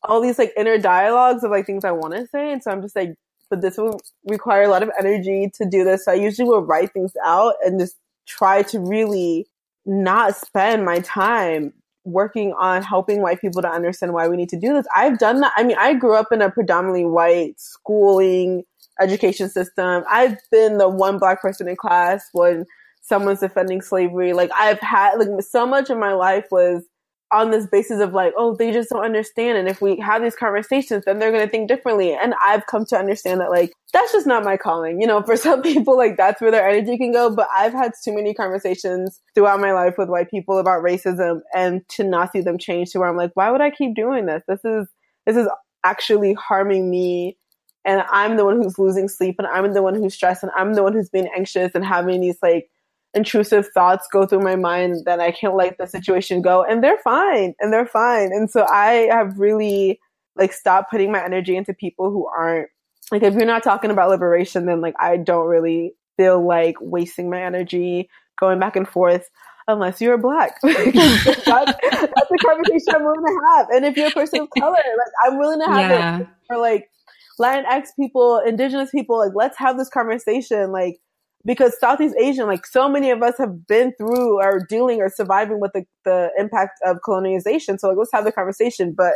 all 0.03 0.21
these 0.21 0.39
like 0.39 0.53
inner 0.55 0.77
dialogues 0.77 1.43
of 1.43 1.51
like 1.51 1.65
things 1.65 1.83
I 1.83 1.91
want 1.91 2.13
to 2.13 2.25
say. 2.27 2.53
And 2.53 2.63
so 2.63 2.71
I'm 2.71 2.81
just 2.81 2.95
like, 2.95 3.13
but 3.49 3.59
this 3.61 3.77
will 3.77 3.99
require 4.25 4.63
a 4.63 4.69
lot 4.69 4.83
of 4.83 4.89
energy 4.97 5.51
to 5.55 5.67
do 5.69 5.83
this. 5.83 6.05
So 6.05 6.13
I 6.13 6.15
usually 6.15 6.47
will 6.47 6.63
write 6.63 6.93
things 6.93 7.11
out 7.25 7.55
and 7.65 7.77
just 7.77 7.97
try 8.25 8.63
to 8.63 8.79
really 8.79 9.47
not 9.85 10.37
spend 10.37 10.85
my 10.85 10.99
time 10.99 11.73
working 12.05 12.53
on 12.53 12.83
helping 12.83 13.21
white 13.21 13.41
people 13.41 13.61
to 13.63 13.69
understand 13.69 14.13
why 14.13 14.29
we 14.29 14.37
need 14.37 14.49
to 14.49 14.59
do 14.59 14.73
this. 14.73 14.85
I've 14.95 15.19
done 15.19 15.41
that. 15.41 15.51
I 15.57 15.63
mean, 15.63 15.77
I 15.77 15.93
grew 15.93 16.15
up 16.15 16.31
in 16.31 16.41
a 16.41 16.49
predominantly 16.49 17.05
white 17.05 17.59
schooling 17.59 18.63
education 19.01 19.49
system. 19.49 20.03
I've 20.09 20.37
been 20.51 20.77
the 20.77 20.89
one 20.89 21.17
black 21.17 21.41
person 21.41 21.67
in 21.67 21.75
class 21.75 22.29
when 22.33 22.65
someone's 23.01 23.39
defending 23.39 23.81
slavery. 23.81 24.33
Like 24.33 24.51
I've 24.55 24.79
had 24.79 25.15
like 25.15 25.29
so 25.41 25.65
much 25.65 25.89
of 25.89 25.97
my 25.97 26.13
life 26.13 26.45
was 26.51 26.83
on 27.31 27.51
this 27.51 27.67
basis 27.67 27.99
of 27.99 28.13
like, 28.13 28.33
oh, 28.37 28.55
they 28.55 28.71
just 28.71 28.89
don't 28.89 29.03
understand. 29.03 29.57
And 29.57 29.67
if 29.67 29.81
we 29.81 29.99
have 29.99 30.21
these 30.21 30.35
conversations, 30.35 31.03
then 31.05 31.19
they're 31.19 31.31
going 31.31 31.43
to 31.43 31.49
think 31.49 31.67
differently. 31.67 32.13
And 32.13 32.33
I've 32.41 32.65
come 32.67 32.85
to 32.85 32.97
understand 32.97 33.41
that 33.41 33.49
like, 33.49 33.73
that's 33.93 34.11
just 34.11 34.27
not 34.27 34.43
my 34.43 34.57
calling. 34.57 35.01
You 35.01 35.07
know, 35.07 35.21
for 35.21 35.35
some 35.37 35.61
people, 35.61 35.97
like 35.97 36.17
that's 36.17 36.39
where 36.39 36.51
their 36.51 36.67
energy 36.67 36.97
can 36.97 37.11
go. 37.11 37.35
But 37.35 37.47
I've 37.55 37.73
had 37.73 37.91
too 38.03 38.13
many 38.15 38.33
conversations 38.33 39.19
throughout 39.33 39.59
my 39.59 39.73
life 39.73 39.95
with 39.97 40.09
white 40.09 40.29
people 40.29 40.57
about 40.59 40.83
racism 40.83 41.41
and 41.53 41.87
to 41.89 42.03
not 42.03 42.31
see 42.31 42.41
them 42.41 42.57
change 42.57 42.91
to 42.91 42.99
where 42.99 43.09
I'm 43.09 43.17
like, 43.17 43.31
why 43.33 43.51
would 43.51 43.61
I 43.61 43.71
keep 43.71 43.95
doing 43.95 44.27
this? 44.27 44.43
This 44.47 44.63
is, 44.63 44.87
this 45.25 45.35
is 45.35 45.47
actually 45.83 46.33
harming 46.33 46.89
me 46.89 47.37
and 47.85 48.03
I'm 48.09 48.35
the 48.35 48.45
one 48.45 48.61
who's 48.61 48.79
losing 48.79 49.07
sleep 49.07 49.35
and 49.37 49.47
I'm 49.47 49.73
the 49.73 49.83
one 49.83 49.95
who's 49.95 50.15
stressed 50.15 50.43
and 50.43 50.51
I'm 50.55 50.73
the 50.73 50.83
one 50.83 50.93
who's 50.93 51.09
being 51.09 51.29
anxious 51.35 51.71
and 51.75 51.85
having 51.85 52.19
these 52.19 52.37
like 52.41 52.69
intrusive 53.13 53.67
thoughts 53.73 54.07
go 54.11 54.25
through 54.25 54.41
my 54.41 54.55
mind 54.55 55.05
that 55.05 55.19
I 55.19 55.31
can't 55.31 55.55
let 55.55 55.77
the 55.77 55.87
situation 55.87 56.41
go 56.41 56.63
and 56.63 56.83
they're 56.83 56.97
fine 56.97 57.53
and 57.59 57.71
they're 57.71 57.85
fine. 57.85 58.31
And 58.33 58.49
so 58.49 58.65
I 58.67 59.07
have 59.11 59.39
really 59.39 59.99
like 60.35 60.51
stopped 60.51 60.91
putting 60.91 61.11
my 61.11 61.23
energy 61.23 61.55
into 61.55 61.73
people 61.73 62.09
who 62.09 62.27
aren't 62.27 62.67
like 63.11 63.21
if 63.21 63.35
you're 63.35 63.45
not 63.45 63.63
talking 63.63 63.91
about 63.91 64.09
liberation, 64.09 64.65
then 64.65 64.81
like 64.81 64.95
I 64.99 65.17
don't 65.17 65.45
really 65.45 65.93
feel 66.17 66.45
like 66.45 66.75
wasting 66.81 67.29
my 67.29 67.43
energy 67.43 68.09
going 68.39 68.59
back 68.59 68.75
and 68.75 68.87
forth 68.87 69.29
unless 69.67 70.01
you're 70.01 70.17
black. 70.17 70.59
that's, 70.63 71.45
that's 71.45 71.51
a 71.51 72.45
conversation 72.45 72.95
I'm 72.95 73.03
willing 73.03 73.25
to 73.25 73.39
have. 73.55 73.69
And 73.69 73.85
if 73.85 73.95
you're 73.95 74.07
a 74.07 74.11
person 74.11 74.41
of 74.41 74.49
color, 74.57 74.71
like 74.71 75.13
I'm 75.23 75.37
willing 75.37 75.59
to 75.59 75.67
have 75.67 75.91
yeah. 75.91 76.19
it 76.19 76.27
for 76.47 76.57
like 76.57 76.89
Latinx 77.39 77.87
people, 77.99 78.41
indigenous 78.45 78.91
people, 78.91 79.17
like 79.17 79.33
let's 79.35 79.57
have 79.57 79.77
this 79.77 79.89
conversation. 79.89 80.71
Like 80.71 80.99
because 81.45 81.77
Southeast 81.79 82.15
Asian, 82.19 82.47
like 82.47 82.65
so 82.65 82.89
many 82.89 83.11
of 83.11 83.21
us 83.21 83.35
have 83.37 83.67
been 83.67 83.93
through 83.97 84.41
or 84.41 84.65
dealing 84.67 84.99
or 85.01 85.09
surviving 85.09 85.59
with 85.59 85.71
the, 85.73 85.85
the 86.03 86.29
impact 86.37 86.79
of 86.85 86.97
colonization. 87.05 87.77
So 87.77 87.89
like 87.89 87.97
let's 87.97 88.11
have 88.13 88.25
the 88.25 88.31
conversation. 88.31 88.93
But 88.97 89.13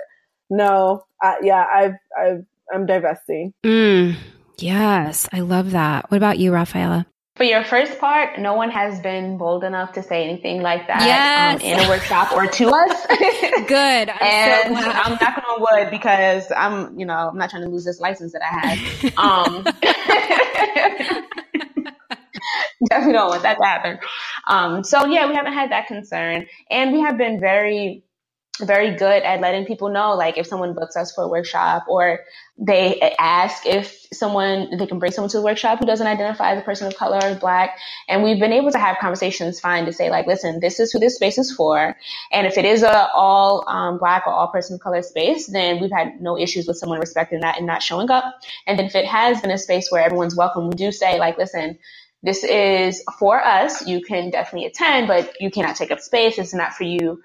no, 0.50 1.04
uh, 1.24 1.36
yeah, 1.42 1.66
I've, 1.74 1.94
I've, 2.18 2.46
I'm 2.74 2.86
divesting. 2.86 3.54
Mm, 3.66 4.16
yes, 4.60 5.28
I 5.34 5.40
love 5.40 5.72
that. 5.72 6.12
What 6.12 6.18
about 6.18 6.38
you, 6.38 6.52
Rafaella? 6.52 7.06
For 7.40 7.46
your 7.46 7.64
first 7.64 8.00
part, 8.00 8.38
no 8.38 8.54
one 8.54 8.70
has 8.70 9.00
been 9.00 9.38
bold 9.38 9.64
enough 9.64 9.94
to 9.94 10.04
say 10.04 10.26
anything 10.26 10.62
like 10.62 10.88
that 10.88 11.04
yes. 11.04 11.56
um, 11.56 11.66
in 11.66 11.80
a 11.80 11.88
workshop 11.88 12.34
or 12.34 12.48
to 12.48 12.68
us. 12.68 13.06
Good. 13.66 14.10
I'm 14.10 14.18
and 14.22 14.78
so 14.78 14.92
I'm 14.92 15.18
knocking 15.22 15.46
on 15.46 15.62
wood 15.62 15.90
because 15.90 16.52
I'm, 16.52 17.00
you 17.00 17.06
know, 17.06 17.30
I'm 17.30 17.38
not 17.38 17.50
trying 17.50 17.64
to 17.64 17.70
lose 17.70 17.86
this 17.86 18.02
license 18.02 18.34
that 18.34 18.42
I 18.44 18.76
have. 18.76 19.18
Um, 19.18 19.64
definitely 22.90 23.14
don't 23.14 23.30
want 23.30 23.44
that 23.44 23.58
to 23.58 23.64
happen. 23.64 24.00
Um, 24.48 24.84
so 24.84 25.06
yeah, 25.06 25.26
we 25.30 25.34
haven't 25.34 25.54
had 25.54 25.72
that 25.72 25.88
concern, 25.88 26.46
and 26.70 26.92
we 26.92 27.00
have 27.00 27.18
been 27.18 27.40
very 27.40 28.04
very 28.60 28.96
good 28.96 29.24
at 29.24 29.42
letting 29.42 29.66
people 29.66 29.90
know, 29.90 30.14
like 30.16 30.38
if 30.38 30.48
someone 30.48 30.74
books 30.74 30.96
us 30.96 31.14
for 31.14 31.24
a 31.24 31.28
workshop 31.28 31.86
or 31.88 32.22
they 32.58 33.16
ask 33.18 33.66
if 33.66 34.06
someone, 34.12 34.78
they 34.78 34.86
can 34.86 35.00
bring 35.00 35.12
someone 35.12 35.30
to 35.30 35.38
the 35.38 35.44
workshop 35.44 35.80
who 35.80 35.86
doesn't 35.86 36.08
identify 36.08 36.52
as 36.52 36.62
a 36.62 36.66
person 36.66 36.88
of 36.88 36.96
color 36.96 37.20
or 37.24 37.36
black. 37.36 37.78
And 38.10 38.24
we've 38.24 38.40
been 38.40 38.52
able 38.52 38.72
to 38.72 38.80
have 38.80 38.98
conversations 39.00 39.60
fine 39.60 39.86
to 39.86 39.94
say 39.94 40.10
like, 40.10 40.28
listen, 40.28 40.60
this 40.60 40.80
is 40.80 40.92
who 40.92 41.00
this 41.00 41.16
space 41.16 41.38
is 41.38 41.52
for. 41.54 41.96
And 42.32 42.48
if 42.48 42.58
it 42.58 42.66
is 42.66 42.84
a 42.84 43.10
all 43.14 43.68
um, 43.68 43.98
black 43.98 44.28
or 44.28 44.34
all 44.34 44.50
person 44.50 44.76
of 44.76 44.82
color 44.82 45.02
space, 45.02 45.48
then 45.48 45.80
we've 45.80 45.92
had 45.92 46.22
no 46.22 46.38
issues 46.38 46.68
with 46.68 46.78
someone 46.78 47.00
respecting 47.00 47.40
that 47.42 47.58
and 47.58 47.66
not 47.66 47.82
showing 47.82 48.12
up. 48.12 48.26
And 48.68 48.78
then 48.78 48.88
if 48.88 48.96
it 48.96 49.06
has 49.06 49.42
been 49.42 49.52
a 49.52 49.58
space 49.58 49.90
where 49.90 50.04
everyone's 50.04 50.36
welcome, 50.36 50.70
we 50.70 50.76
do 50.76 50.92
say 50.92 51.18
like, 51.18 51.38
listen, 51.38 51.80
this 52.24 52.44
is 52.44 53.04
for 53.18 53.42
us. 53.42 53.88
You 53.88 54.02
can 54.02 54.30
definitely 54.30 54.68
attend, 54.68 55.08
but 55.08 55.34
you 55.40 55.50
cannot 55.50 55.78
take 55.78 55.92
up 55.92 56.02
space. 56.02 56.38
It's 56.38 56.54
not 56.54 56.74
for 56.74 56.84
you 56.84 57.22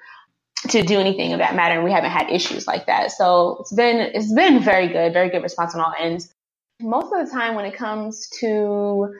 to 0.68 0.82
do 0.82 0.98
anything 0.98 1.32
of 1.32 1.38
that 1.38 1.54
matter. 1.54 1.74
And 1.74 1.84
we 1.84 1.92
haven't 1.92 2.10
had 2.10 2.30
issues 2.30 2.66
like 2.66 2.86
that. 2.86 3.12
So 3.12 3.58
it's 3.60 3.72
been, 3.72 3.98
it's 3.98 4.32
been 4.32 4.60
very 4.60 4.88
good, 4.88 5.12
very 5.12 5.30
good 5.30 5.42
response 5.42 5.74
on 5.74 5.80
all 5.80 5.94
ends. 5.98 6.32
Most 6.80 7.12
of 7.12 7.24
the 7.24 7.32
time 7.32 7.54
when 7.54 7.64
it 7.64 7.74
comes 7.74 8.28
to 8.40 9.14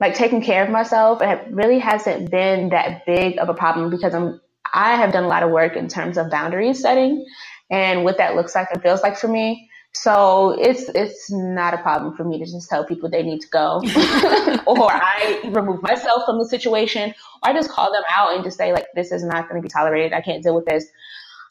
like 0.00 0.14
taking 0.14 0.42
care 0.42 0.64
of 0.64 0.70
myself, 0.70 1.22
it 1.22 1.46
really 1.50 1.78
hasn't 1.78 2.30
been 2.30 2.70
that 2.70 3.06
big 3.06 3.38
of 3.38 3.48
a 3.48 3.54
problem 3.54 3.90
because 3.90 4.14
I'm, 4.14 4.40
I 4.72 4.96
have 4.96 5.12
done 5.12 5.24
a 5.24 5.28
lot 5.28 5.42
of 5.42 5.50
work 5.50 5.76
in 5.76 5.88
terms 5.88 6.18
of 6.18 6.30
boundary 6.30 6.72
setting 6.74 7.24
and 7.70 8.04
what 8.04 8.18
that 8.18 8.34
looks 8.34 8.54
like 8.54 8.68
and 8.72 8.82
feels 8.82 9.02
like 9.02 9.16
for 9.16 9.28
me. 9.28 9.68
So 9.96 10.56
it's 10.58 10.88
it's 10.94 11.30
not 11.30 11.72
a 11.72 11.78
problem 11.78 12.16
for 12.16 12.24
me 12.24 12.38
to 12.38 12.44
just 12.44 12.68
tell 12.68 12.84
people 12.84 13.08
they 13.08 13.22
need 13.22 13.40
to 13.40 13.48
go, 13.48 13.80
or 14.66 14.90
I 14.90 15.40
remove 15.44 15.82
myself 15.82 16.24
from 16.26 16.38
the 16.38 16.46
situation, 16.46 17.14
or 17.42 17.50
I 17.50 17.52
just 17.52 17.70
call 17.70 17.92
them 17.92 18.02
out 18.10 18.34
and 18.34 18.44
just 18.44 18.58
say 18.58 18.72
like 18.72 18.86
this 18.94 19.12
is 19.12 19.24
not 19.24 19.48
going 19.48 19.60
to 19.60 19.62
be 19.62 19.70
tolerated. 19.70 20.12
I 20.12 20.20
can't 20.20 20.42
deal 20.42 20.54
with 20.54 20.66
this. 20.66 20.86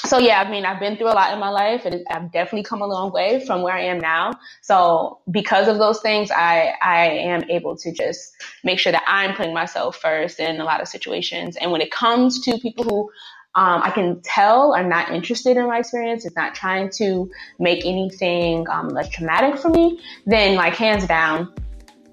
So 0.05 0.17
yeah, 0.17 0.41
I 0.41 0.51
mean, 0.51 0.65
I've 0.65 0.81
been 0.81 0.97
through 0.97 1.07
a 1.07 1.15
lot 1.15 1.31
in 1.33 1.39
my 1.39 1.49
life, 1.49 1.85
and 1.85 2.05
I've 2.11 2.31
definitely 2.33 2.63
come 2.63 2.81
a 2.81 2.87
long 2.87 3.13
way 3.13 3.45
from 3.45 3.61
where 3.61 3.73
I 3.73 3.83
am 3.83 3.99
now. 3.99 4.33
So 4.61 5.19
because 5.31 5.69
of 5.69 5.77
those 5.77 6.01
things, 6.01 6.29
I 6.29 6.73
I 6.81 7.05
am 7.05 7.49
able 7.49 7.77
to 7.77 7.93
just 7.93 8.33
make 8.65 8.79
sure 8.79 8.91
that 8.91 9.03
I'm 9.07 9.35
putting 9.35 9.53
myself 9.53 9.95
first 9.97 10.41
in 10.41 10.59
a 10.59 10.65
lot 10.65 10.81
of 10.81 10.89
situations. 10.89 11.55
And 11.55 11.71
when 11.71 11.79
it 11.79 11.91
comes 11.91 12.41
to 12.41 12.57
people 12.57 12.83
who 12.83 13.09
um, 13.55 13.81
I 13.83 13.91
can 13.91 14.19
tell 14.21 14.73
are 14.73 14.83
not 14.83 15.11
interested 15.11 15.57
in 15.57 15.67
my 15.67 15.79
experience, 15.79 16.25
is 16.25 16.35
not 16.35 16.55
trying 16.55 16.89
to 16.91 17.29
make 17.59 17.85
anything 17.85 18.67
um, 18.69 18.89
less 18.89 19.09
traumatic 19.09 19.59
for 19.59 19.69
me, 19.69 19.99
then 20.25 20.55
like 20.55 20.73
hands 20.75 21.05
down, 21.05 21.53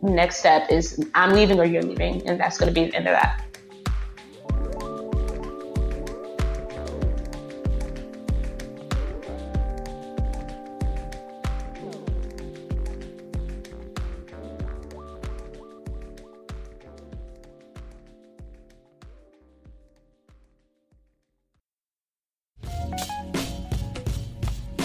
next 0.03 0.37
step 0.37 0.71
is 0.71 1.03
I'm 1.15 1.33
leaving 1.33 1.59
or 1.59 1.65
you're 1.65 1.83
leaving, 1.83 2.27
and 2.29 2.39
that's 2.39 2.59
going 2.59 2.73
to 2.73 2.79
be 2.79 2.91
the 2.91 2.97
end 2.97 3.09
of 3.09 3.13
that. 3.13 3.50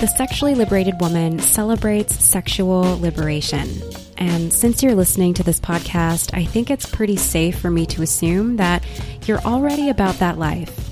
The 0.06 0.12
Sexually 0.12 0.54
Liberated 0.54 1.02
Woman 1.02 1.40
celebrates 1.40 2.24
sexual 2.24 3.00
liberation. 3.00 3.68
And 4.20 4.54
since 4.54 4.84
you're 4.84 4.94
listening 4.94 5.34
to 5.34 5.42
this 5.42 5.60
podcast, 5.60 6.32
I 6.38 6.46
think 6.46 6.70
it's 6.70 6.86
pretty 6.86 7.16
safe 7.16 7.58
for 7.58 7.72
me 7.72 7.88
to 7.88 8.04
assume 8.04 8.58
that 8.58 8.86
you're 9.26 9.40
already 9.40 9.90
about 9.90 10.20
that 10.20 10.38
life. 10.38 10.92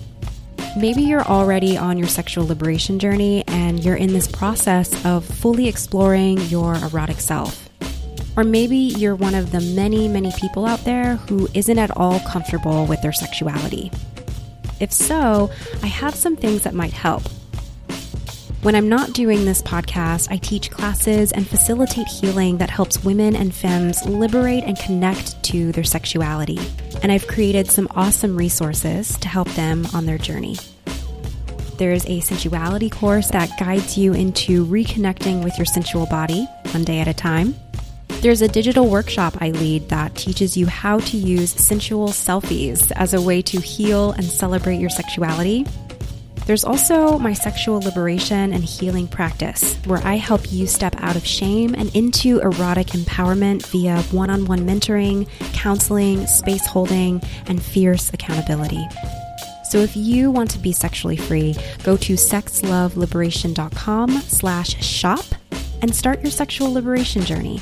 Maybe 0.76 1.04
you're 1.04 1.22
already 1.22 1.78
on 1.78 2.00
your 2.00 2.08
sexual 2.08 2.48
liberation 2.48 2.98
journey 2.98 3.44
and 3.50 3.86
you're 3.86 3.96
in 3.96 4.14
this 4.14 4.28
process 4.28 5.06
of 5.06 5.24
fully 5.24 5.68
exploring 5.68 6.40
your 6.48 6.74
erotic 6.78 7.20
self. 7.20 7.70
Or 8.36 8.44
maybe 8.44 8.78
you're 8.78 9.14
one 9.14 9.36
of 9.36 9.52
the 9.52 9.62
many, 9.62 10.08
many 10.08 10.32
people 10.40 10.66
out 10.66 10.86
there 10.86 11.18
who 11.18 11.48
isn't 11.54 11.78
at 11.78 11.96
all 11.96 12.20
comfortable 12.22 12.88
with 12.88 13.04
their 13.04 13.14
sexuality. 13.14 13.92
If 14.80 14.92
so, 14.92 15.52
I 15.84 15.88
have 15.88 16.16
some 16.16 16.36
things 16.36 16.64
that 16.64 16.74
might 16.74 16.94
help 16.94 17.22
when 18.64 18.76
I'm 18.76 18.88
not 18.88 19.12
doing 19.12 19.44
this 19.44 19.62
podcast, 19.62 20.32
I 20.32 20.38
teach 20.38 20.72
classes 20.72 21.34
and 21.34 21.46
facilitate 21.46 22.08
healing 22.08 22.60
that 22.60 22.70
helps 22.70 23.04
women 23.04 23.36
and 23.36 23.54
femmes 23.54 24.06
liberate 24.06 24.64
and 24.64 24.80
connect 24.80 25.44
to 25.44 25.74
their 25.74 25.84
sexuality. 25.84 26.58
And 27.02 27.12
I've 27.12 27.28
created 27.28 27.70
some 27.70 27.90
awesome 27.92 28.38
resources 28.38 29.18
to 29.18 29.28
help 29.28 29.50
them 29.50 29.86
on 29.94 30.06
their 30.06 30.18
journey. 30.18 30.56
There's 31.78 32.06
a 32.06 32.22
sensuality 32.22 32.90
course 32.90 33.30
that 33.32 33.52
guides 33.60 33.98
you 33.98 34.14
into 34.14 34.66
reconnecting 34.66 35.44
with 35.44 35.58
your 35.58 35.66
sensual 35.66 36.06
body 36.06 36.46
one 36.72 36.86
day 36.86 37.02
at 37.02 37.10
a 37.10 37.14
time. 37.14 37.56
There's 38.22 38.42
a 38.42 38.48
digital 38.48 38.88
workshop 38.88 39.36
I 39.42 39.52
lead 39.52 39.90
that 39.90 40.16
teaches 40.16 40.56
you 40.56 40.68
how 40.68 41.00
to 41.00 41.18
use 41.18 41.52
sensual 41.52 42.08
selfies 42.10 42.94
as 42.96 43.14
a 43.14 43.20
way 43.20 43.42
to 43.42 43.60
heal 43.60 44.14
and 44.14 44.24
celebrate 44.24 44.78
your 44.78 44.90
sexuality 44.90 45.66
there's 46.46 46.64
also 46.64 47.18
my 47.18 47.34
sexual 47.34 47.80
liberation 47.80 48.54
and 48.54 48.64
healing 48.64 49.08
practice, 49.08 49.76
where 49.86 50.06
I 50.06 50.16
help 50.16 50.52
you 50.52 50.68
step 50.68 50.94
out 50.98 51.16
of 51.16 51.26
shame 51.26 51.74
and 51.76 51.96
into 51.96 52.40
erotic 52.40 52.88
empowerment 52.88 53.66
via 53.68 54.02
one 54.12 54.30
on 54.30 54.46
one 54.46 54.68
mentoring, 54.68 55.30
counseling, 55.54 56.28
space 56.28 56.66
holding, 56.66 57.22
and 57.48 57.64
fierce 57.64 58.12
accountability. 58.14 58.86
So 59.64 59.78
if 59.80 59.96
you 59.96 60.30
want 60.30 60.52
to 60.52 60.60
be 60.60 60.72
sexually 60.72 61.18
free, 61.18 61.56
go 61.84 61.98
to 61.98 62.14
sexloveliberation.com 62.14 64.12
slash 64.12 64.86
shop 64.86 65.26
and 65.82 65.96
start 65.96 66.22
your 66.22 66.32
sexual 66.32 66.72
liberation 66.72 67.24
journey. 67.24 67.60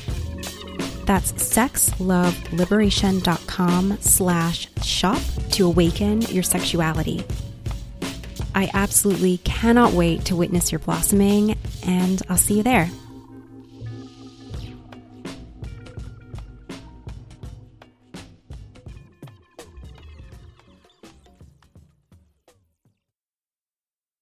That's 1.05 1.31
sexloveliberation.com 1.33 3.97
slash 4.01 4.67
shop 4.83 5.21
to 5.51 5.67
awaken 5.67 6.21
your 6.23 6.43
sexuality. 6.43 7.23
I 8.53 8.69
absolutely 8.73 9.37
cannot 9.39 9.93
wait 9.93 10.25
to 10.25 10.35
witness 10.35 10.71
your 10.71 10.79
blossoming, 10.79 11.57
and 11.85 12.21
I'll 12.29 12.37
see 12.37 12.57
you 12.57 12.63
there. 12.63 12.89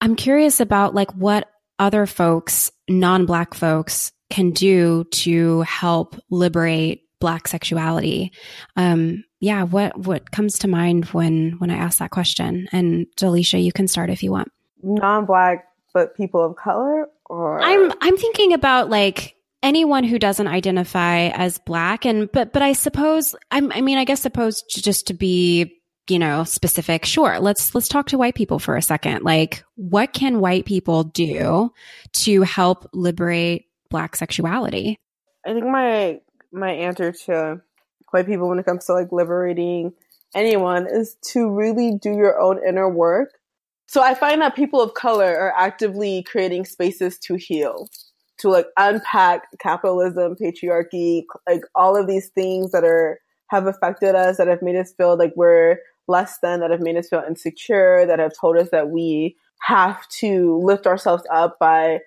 I'm 0.00 0.16
curious 0.16 0.60
about 0.60 0.94
like 0.94 1.10
what 1.12 1.48
other 1.78 2.06
folks, 2.06 2.70
non-black 2.88 3.54
folks 3.54 4.12
can 4.30 4.50
do 4.50 5.04
to 5.10 5.60
help 5.62 6.16
liberate 6.30 7.02
black 7.20 7.48
sexuality. 7.48 8.32
Um, 8.76 9.24
yeah, 9.40 9.64
what 9.64 9.96
what 9.98 10.30
comes 10.30 10.58
to 10.60 10.68
mind 10.68 11.06
when 11.06 11.52
when 11.58 11.70
I 11.70 11.76
ask 11.76 11.98
that 11.98 12.10
question? 12.10 12.68
And 12.72 13.06
Dalychia, 13.16 13.62
you 13.62 13.72
can 13.72 13.88
start 13.88 14.10
if 14.10 14.22
you 14.22 14.30
want. 14.30 14.52
Non-black, 14.82 15.66
but 15.94 16.14
people 16.14 16.44
of 16.44 16.56
color, 16.56 17.08
or 17.24 17.60
I'm 17.60 17.92
I'm 18.00 18.16
thinking 18.18 18.52
about 18.52 18.90
like 18.90 19.36
anyone 19.62 20.04
who 20.04 20.18
doesn't 20.18 20.46
identify 20.46 21.28
as 21.28 21.58
black, 21.58 22.04
and 22.04 22.30
but 22.30 22.52
but 22.52 22.60
I 22.60 22.74
suppose 22.74 23.34
I'm 23.50 23.72
I 23.72 23.80
mean 23.80 23.96
I 23.96 24.04
guess 24.04 24.20
suppose 24.20 24.62
just 24.62 25.06
to 25.06 25.14
be 25.14 25.80
you 26.08 26.18
know 26.18 26.42
specific 26.42 27.04
sure 27.04 27.38
let's 27.38 27.72
let's 27.72 27.86
talk 27.86 28.08
to 28.08 28.18
white 28.18 28.34
people 28.34 28.58
for 28.58 28.74
a 28.74 28.82
second 28.82 29.22
like 29.22 29.62
what 29.76 30.12
can 30.12 30.40
white 30.40 30.64
people 30.64 31.04
do 31.04 31.72
to 32.12 32.42
help 32.42 32.88
liberate 32.92 33.66
black 33.90 34.16
sexuality 34.16 34.98
I 35.46 35.52
think 35.52 35.66
my 35.66 36.20
my 36.50 36.72
answer 36.72 37.12
to 37.12 37.60
white 38.12 38.26
people 38.26 38.48
when 38.48 38.58
it 38.58 38.66
comes 38.66 38.86
to 38.86 38.92
like 38.94 39.12
liberating 39.12 39.92
anyone 40.34 40.86
is 40.86 41.16
to 41.32 41.50
really 41.50 41.92
do 42.00 42.10
your 42.10 42.40
own 42.40 42.60
inner 42.66 42.88
work. 42.88 43.32
So 43.86 44.02
I 44.02 44.14
find 44.14 44.40
that 44.40 44.54
people 44.54 44.80
of 44.80 44.94
color 44.94 45.36
are 45.36 45.52
actively 45.56 46.22
creating 46.22 46.64
spaces 46.64 47.18
to 47.20 47.34
heal, 47.34 47.88
to 48.38 48.48
like 48.48 48.66
unpack 48.76 49.48
capitalism, 49.58 50.36
patriarchy, 50.36 51.24
like 51.48 51.62
all 51.74 51.96
of 51.96 52.06
these 52.06 52.28
things 52.28 52.70
that 52.70 52.84
are 52.84 53.20
have 53.48 53.66
affected 53.66 54.14
us, 54.14 54.36
that 54.36 54.46
have 54.46 54.62
made 54.62 54.76
us 54.76 54.92
feel 54.92 55.18
like 55.18 55.32
we're 55.34 55.78
less 56.06 56.38
than, 56.38 56.60
that 56.60 56.70
have 56.70 56.80
made 56.80 56.96
us 56.96 57.08
feel 57.08 57.24
insecure, 57.26 58.06
that 58.06 58.20
have 58.20 58.32
told 58.40 58.56
us 58.56 58.68
that 58.70 58.90
we 58.90 59.36
have 59.62 60.06
to 60.08 60.60
lift 60.62 60.86
ourselves 60.86 61.24
up 61.32 61.58
by 61.58 61.98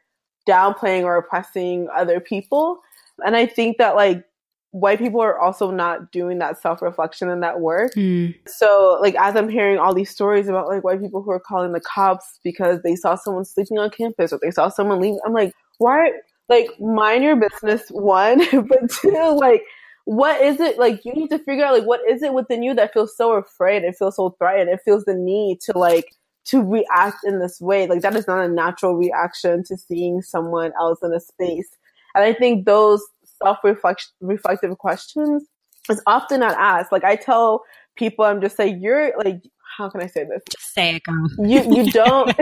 downplaying 0.48 1.04
or 1.04 1.18
oppressing 1.18 1.88
other 1.96 2.22
people. 2.22 2.80
And 3.26 3.36
I 3.36 3.46
think 3.46 3.78
that 3.78 3.96
like 3.96 4.24
white 4.74 4.98
people 4.98 5.22
are 5.22 5.40
also 5.40 5.70
not 5.70 6.12
doing 6.12 6.40
that 6.40 6.60
self 6.60 6.82
reflection 6.82 7.30
and 7.30 7.44
that 7.44 7.62
work. 7.62 7.94
Mm. 7.94 8.36
So, 8.48 8.98
like, 9.00 9.16
as 9.16 9.36
I'm 9.36 9.48
hearing 9.48 9.78
all 9.78 9.94
these 9.94 10.10
stories 10.10 10.48
about 10.48 10.68
like 10.68 10.84
white 10.84 11.00
people 11.00 11.22
who 11.22 11.32
are 11.32 11.40
calling 11.40 11.72
the 11.72 11.80
cops 11.80 12.40
because 12.44 12.82
they 12.84 12.96
saw 12.96 13.16
someone 13.16 13.46
sleeping 13.46 13.78
on 13.78 13.92
campus 13.92 14.34
or 14.34 14.40
they 14.42 14.52
saw 14.52 14.70
someone 14.70 15.00
leave, 15.00 15.16
I'm 15.26 15.34
like, 15.34 15.54
why? 15.78 16.12
Like, 16.50 16.70
mind 16.80 17.24
your 17.24 17.36
business, 17.36 17.84
one, 17.90 18.40
but 18.68 18.90
two, 18.90 19.38
like, 19.40 19.62
what 20.06 20.42
is 20.42 20.60
it 20.60 20.78
like 20.78 21.06
you 21.06 21.14
need 21.14 21.30
to 21.30 21.40
figure 21.40 21.64
out 21.64 21.74
like 21.74 21.88
what 21.88 22.02
is 22.10 22.22
it 22.24 22.34
within 22.34 22.62
you 22.62 22.74
that 22.74 22.92
feels 22.92 23.16
so 23.16 23.32
afraid 23.34 23.84
it 23.84 23.96
feels 23.98 24.18
so 24.18 24.32
threatened 24.38 24.70
it 24.70 24.82
feels 24.84 25.06
the 25.06 25.14
need 25.14 25.62
to 25.62 25.72
like 25.78 26.14
to 26.44 26.62
react 26.62 27.24
in 27.24 27.40
this 27.40 27.62
way 27.62 27.88
like 27.88 28.02
that 28.02 28.14
is 28.14 28.28
not 28.28 28.44
a 28.44 28.50
natural 28.50 28.98
reaction 28.98 29.64
to 29.64 29.78
seeing 29.78 30.22
someone 30.22 30.74
else 30.78 31.00
in 31.04 31.14
a 31.14 31.22
space 31.22 31.70
and 32.16 32.26
i 32.26 32.34
think 32.34 32.66
those 32.66 33.02
self-reflective 33.42 34.78
questions 34.78 35.44
is 35.90 36.02
often 36.08 36.40
not 36.40 36.56
asked. 36.58 36.92
Like 36.92 37.04
I 37.04 37.16
tell 37.16 37.64
people, 37.96 38.26
I'm 38.26 38.42
just 38.42 38.58
saying, 38.58 38.82
you're 38.82 39.14
like, 39.24 39.42
how 39.78 39.90
can 39.90 40.02
I 40.02 40.08
say 40.08 40.24
this? 40.24 40.42
Just 40.50 40.74
say 40.74 40.96
it, 40.96 41.04
girl. 41.04 41.28
You 41.40 41.64
you 41.74 41.92
don't 41.92 42.34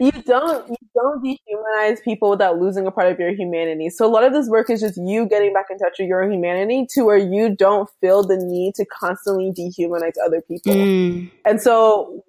you 0.00 0.12
don't 0.22 0.68
you 0.68 0.76
don't 0.94 1.24
dehumanize 1.24 2.02
people 2.02 2.30
without 2.30 2.58
losing 2.58 2.86
a 2.86 2.90
part 2.90 3.10
of 3.10 3.18
your 3.18 3.32
humanity. 3.34 3.90
So 3.90 4.06
a 4.06 4.10
lot 4.10 4.24
of 4.24 4.32
this 4.32 4.48
work 4.48 4.70
is 4.70 4.80
just 4.80 4.98
you 4.98 5.26
getting 5.26 5.52
back 5.52 5.66
in 5.70 5.78
touch 5.78 5.96
with 5.98 6.08
your 6.08 6.22
humanity 6.30 6.86
to 6.90 7.02
where 7.02 7.16
you 7.16 7.54
don't 7.54 7.88
feel 8.00 8.22
the 8.22 8.36
need 8.36 8.74
to 8.76 8.84
constantly 8.84 9.52
dehumanize 9.52 10.14
other 10.24 10.40
people. 10.40 10.74
Mm. 10.74 11.30
And 11.44 11.60
so 11.60 12.22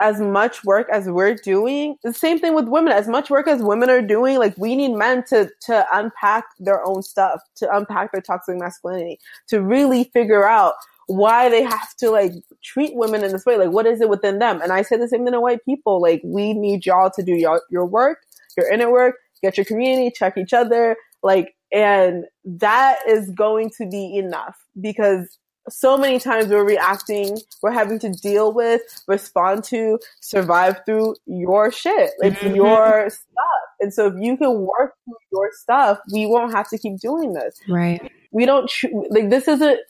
as 0.00 0.20
much 0.20 0.64
work 0.64 0.88
as 0.90 1.08
we're 1.08 1.34
doing, 1.34 1.96
the 2.02 2.12
same 2.12 2.38
thing 2.38 2.54
with 2.54 2.68
women, 2.68 2.92
as 2.92 3.08
much 3.08 3.30
work 3.30 3.48
as 3.48 3.62
women 3.62 3.88
are 3.88 4.02
doing, 4.02 4.38
like 4.38 4.56
we 4.58 4.76
need 4.76 4.92
men 4.92 5.24
to, 5.24 5.50
to 5.62 5.86
unpack 5.92 6.44
their 6.58 6.84
own 6.84 7.02
stuff, 7.02 7.40
to 7.56 7.76
unpack 7.76 8.12
their 8.12 8.20
toxic 8.20 8.56
masculinity, 8.58 9.18
to 9.48 9.62
really 9.62 10.04
figure 10.12 10.46
out 10.46 10.74
why 11.06 11.48
they 11.48 11.62
have 11.62 11.94
to 11.96 12.10
like 12.10 12.32
treat 12.62 12.94
women 12.94 13.24
in 13.24 13.32
this 13.32 13.46
way. 13.46 13.56
Like 13.56 13.70
what 13.70 13.86
is 13.86 14.00
it 14.00 14.08
within 14.08 14.38
them? 14.38 14.60
And 14.60 14.72
I 14.72 14.82
say 14.82 14.96
the 14.96 15.08
same 15.08 15.24
thing 15.24 15.32
to 15.32 15.40
white 15.40 15.64
people. 15.64 16.00
Like 16.00 16.20
we 16.24 16.52
need 16.52 16.84
y'all 16.84 17.10
to 17.10 17.22
do 17.22 17.32
y'all, 17.32 17.60
your 17.70 17.86
work, 17.86 18.18
your 18.56 18.70
inner 18.70 18.90
work, 18.90 19.16
get 19.42 19.56
your 19.56 19.66
community, 19.66 20.10
check 20.14 20.36
each 20.36 20.52
other. 20.52 20.96
Like, 21.22 21.54
and 21.72 22.24
that 22.44 22.98
is 23.08 23.30
going 23.30 23.70
to 23.78 23.88
be 23.88 24.16
enough 24.16 24.56
because 24.80 25.38
so 25.68 25.96
many 25.96 26.18
times 26.18 26.46
we're 26.48 26.64
reacting, 26.64 27.38
we're 27.62 27.72
having 27.72 27.98
to 28.00 28.10
deal 28.10 28.52
with, 28.52 28.82
respond 29.06 29.64
to, 29.64 29.98
survive 30.20 30.80
through 30.84 31.16
your 31.26 31.72
shit. 31.72 32.12
It's 32.20 32.36
mm-hmm. 32.36 32.54
your 32.54 33.10
stuff. 33.10 33.66
And 33.80 33.92
so 33.92 34.06
if 34.06 34.14
you 34.18 34.36
can 34.36 34.60
work 34.60 34.94
through 35.04 35.14
your 35.32 35.50
stuff, 35.52 35.98
we 36.12 36.26
won't 36.26 36.52
have 36.52 36.68
to 36.70 36.78
keep 36.78 36.98
doing 36.98 37.32
this. 37.32 37.58
Right. 37.68 38.12
We 38.30 38.46
don't, 38.46 38.70
like, 39.10 39.30
this 39.30 39.48
isn't, 39.48 39.80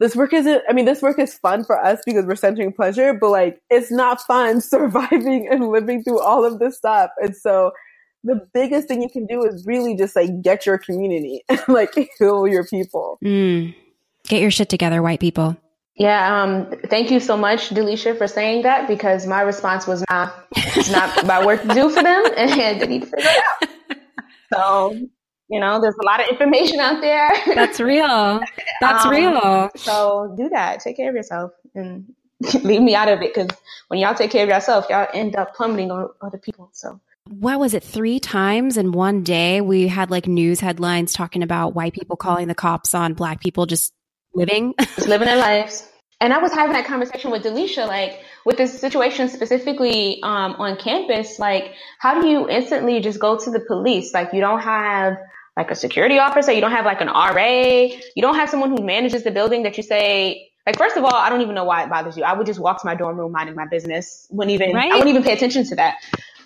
this 0.00 0.14
work 0.14 0.32
isn't, 0.32 0.62
I 0.68 0.72
mean, 0.72 0.84
this 0.84 1.02
work 1.02 1.18
is 1.18 1.34
fun 1.34 1.64
for 1.64 1.78
us 1.78 2.00
because 2.04 2.24
we're 2.24 2.36
centering 2.36 2.72
pleasure, 2.72 3.14
but 3.14 3.30
like, 3.30 3.60
it's 3.70 3.90
not 3.90 4.20
fun 4.22 4.60
surviving 4.60 5.48
and 5.50 5.68
living 5.68 6.02
through 6.02 6.20
all 6.20 6.44
of 6.44 6.58
this 6.58 6.76
stuff. 6.76 7.10
And 7.18 7.36
so, 7.36 7.72
the 8.24 8.46
biggest 8.52 8.88
thing 8.88 9.00
you 9.00 9.08
can 9.08 9.26
do 9.26 9.44
is 9.44 9.64
really 9.64 9.94
just 9.94 10.16
like 10.16 10.42
get 10.42 10.66
your 10.66 10.76
community 10.76 11.44
and 11.48 11.62
like 11.68 11.94
heal 12.18 12.48
your 12.48 12.66
people. 12.66 13.18
Mm. 13.24 13.74
Get 14.28 14.42
your 14.42 14.50
shit 14.50 14.68
together, 14.68 15.02
white 15.02 15.20
people. 15.20 15.56
Yeah, 15.98 16.42
um, 16.42 16.70
thank 16.86 17.10
you 17.10 17.18
so 17.18 17.36
much, 17.36 17.70
Dalychia, 17.70 18.16
for 18.16 18.28
saying 18.28 18.62
that 18.62 18.86
because 18.86 19.26
my 19.26 19.40
response 19.40 19.86
was 19.86 20.04
not 20.08 20.46
it's 20.54 20.90
not 20.90 21.26
my 21.26 21.44
work 21.44 21.62
to 21.62 21.68
do 21.68 21.90
for 21.90 22.02
them 22.02 22.24
and 22.36 22.80
they 22.80 22.86
need 22.86 23.02
to 23.02 23.06
figure 23.06 23.30
it 23.30 23.44
out. 23.62 23.68
So, 24.54 24.92
you 25.48 25.60
know, 25.60 25.80
there's 25.80 25.96
a 26.00 26.06
lot 26.06 26.20
of 26.20 26.28
information 26.28 26.78
out 26.78 27.00
there. 27.00 27.30
That's 27.52 27.80
real. 27.80 28.40
That's 28.80 29.04
um, 29.04 29.10
real. 29.10 29.70
So 29.74 30.34
do 30.36 30.48
that. 30.50 30.80
Take 30.80 30.96
care 30.96 31.08
of 31.08 31.16
yourself 31.16 31.50
and 31.74 32.14
leave 32.62 32.80
me 32.80 32.94
out 32.94 33.08
of 33.08 33.20
it 33.20 33.34
because 33.34 33.50
when 33.88 33.98
y'all 33.98 34.14
take 34.14 34.30
care 34.30 34.44
of 34.44 34.48
yourself, 34.48 34.86
y'all 34.88 35.08
end 35.12 35.34
up 35.34 35.56
plummeting 35.56 35.90
on 35.90 36.10
other 36.20 36.38
people. 36.38 36.70
So 36.72 37.00
what 37.28 37.58
was 37.58 37.74
it 37.74 37.82
three 37.82 38.20
times 38.20 38.76
in 38.76 38.92
one 38.92 39.22
day 39.22 39.60
we 39.60 39.88
had 39.88 40.10
like 40.10 40.26
news 40.26 40.60
headlines 40.60 41.12
talking 41.12 41.42
about 41.42 41.74
white 41.74 41.92
people 41.92 42.16
calling 42.16 42.48
the 42.48 42.54
cops 42.54 42.94
on 42.94 43.14
black 43.14 43.40
people 43.40 43.66
just 43.66 43.92
living, 44.38 44.74
just 44.80 45.08
living 45.08 45.26
their 45.26 45.36
lives. 45.36 45.88
And 46.20 46.32
I 46.32 46.38
was 46.38 46.52
having 46.52 46.72
that 46.72 46.86
conversation 46.86 47.30
with 47.30 47.44
Dalychia, 47.44 47.86
like 47.86 48.20
with 48.44 48.56
this 48.56 48.80
situation 48.80 49.28
specifically 49.28 50.20
um, 50.22 50.54
on 50.58 50.76
campus, 50.76 51.38
like 51.38 51.74
how 52.00 52.20
do 52.20 52.26
you 52.26 52.48
instantly 52.48 53.00
just 53.00 53.20
go 53.20 53.38
to 53.38 53.50
the 53.50 53.60
police? 53.60 54.12
Like 54.12 54.32
you 54.32 54.40
don't 54.40 54.60
have 54.60 55.16
like 55.56 55.70
a 55.70 55.76
security 55.76 56.18
officer, 56.18 56.52
you 56.52 56.60
don't 56.60 56.72
have 56.72 56.84
like 56.84 57.00
an 57.00 57.08
RA, 57.08 57.88
you 58.16 58.22
don't 58.22 58.34
have 58.34 58.50
someone 58.50 58.70
who 58.70 58.82
manages 58.84 59.22
the 59.22 59.30
building 59.30 59.62
that 59.64 59.76
you 59.76 59.82
say, 59.82 60.48
like 60.66 60.76
first 60.76 60.96
of 60.96 61.04
all, 61.04 61.14
I 61.14 61.30
don't 61.30 61.40
even 61.40 61.54
know 61.54 61.64
why 61.64 61.84
it 61.84 61.88
bothers 61.88 62.16
you. 62.16 62.24
I 62.24 62.34
would 62.34 62.46
just 62.46 62.60
walk 62.60 62.80
to 62.82 62.86
my 62.86 62.94
dorm 62.94 63.16
room 63.16 63.32
minding 63.32 63.54
my 63.54 63.66
business. 63.66 64.26
Wouldn't 64.30 64.52
even 64.52 64.74
right? 64.74 64.92
I 64.92 64.96
wouldn't 64.96 65.08
even 65.08 65.22
pay 65.22 65.32
attention 65.32 65.64
to 65.66 65.76
that. 65.76 65.96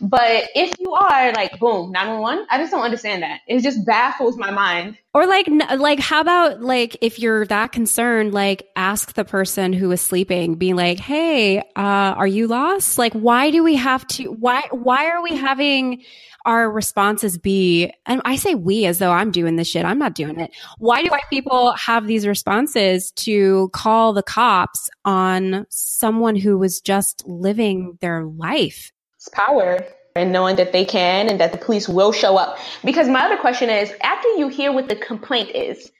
But 0.03 0.49
if 0.55 0.73
you 0.81 0.93
are 0.93 1.33
like, 1.33 1.59
boom, 1.61 1.93
911, 1.93 2.47
I 2.51 2.59
just 2.59 2.73
don't 2.73 2.83
understand 2.83 3.23
that. 3.23 3.41
It 3.47 3.61
just 3.61 3.87
baffles 3.87 4.37
my 4.37 4.51
mind. 4.51 4.99
Or 5.15 5.27
like, 5.27 5.47
like, 5.77 6.01
how 6.01 6.21
about 6.21 6.61
like, 6.61 6.97
if 7.01 7.19
you're 7.19 7.47
that 7.47 7.71
concerned, 7.71 8.35
like 8.35 8.69
ask 8.75 9.15
the 9.15 9.25
person 9.25 9.73
who 9.73 9.91
is 9.93 10.01
sleeping, 10.01 10.57
be 10.57 10.75
like, 10.75 10.99
Hey, 10.99 11.59
uh, 11.59 11.63
are 11.77 12.27
you 12.27 12.49
lost? 12.49 12.99
Like, 12.99 13.13
why 13.13 13.51
do 13.51 13.63
we 13.63 13.77
have 13.77 14.07
to, 14.09 14.25
why, 14.33 14.65
why 14.73 15.09
are 15.11 15.23
we 15.23 15.37
having 15.37 16.03
our 16.45 16.71
responses 16.71 17.39
be, 17.39 17.93
and 18.07 18.21
I 18.25 18.37
say 18.37 18.55
we 18.55 18.87
as 18.87 18.99
though 18.99 19.13
I'm 19.13 19.31
doing 19.31 19.57
this 19.57 19.69
shit. 19.69 19.85
I'm 19.85 19.99
not 19.99 20.15
doing 20.15 20.41
it. 20.41 20.51
Why 20.79 21.03
do 21.03 21.09
white 21.09 21.31
people 21.31 21.73
have 21.73 22.07
these 22.07 22.27
responses 22.27 23.13
to 23.13 23.69
call 23.73 24.13
the 24.13 24.23
cops 24.23 24.91
on 25.05 25.67
someone 25.69 26.37
who 26.37 26.59
was 26.59 26.81
just 26.81 27.27
living 27.27 27.97
their 28.01 28.25
life? 28.25 28.93
It's 29.23 29.29
power 29.29 29.79
and 30.17 30.33
knowing 30.33 30.57
that 30.57 30.73
they 30.73 30.85
can 30.85 31.29
and 31.29 31.39
that 31.39 31.53
the 31.53 31.59
police 31.59 31.89
will 31.89 32.11
show 32.11 32.37
up. 32.37 32.59
Because 32.85 33.07
my 33.07 33.21
other 33.21 33.37
question 33.37 33.71
is, 33.71 33.93
after 34.03 34.29
you 34.31 34.49
hear 34.49 34.73
what 34.73 34.89
the 34.89 34.97
complaint 34.97 35.51
is, 35.55 35.93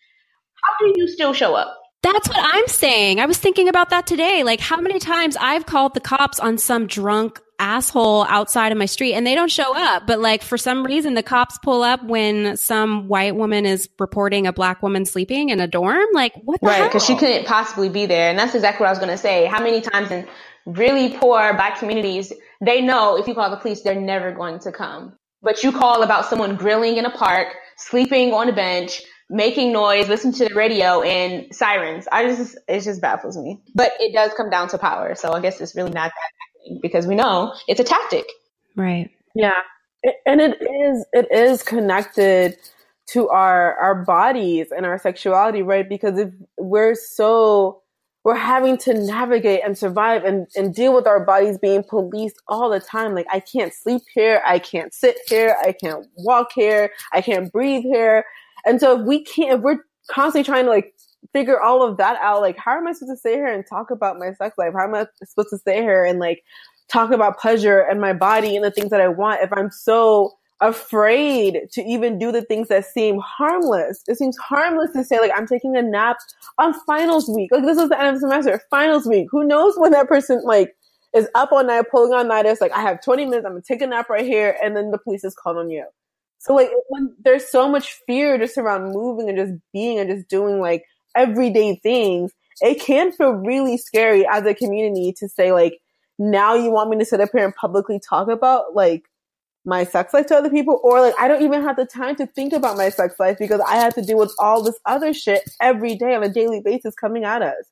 how 0.61 0.71
do 0.81 0.93
you 0.97 1.07
still 1.07 1.33
show 1.33 1.55
up? 1.55 1.79
That's 2.03 2.29
what 2.29 2.41
I'm 2.41 2.67
saying. 2.67 3.21
I 3.21 3.27
was 3.27 3.39
thinking 3.39 3.69
about 3.69 3.91
that 3.91 4.09
today. 4.09 4.43
Like 4.43 4.59
how 4.59 4.81
many 4.81 4.99
times 4.99 5.37
I've 5.39 5.67
called 5.67 5.95
the 5.95 6.01
cops 6.01 6.41
on 6.41 6.59
some 6.59 6.89
drunk 6.89 7.41
asshole 7.61 8.25
outside 8.25 8.73
of 8.73 8.79
my 8.79 8.87
street 8.87 9.15
and 9.15 9.25
they 9.25 9.37
don't 9.37 9.53
show 9.53 9.73
up. 9.73 10.05
But 10.05 10.19
like 10.19 10.43
for 10.43 10.59
some 10.59 10.85
reason, 10.85 11.15
the 11.15 11.23
cops 11.23 11.59
pull 11.63 11.85
up 11.85 12.03
when 12.03 12.57
some 12.57 13.07
white 13.07 13.37
woman 13.37 13.67
is 13.67 13.89
reporting 14.01 14.49
a 14.49 14.53
black 14.53 14.83
woman 14.83 15.05
sleeping 15.05 15.51
in 15.51 15.61
a 15.61 15.69
dorm. 15.69 16.07
Like 16.13 16.33
what 16.43 16.59
Right. 16.61 16.91
Cause 16.91 17.07
she 17.07 17.15
couldn't 17.15 17.47
possibly 17.47 17.89
be 17.89 18.07
there. 18.07 18.31
And 18.31 18.37
that's 18.37 18.57
exactly 18.57 18.83
what 18.83 18.89
I 18.89 18.91
was 18.91 18.99
going 18.99 19.13
to 19.13 19.17
say. 19.17 19.45
How 19.47 19.63
many 19.63 19.81
times 19.81 20.11
in 20.11 20.27
really 20.67 21.17
poor 21.17 21.55
black 21.55 21.79
communities, 21.79 22.33
they 22.65 22.81
know 22.81 23.17
if 23.19 23.27
you 23.27 23.35
call 23.35 23.51
the 23.51 23.57
police, 23.57 23.83
they're 23.83 24.01
never 24.01 24.33
going 24.33 24.61
to 24.61 24.73
come. 24.73 25.17
But 25.43 25.65
you 25.65 25.73
call 25.73 26.03
about 26.03 26.27
someone 26.27 26.55
grilling 26.55 26.97
in 26.97 27.05
a 27.05 27.11
park, 27.11 27.49
sleeping 27.77 28.33
on 28.33 28.49
a 28.49 28.53
bench, 28.53 29.03
making 29.29 29.73
noise, 29.73 30.09
listening 30.09 30.35
to 30.35 30.49
the 30.49 30.55
radio 30.55 31.03
and 31.03 31.53
sirens. 31.53 32.07
I 32.13 32.27
just, 32.27 32.57
it 32.69 32.83
just 32.83 33.01
baffles 33.01 33.37
me. 33.37 33.61
But 33.75 33.93
it 33.99 34.13
does 34.13 34.33
come 34.37 34.51
down 34.51 34.69
to 34.69 34.79
power. 34.79 35.17
So 35.17 35.33
I 35.33 35.41
guess 35.41 35.61
it's 35.61 35.75
really 35.75 35.91
not 35.91 36.13
that 36.13 36.31
happening 36.61 36.81
because 36.81 37.07
we 37.07 37.17
know 37.17 37.53
it's 37.67 37.81
a 37.81 37.85
tactic. 37.85 38.27
Right. 38.77 39.11
Yeah. 39.35 39.61
And 40.27 40.41
it 40.41 40.63
is, 40.63 41.05
it 41.13 41.33
is 41.33 41.65
connected 41.65 42.57
to 43.09 43.29
our, 43.29 43.75
our 43.75 44.05
bodies 44.05 44.69
and 44.75 44.87
our 44.87 44.99
sexuality, 44.99 45.63
right? 45.63 45.89
Because 45.89 46.19
if 46.19 46.31
we're 46.59 46.95
so 46.95 47.82
we're 48.25 48.37
having 48.37 48.79
to 48.79 48.95
navigate 48.95 49.63
and 49.65 49.77
survive 49.77 50.25
and, 50.25 50.47
and 50.55 50.75
deal 50.75 50.95
with 50.95 51.07
our 51.07 51.25
bodies 51.25 51.59
being 51.59 51.83
policed 51.83 52.41
all 52.47 52.71
the 52.71 52.81
time. 52.81 53.15
Like 53.15 53.27
I 53.33 53.41
can't 53.41 53.73
sleep 53.73 54.03
here. 54.15 54.41
I 54.47 54.59
can't 54.59 54.95
sit 54.95 55.19
here. 55.27 55.57
I 55.61 55.73
can't 55.73 56.07
walk 56.17 56.51
here. 56.55 56.91
I 57.13 57.21
can't 57.21 57.51
breathe 57.51 57.83
here. 57.83 58.25
And 58.65 58.79
so 58.79 59.01
if 59.01 59.07
we 59.07 59.25
can't, 59.25 59.59
if 59.59 59.61
we're 59.61 59.81
constantly 60.09 60.45
trying 60.45 60.65
to 60.67 60.71
like 60.71 60.95
figure 61.33 61.61
all 61.61 61.83
of 61.83 61.97
that 61.97 62.17
out, 62.21 62.41
like 62.41 62.57
how 62.59 62.77
am 62.77 62.87
I 62.87 62.93
supposed 62.93 63.13
to 63.13 63.17
stay 63.17 63.35
here 63.35 63.53
and 63.53 63.65
talk 63.69 63.91
about 63.91 64.19
my 64.19 64.33
sex 64.35 64.57
life? 64.57 64.73
How 64.77 64.85
am 64.85 64.95
I 64.95 65.07
supposed 65.25 65.51
to 65.51 65.59
stay 65.59 65.83
here 65.83 66.05
and 66.05 66.21
like 66.21 66.45
talk 66.89 67.11
about 67.11 67.41
pleasure 67.41 67.81
and 67.81 68.01
my 68.01 68.13
body 68.13 68.55
and 68.55 68.65
the 68.65 68.71
things 68.71 68.91
that 68.91 69.01
I 69.01 69.09
want 69.09 69.43
if 69.43 69.53
I'm 69.53 69.71
so 69.71 70.33
afraid 70.63 71.69
to 71.73 71.83
even 71.83 72.19
do 72.19 72.33
the 72.33 72.43
things 72.43 72.69
that 72.69 72.87
seem 72.87 73.19
harmless. 73.19 74.03
It 74.07 74.17
seems 74.17 74.37
harmless 74.39 74.93
to 74.93 75.05
say 75.05 75.19
like 75.21 75.33
I'm 75.37 75.47
taking 75.47 75.77
a 75.77 75.83
nap 75.83 76.17
on 76.59 76.73
finals 76.87 77.29
week. 77.29 77.51
Like 77.53 77.65
this 77.65 77.79
is 77.79 77.89
the 77.89 77.99
end 77.99 78.09
of 78.09 78.15
the 78.15 78.21
semester, 78.21 78.61
finals 78.71 79.07
week. 79.07 79.29
Who 79.31 79.45
knows 79.45 79.75
when 79.77 79.93
that 79.93 80.09
person 80.09 80.43
like 80.45 80.75
is 81.13 81.29
up 81.35 81.53
all 81.53 81.65
night 81.65 81.87
pulling 81.91 82.13
on 82.13 82.29
night. 82.29 82.47
It's 82.47 82.61
like 82.61 82.73
I 82.73 82.81
have 82.81 83.03
20 83.03 83.27
minutes. 83.27 83.45
I'm 83.45 83.53
gonna 83.53 83.63
take 83.63 83.83
a 83.83 83.87
nap 83.87 84.09
right 84.09 84.25
here, 84.25 84.57
and 84.63 84.77
then 84.77 84.91
the 84.91 84.99
police 84.99 85.25
is 85.25 85.35
called 85.35 85.59
on 85.59 85.69
you. 85.69 85.85
So 86.39 86.55
like 86.55 86.71
when 86.89 87.15
there's 87.23 87.51
so 87.51 87.69
much 87.69 88.01
fear 88.07 88.39
just 88.39 88.57
around 88.57 88.93
moving 88.93 89.29
and 89.29 89.39
just 89.39 89.53
being 89.73 89.99
and 89.99 90.09
just 90.09 90.29
doing 90.29 90.61
like 90.61 90.85
everyday 91.17 91.77
things, 91.77 92.33
it 92.61 92.81
can 92.81 93.13
feel 93.13 93.33
really 93.33 93.77
scary 93.77 94.27
as 94.27 94.45
a 94.47 94.55
community 94.55 95.13
to 95.19 95.29
say 95.29 95.53
like 95.53 95.81
now 96.19 96.55
you 96.55 96.71
want 96.71 96.91
me 96.91 96.99
to 96.99 97.05
sit 97.05 97.21
up 97.21 97.31
here 97.33 97.45
and 97.45 97.55
publicly 97.55 98.01
talk 98.01 98.29
about 98.29 98.75
like 98.75 99.05
my 99.65 99.85
sex 99.85 100.13
life 100.13 100.27
to 100.27 100.37
other 100.37 100.51
people 100.51 100.81
or 100.83 101.01
like 101.01 101.15
I 101.19 101.29
don't 101.29 101.43
even 101.43 101.63
have 101.63 101.77
the 101.77 101.87
time 101.87 102.17
to 102.17 102.27
think 102.27 102.53
about 102.53 102.77
my 102.77 102.89
sex 102.89 103.15
life 103.19 103.39
because 103.39 103.61
I 103.61 103.77
have 103.77 103.95
to 103.95 104.03
deal 104.03 104.19
with 104.19 104.35
all 104.39 104.63
this 104.63 104.79
other 104.87 105.15
shit 105.15 105.49
every 105.61 105.95
day 105.95 106.15
on 106.15 106.23
a 106.23 106.29
daily 106.29 106.61
basis 106.61 106.95
coming 106.95 107.25
at 107.25 107.43
us. 107.43 107.67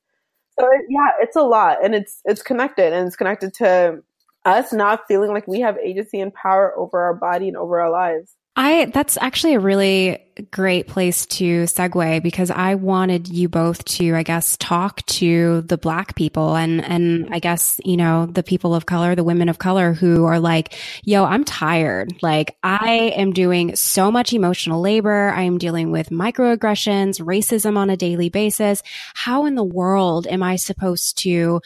So 0.58 0.66
it, 0.66 0.82
yeah, 0.88 1.10
it's 1.20 1.36
a 1.36 1.42
lot 1.42 1.84
and 1.84 1.94
it's 1.94 2.20
it's 2.24 2.42
connected 2.42 2.92
and 2.92 3.06
it's 3.06 3.16
connected 3.16 3.54
to 3.54 4.02
us 4.44 4.72
not 4.72 5.06
feeling 5.08 5.32
like 5.32 5.46
we 5.48 5.60
have 5.60 5.76
agency 5.78 6.20
and 6.20 6.32
power 6.32 6.76
over 6.78 7.00
our 7.00 7.14
body 7.14 7.48
and 7.48 7.56
over 7.56 7.80
our 7.80 7.90
lives. 7.90 8.36
I 8.56 8.86
that's 8.86 9.18
actually 9.20 9.54
a 9.54 9.60
really 9.60 10.24
great 10.40 10.86
place 10.86 11.26
to 11.26 11.64
segue 11.64 12.22
because 12.22 12.50
I 12.50 12.74
wanted 12.74 13.28
you 13.28 13.48
both 13.48 13.84
to, 13.84 14.14
I 14.14 14.22
guess, 14.22 14.56
talk 14.56 15.04
to 15.06 15.62
the 15.62 15.78
black 15.78 16.14
people 16.14 16.56
and, 16.56 16.84
and 16.84 17.28
I 17.32 17.38
guess, 17.38 17.80
you 17.84 17.96
know, 17.96 18.26
the 18.26 18.42
people 18.42 18.74
of 18.74 18.86
color, 18.86 19.14
the 19.14 19.24
women 19.24 19.48
of 19.48 19.58
color 19.58 19.92
who 19.92 20.24
are 20.24 20.40
like, 20.40 20.74
yo, 21.04 21.24
I'm 21.24 21.44
tired. 21.44 22.12
Like 22.22 22.56
I 22.62 23.12
am 23.16 23.32
doing 23.32 23.76
so 23.76 24.10
much 24.10 24.32
emotional 24.32 24.80
labor. 24.80 25.30
I 25.30 25.42
am 25.42 25.58
dealing 25.58 25.90
with 25.90 26.10
microaggressions, 26.10 27.20
racism 27.20 27.76
on 27.76 27.90
a 27.90 27.96
daily 27.96 28.28
basis. 28.28 28.82
How 29.14 29.46
in 29.46 29.54
the 29.54 29.64
world 29.64 30.26
am 30.26 30.42
I 30.42 30.56
supposed 30.56 31.18
to 31.18 31.60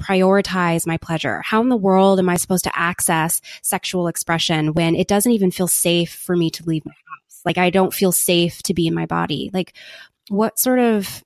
prioritize 0.00 0.86
my 0.86 0.96
pleasure? 0.96 1.42
How 1.44 1.60
in 1.60 1.68
the 1.68 1.76
world 1.76 2.18
am 2.18 2.28
I 2.28 2.36
supposed 2.36 2.64
to 2.64 2.78
access 2.78 3.40
sexual 3.62 4.08
expression 4.08 4.72
when 4.74 4.94
it 4.94 5.08
doesn't 5.08 5.32
even 5.32 5.50
feel 5.50 5.68
safe 5.68 6.14
for 6.14 6.36
me 6.36 6.50
to 6.50 6.64
leave 6.64 6.86
my 6.86 6.92
like 7.44 7.58
I 7.58 7.70
don't 7.70 7.94
feel 7.94 8.12
safe 8.12 8.62
to 8.64 8.74
be 8.74 8.86
in 8.86 8.94
my 8.94 9.06
body. 9.06 9.50
Like 9.52 9.74
what 10.28 10.58
sort 10.58 10.78
of 10.78 11.22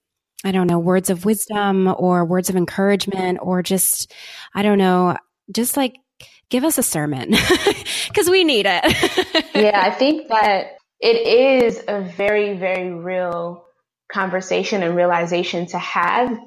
I 0.47 0.53
don't 0.53 0.67
know, 0.67 0.79
words 0.79 1.09
of 1.09 1.25
wisdom 1.25 1.95
or 1.97 2.25
words 2.27 2.51
of 2.51 2.57
encouragement 2.57 3.39
or 3.41 3.63
just 3.63 4.13
I 4.55 4.63
don't 4.63 4.79
know, 4.79 5.17
just 5.51 5.77
like 5.77 5.95
give 6.51 6.65
us 6.65 6.79
a 6.79 6.83
sermon 6.83 7.31
because 8.09 8.29
we 8.29 8.45
need 8.45 8.67
it. 8.69 8.85
yeah, 9.55 9.81
I 9.81 9.91
think 9.91 10.29
that 10.29 10.77
it 11.01 11.27
is 11.27 11.83
a 11.89 12.01
very, 12.03 12.57
very 12.57 12.93
real 12.93 13.65
conversation 14.13 14.83
and 14.83 14.95
realization 14.97 15.67
to 15.67 15.79
have 15.79 16.39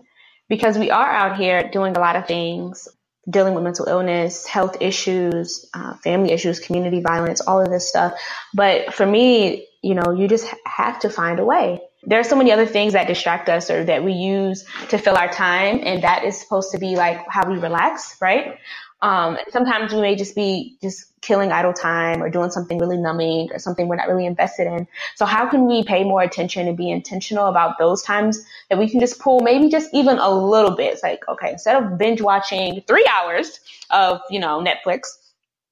because 0.50 0.78
we 0.78 0.92
are 0.92 1.10
out 1.10 1.38
here 1.38 1.70
doing 1.70 1.98
a 1.98 2.00
lot 2.00 2.16
of 2.16 2.28
things, 2.28 2.88
dealing 3.30 3.54
with 3.54 3.64
mental 3.64 3.86
illness, 3.88 4.46
health 4.46 4.78
issues, 4.82 5.70
uh, 5.74 5.96
family 5.96 6.32
issues, 6.32 6.60
community 6.60 7.02
violence, 7.02 7.42
all 7.42 7.62
of 7.62 7.70
this 7.70 7.88
stuff. 7.88 8.14
But 8.54 8.94
for 8.94 9.06
me, 9.06 9.68
you 9.82 9.96
know, 9.96 10.12
you 10.12 10.28
just 10.28 10.54
have 10.66 11.00
to 11.00 11.10
find 11.10 11.40
a 11.40 11.46
way. 11.46 11.82
There 12.04 12.20
are 12.20 12.24
so 12.24 12.36
many 12.36 12.52
other 12.52 12.66
things 12.66 12.94
that 12.94 13.08
distract 13.08 13.50
us 13.50 13.70
or 13.70 13.84
that 13.84 14.04
we 14.04 14.14
use 14.14 14.66
to 14.90 14.98
fill 14.98 15.18
our 15.18 15.30
time. 15.30 15.82
And 15.84 16.04
that 16.04 16.24
is 16.24 16.40
supposed 16.40 16.72
to 16.72 16.78
be 16.78 16.96
like 16.96 17.20
how 17.28 17.50
we 17.50 17.58
relax, 17.58 18.16
right? 18.22 18.60
Um, 19.02 19.38
sometimes 19.50 19.94
we 19.94 20.02
may 20.02 20.16
just 20.16 20.36
be 20.36 20.78
just 20.82 21.06
killing 21.22 21.52
idle 21.52 21.74
time 21.74 22.24
or 22.24 22.30
doing 22.30 22.50
something 22.50 22.80
really 22.80 22.98
numbing 22.98 23.50
or 23.52 23.60
something 23.60 23.88
we're 23.88 23.96
not 23.96 24.08
really 24.08 24.26
invested 24.26 24.66
in. 24.68 24.88
So 25.16 25.26
how 25.26 25.48
can 25.50 25.68
we 25.68 25.84
pay 25.84 26.04
more 26.04 26.22
attention 26.22 26.68
and 26.68 26.76
be 26.76 26.90
intentional 26.90 27.48
about 27.48 27.78
those 27.78 28.02
times 28.02 28.44
that 28.70 28.80
we 28.80 28.90
can 28.90 29.00
just 29.00 29.20
pull 29.20 29.42
maybe 29.42 29.70
just 29.70 29.94
even 29.94 30.18
a 30.18 30.30
little 30.30 30.72
bit? 30.72 30.94
It's 30.94 31.04
like, 31.04 31.28
okay, 31.28 31.52
instead 31.52 31.82
of 31.82 31.98
binge 31.98 32.22
watching 32.22 32.82
three 32.88 33.08
hours 33.12 33.60
of, 33.92 34.20
you 34.30 34.40
know, 34.40 34.64
Netflix, 34.64 35.08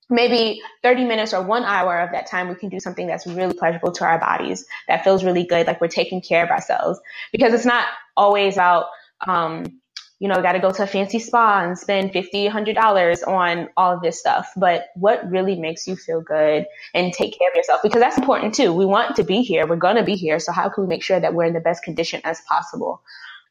maybe 0.10 0.62
30 0.84 1.06
minutes 1.06 1.34
or 1.34 1.42
one 1.42 1.64
hour 1.64 2.00
of 2.00 2.12
that 2.12 2.28
time 2.28 2.48
we 2.48 2.54
can 2.54 2.70
do 2.70 2.80
something 2.80 3.08
that's 3.08 3.26
really 3.26 3.56
pleasurable 3.56 3.92
to 3.92 4.04
our 4.04 4.20
bodies 4.20 4.66
that 4.88 5.04
feels 5.04 5.24
really 5.24 5.44
good 5.44 5.66
like 5.66 5.82
we're 5.82 5.88
taking 5.88 6.22
care 6.22 6.44
of 6.44 6.52
ourselves 6.52 7.00
because 7.32 7.54
it's 7.56 7.66
not 7.66 7.88
always 8.16 8.54
about 8.54 8.86
um, 9.26 9.82
you 10.20 10.30
know, 10.30 10.42
got 10.42 10.54
to 10.54 10.60
go 10.60 10.72
to 10.72 10.84
a 10.84 10.88
fancy 10.88 11.20
spa 11.20 11.64
and 11.64 11.78
spend 11.78 12.14
fifty, 12.14 12.48
hundred 12.48 12.76
dollars 12.76 13.22
on 13.24 13.70
all 13.76 13.94
of 13.94 14.02
this 14.02 14.20
stuff. 14.20 14.52
But 14.56 14.86
what 14.96 15.30
really 15.30 15.56
makes 15.56 15.88
you 15.88 15.96
feel 15.96 16.22
good 16.22 16.66
and 16.94 17.14
take 17.14 17.38
care 17.38 17.50
of 17.50 17.56
yourself? 17.56 17.82
Because 17.84 18.00
that's 18.00 18.18
important 18.18 18.56
too. 18.56 18.74
We 18.74 18.86
want 18.86 19.18
to 19.18 19.24
be 19.24 19.42
here. 19.42 19.68
We're 19.68 19.76
going 19.76 19.98
to 19.98 20.04
be 20.04 20.16
here. 20.16 20.40
So 20.40 20.52
how 20.52 20.70
can 20.70 20.86
we 20.86 20.88
make 20.88 21.04
sure 21.04 21.20
that 21.20 21.34
we're 21.34 21.46
in 21.46 21.54
the 21.54 21.60
best 21.60 21.84
condition 21.84 22.22
as 22.24 22.40
possible? 22.42 23.02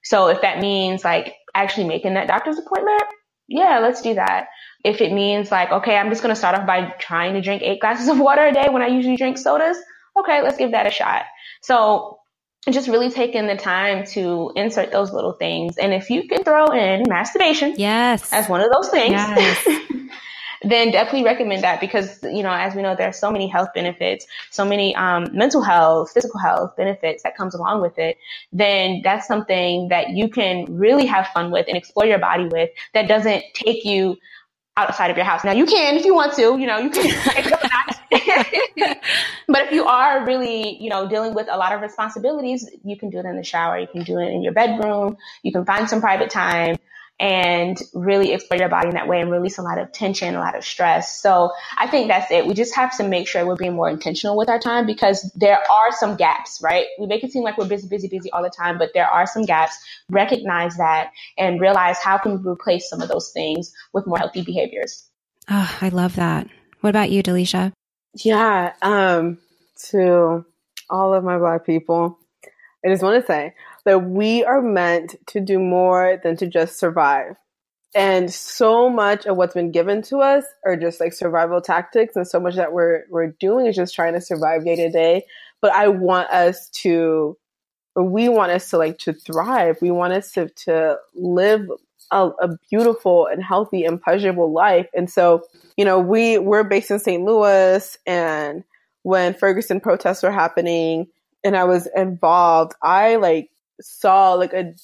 So 0.03 0.29
if 0.29 0.41
that 0.43 0.61
means 0.61 1.05
like 1.05 1.35
actually 1.55 1.87
making 1.87 2.15
that 2.15 2.29
doctor's 2.29 2.59
appointment, 2.59 3.03
yeah, 3.47 3.79
let's 3.81 4.01
do 4.01 4.15
that. 4.15 4.49
If 4.85 5.01
it 5.01 5.13
means 5.13 5.51
like, 5.51 5.71
okay, 5.71 5.97
I'm 5.97 6.11
just 6.11 6.23
going 6.23 6.35
to 6.35 6.39
start 6.39 6.59
off 6.59 6.67
by 6.67 6.95
trying 6.99 7.35
to 7.35 7.41
drink 7.41 7.63
eight 7.63 7.81
glasses 7.81 8.09
of 8.09 8.19
water 8.19 8.47
a 8.47 8.53
day 8.53 8.69
when 8.71 8.83
I 8.83 8.89
usually 8.89 9.17
drink 9.17 9.39
sodas. 9.39 9.79
Okay, 10.17 10.43
let's 10.43 10.57
give 10.57 10.73
that 10.73 10.87
a 10.87 10.91
shot. 10.91 11.25
So 11.63 12.19
just 12.71 12.89
really 12.89 13.11
taking 13.11 13.47
the 13.47 13.57
time 13.57 14.07
to 14.07 14.53
insert 14.57 14.91
those 14.91 15.13
little 15.13 15.33
things. 15.33 15.77
And 15.77 15.93
if 15.93 16.11
you 16.11 16.27
can 16.27 16.45
throw 16.45 16.67
in 16.69 17.05
masturbation, 17.09 17.75
yes, 17.77 18.33
as 18.33 18.49
one 18.49 18.61
of 18.61 18.71
those 18.73 18.89
things, 18.89 19.13
yes. 19.13 19.81
then 20.63 20.91
definitely 20.91 21.25
recommend 21.25 21.63
that 21.63 21.81
because 21.81 22.23
you 22.23 22.43
know, 22.43 22.53
as 22.53 22.75
we 22.75 22.83
know, 22.83 22.97
there 22.97 23.09
are 23.09 23.13
so 23.13 23.31
many 23.31 23.49
health 23.49 23.69
benefits, 23.75 24.27
so 24.51 24.65
many 24.65 24.95
um, 24.97 25.29
mental 25.33 25.63
health, 25.63 26.13
physical 26.13 26.41
health 26.41 26.75
benefits 26.77 27.23
that 27.23 27.37
comes 27.37 27.55
along 27.55 27.83
with 27.83 27.99
it. 27.99 28.17
Then 28.53 29.03
that's 29.05 29.27
something 29.27 29.89
that 29.89 30.11
you 30.11 30.29
can 30.29 30.79
really 30.79 31.07
have 31.07 31.29
fun 31.29 31.51
with 31.51 31.67
and 31.69 31.77
explore 31.77 32.07
your 32.07 32.19
body 32.19 32.47
with. 32.47 32.71
That 32.95 33.09
doesn't 33.09 33.45
take 33.55 33.85
you 33.85 34.17
outside 34.77 35.11
of 35.11 35.17
your 35.17 35.27
house. 35.27 35.45
Now 35.45 35.53
you 35.53 35.67
can 35.67 35.97
if 35.97 36.05
you 36.05 36.15
want 36.15 36.35
to, 36.35 36.59
you 36.59 36.67
know, 36.67 36.79
you 36.79 36.91
can. 36.91 37.53
but 39.49 39.67
if 39.67 39.73
you 39.73 39.85
are 39.85 40.25
really, 40.25 40.77
you 40.83 40.91
know, 40.91 41.09
dealing 41.09 41.35
with 41.35 41.49
a 41.51 41.57
lot 41.57 41.73
of 41.73 41.81
responsibilities, 41.81 42.69
you 42.85 42.97
can 42.97 43.11
do 43.11 43.19
it 43.19 43.25
in 43.27 43.37
the 43.37 43.45
shower. 43.45 43.79
You 43.79 43.87
can 43.87 44.05
do 44.05 44.19
it 44.19 44.29
in 44.29 44.43
your 44.43 44.53
bedroom. 44.53 45.17
You 45.43 45.53
can 45.53 45.65
find 45.65 45.89
some 45.89 46.01
private 46.01 46.31
time 46.31 46.77
and 47.21 47.81
really 47.93 48.33
explore 48.33 48.59
your 48.59 48.69
body 48.69 48.89
in 48.89 48.95
that 48.95 49.07
way 49.07 49.21
and 49.21 49.31
release 49.31 49.59
a 49.59 49.63
lot 49.63 49.79
of 49.79 49.93
tension, 49.93 50.35
a 50.35 50.41
lot 50.41 50.57
of 50.57 50.65
stress. 50.65 51.21
So 51.21 51.53
I 51.79 51.87
think 51.87 52.09
that's 52.09 52.31
it. 52.31 52.47
We 52.47 52.55
just 52.55 52.75
have 52.75 52.97
to 52.97 53.05
make 53.05 53.29
sure 53.29 53.47
we're 53.47 53.57
being 53.57 53.75
more 53.75 53.89
intentional 53.89 54.37
with 54.37 54.49
our 54.49 54.59
time 54.59 54.85
because 54.85 55.31
there 55.37 55.59
are 55.59 55.93
some 55.93 56.17
gaps, 56.17 56.61
right? 56.63 56.87
We 56.99 57.07
make 57.07 57.23
it 57.23 57.31
seem 57.31 57.45
like 57.45 57.57
we're 57.57 57.69
busy, 57.69 57.87
busy, 57.87 58.09
busy 58.09 58.33
all 58.33 58.43
the 58.43 58.51
time, 58.51 58.79
but 58.79 58.91
there 58.95 59.07
are 59.07 59.27
some 59.27 59.45
gaps. 59.45 59.79
Recognize 60.11 60.77
that 60.77 61.13
and 61.39 61.61
realize 61.61 61.99
how 61.99 62.19
can 62.19 62.43
we 62.43 62.51
replace 62.51 62.89
some 62.89 63.01
of 63.01 63.09
those 63.09 63.31
things 63.31 63.73
with 63.93 64.07
more 64.07 64.19
healthy 64.19 64.43
behaviors. 64.43 65.09
Oh, 65.49 65.79
I 65.81 65.91
love 65.91 66.17
that. 66.17 66.49
What 66.81 66.91
about 66.91 67.11
you, 67.11 67.23
Dalychia? 67.23 67.73
Yeah, 68.15 68.73
um, 68.83 69.39
to 69.91 70.45
all 70.91 71.15
of 71.15 71.25
my 71.25 71.39
black 71.39 71.67
people, 71.67 72.19
I 72.85 72.89
just 72.89 73.03
want 73.03 73.21
to 73.21 73.27
say 73.27 73.55
that 73.85 74.05
we 74.05 74.45
are 74.45 74.63
meant 74.63 75.17
to 75.29 75.41
do 75.41 75.59
more 75.59 76.21
than 76.23 76.37
to 76.39 76.47
just 76.47 76.79
survive. 76.79 77.37
And 77.95 78.33
so 78.33 78.91
much 78.91 79.27
of 79.27 79.37
what's 79.37 79.55
been 79.55 79.73
given 79.73 80.03
to 80.05 80.19
us 80.19 80.45
are 80.67 80.77
just 80.77 81.01
like 81.01 81.13
survival 81.13 81.61
tactics, 81.61 82.17
and 82.17 82.27
so 82.27 82.41
much 82.41 82.57
that 82.57 82.73
we're 82.73 83.05
we're 83.11 83.29
doing 83.41 83.67
is 83.67 83.77
just 83.77 83.95
trying 83.95 84.15
to 84.15 84.21
survive 84.21 84.65
day 84.65 84.77
to 84.77 84.91
day. 84.91 85.25
But 85.61 85.73
I 85.73 85.89
want 85.89 86.31
us 86.31 86.69
to, 86.83 87.37
or 87.97 88.05
we 88.05 88.29
want 88.29 88.53
us 88.53 88.71
to 88.71 88.79
like 88.79 88.99
to 89.01 89.13
thrive. 89.13 89.79
We 89.83 89.91
want 89.93 90.13
us 90.15 90.33
to 90.33 90.49
to 90.67 90.99
live 91.15 91.69
a, 92.11 92.31
a 92.41 92.57
beautiful 92.71 93.27
and 93.27 93.43
healthy 93.43 93.85
and 93.85 94.01
pleasurable 94.03 94.53
life. 94.53 94.87
And 94.95 95.11
so, 95.11 95.45
you 95.77 95.85
know, 95.85 95.99
we 95.99 96.39
we're 96.39 96.65
based 96.65 96.91
in 96.91 96.99
St. 96.99 97.23
Louis, 97.25 97.99
and 98.07 98.65
when 99.03 99.35
Ferguson 99.35 99.81
protests 99.81 100.23
were 100.23 100.33
happening, 100.33 101.09
and 101.43 101.57
I 101.57 101.65
was 101.65 101.89
involved, 101.95 102.75
I 102.83 103.17
like 103.17 103.51
saw 103.81 104.35
like 104.35 104.53
a 104.53 104.75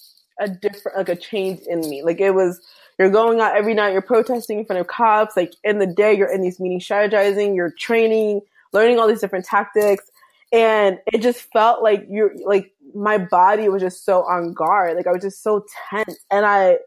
a 0.41 0.49
different 0.49 0.99
like 0.99 1.09
a 1.09 1.17
change 1.17 1.61
in 1.69 1.81
me. 1.81 2.03
Like 2.03 2.21
it 2.21 2.33
was 2.33 2.61
you're 2.99 3.11
going 3.11 3.41
out 3.41 3.57
every 3.57 3.75
night, 3.75 3.93
you're 3.93 4.03
protesting 4.03 4.59
in 4.61 4.65
front 4.67 4.81
of 4.81 4.87
cops, 4.87 5.37
like 5.37 5.55
in 5.65 5.79
the 5.79 5.87
day 5.87 6.13
you're 6.15 6.33
in 6.33 6.43
these 6.43 6.61
meetings 6.61 6.87
strategizing, 6.87 7.55
you're 7.55 7.71
training, 7.71 8.43
learning 8.73 8.99
all 8.99 9.09
these 9.09 9.21
different 9.21 9.47
tactics. 9.47 10.05
And 10.53 10.99
it 11.07 11.23
just 11.23 11.41
felt 11.53 11.83
like 11.83 12.07
you're 12.09 12.33
like 12.45 12.73
my 12.95 13.19
body 13.19 13.69
was 13.69 13.83
just 13.83 14.05
so 14.05 14.23
on 14.25 14.53
guard. 14.53 14.97
Like 14.97 15.07
I 15.07 15.13
was 15.13 15.23
just 15.23 15.43
so 15.43 15.65
tense. 15.91 16.19
And 16.31 16.45
I 16.45 16.79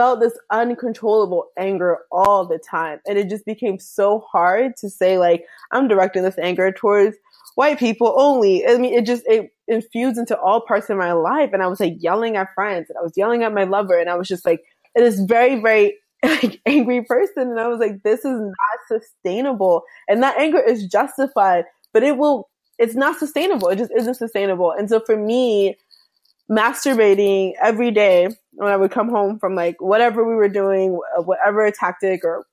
felt 0.00 0.18
this 0.18 0.38
uncontrollable 0.48 1.50
anger 1.58 1.98
all 2.10 2.46
the 2.46 2.58
time. 2.58 3.00
And 3.06 3.18
it 3.18 3.28
just 3.28 3.44
became 3.44 3.78
so 3.78 4.20
hard 4.32 4.74
to 4.78 4.88
say 4.88 5.18
like, 5.18 5.44
I'm 5.72 5.88
directing 5.88 6.22
this 6.22 6.38
anger 6.38 6.72
towards 6.72 7.18
white 7.54 7.78
people 7.78 8.14
only. 8.16 8.66
I 8.66 8.78
mean, 8.78 8.94
it 8.94 9.04
just, 9.04 9.24
it 9.26 9.52
infused 9.68 10.16
into 10.16 10.40
all 10.40 10.62
parts 10.62 10.88
of 10.88 10.96
my 10.96 11.12
life. 11.12 11.50
And 11.52 11.62
I 11.62 11.66
was 11.66 11.80
like 11.80 11.96
yelling 11.98 12.38
at 12.38 12.54
friends 12.54 12.88
and 12.88 12.96
I 12.96 13.02
was 13.02 13.12
yelling 13.14 13.42
at 13.42 13.52
my 13.52 13.64
lover. 13.64 13.98
And 13.98 14.08
I 14.08 14.14
was 14.14 14.26
just 14.26 14.46
like, 14.46 14.62
this 14.96 15.20
very, 15.20 15.60
very 15.60 15.98
like 16.24 16.62
angry 16.64 17.04
person. 17.04 17.50
And 17.50 17.60
I 17.60 17.68
was 17.68 17.78
like, 17.78 18.02
this 18.02 18.20
is 18.20 18.40
not 18.40 19.00
sustainable. 19.02 19.82
And 20.08 20.22
that 20.22 20.38
anger 20.38 20.60
is 20.60 20.86
justified, 20.86 21.66
but 21.92 22.02
it 22.02 22.16
will, 22.16 22.48
it's 22.78 22.94
not 22.94 23.18
sustainable. 23.18 23.68
It 23.68 23.76
just 23.76 23.92
isn't 23.94 24.14
sustainable. 24.14 24.72
And 24.72 24.88
so 24.88 25.00
for 25.00 25.18
me, 25.18 25.76
masturbating 26.50 27.52
every 27.62 27.90
day 27.90 28.28
when 28.52 28.72
I 28.72 28.76
would 28.76 28.90
come 28.90 29.08
home 29.08 29.38
from 29.38 29.54
like 29.54 29.76
whatever 29.80 30.28
we 30.28 30.34
were 30.34 30.48
doing, 30.48 30.98
uh, 31.16 31.22
whatever 31.22 31.70
tactic 31.70 32.24
or 32.24 32.46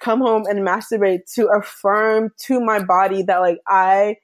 come 0.00 0.20
home 0.20 0.44
and 0.48 0.60
masturbate 0.60 1.30
to 1.34 1.48
affirm 1.48 2.30
to 2.46 2.60
my 2.60 2.82
body 2.82 3.22
that 3.22 3.38
like 3.38 3.58
I 3.66 4.16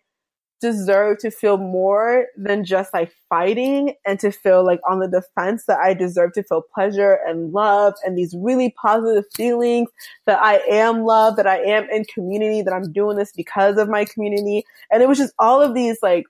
deserve 0.60 1.18
to 1.18 1.30
feel 1.30 1.58
more 1.58 2.26
than 2.36 2.64
just 2.64 2.94
like 2.94 3.12
fighting 3.28 3.94
and 4.06 4.18
to 4.20 4.30
feel 4.30 4.64
like 4.64 4.80
on 4.88 5.00
the 5.00 5.08
defense 5.08 5.64
that 5.66 5.78
I 5.78 5.92
deserve 5.92 6.32
to 6.32 6.42
feel 6.42 6.62
pleasure 6.74 7.18
and 7.26 7.52
love 7.52 7.94
and 8.04 8.16
these 8.16 8.34
really 8.38 8.74
positive 8.80 9.24
feelings 9.34 9.90
that 10.24 10.38
I 10.42 10.58
am 10.70 11.04
loved, 11.04 11.36
that 11.36 11.46
I 11.46 11.58
am 11.58 11.88
in 11.90 12.04
community, 12.06 12.62
that 12.62 12.72
I'm 12.72 12.90
doing 12.90 13.18
this 13.18 13.32
because 13.32 13.76
of 13.76 13.88
my 13.88 14.06
community. 14.06 14.64
And 14.90 15.02
it 15.02 15.08
was 15.08 15.18
just 15.18 15.34
all 15.38 15.60
of 15.60 15.74
these 15.74 15.98
like 16.02 16.24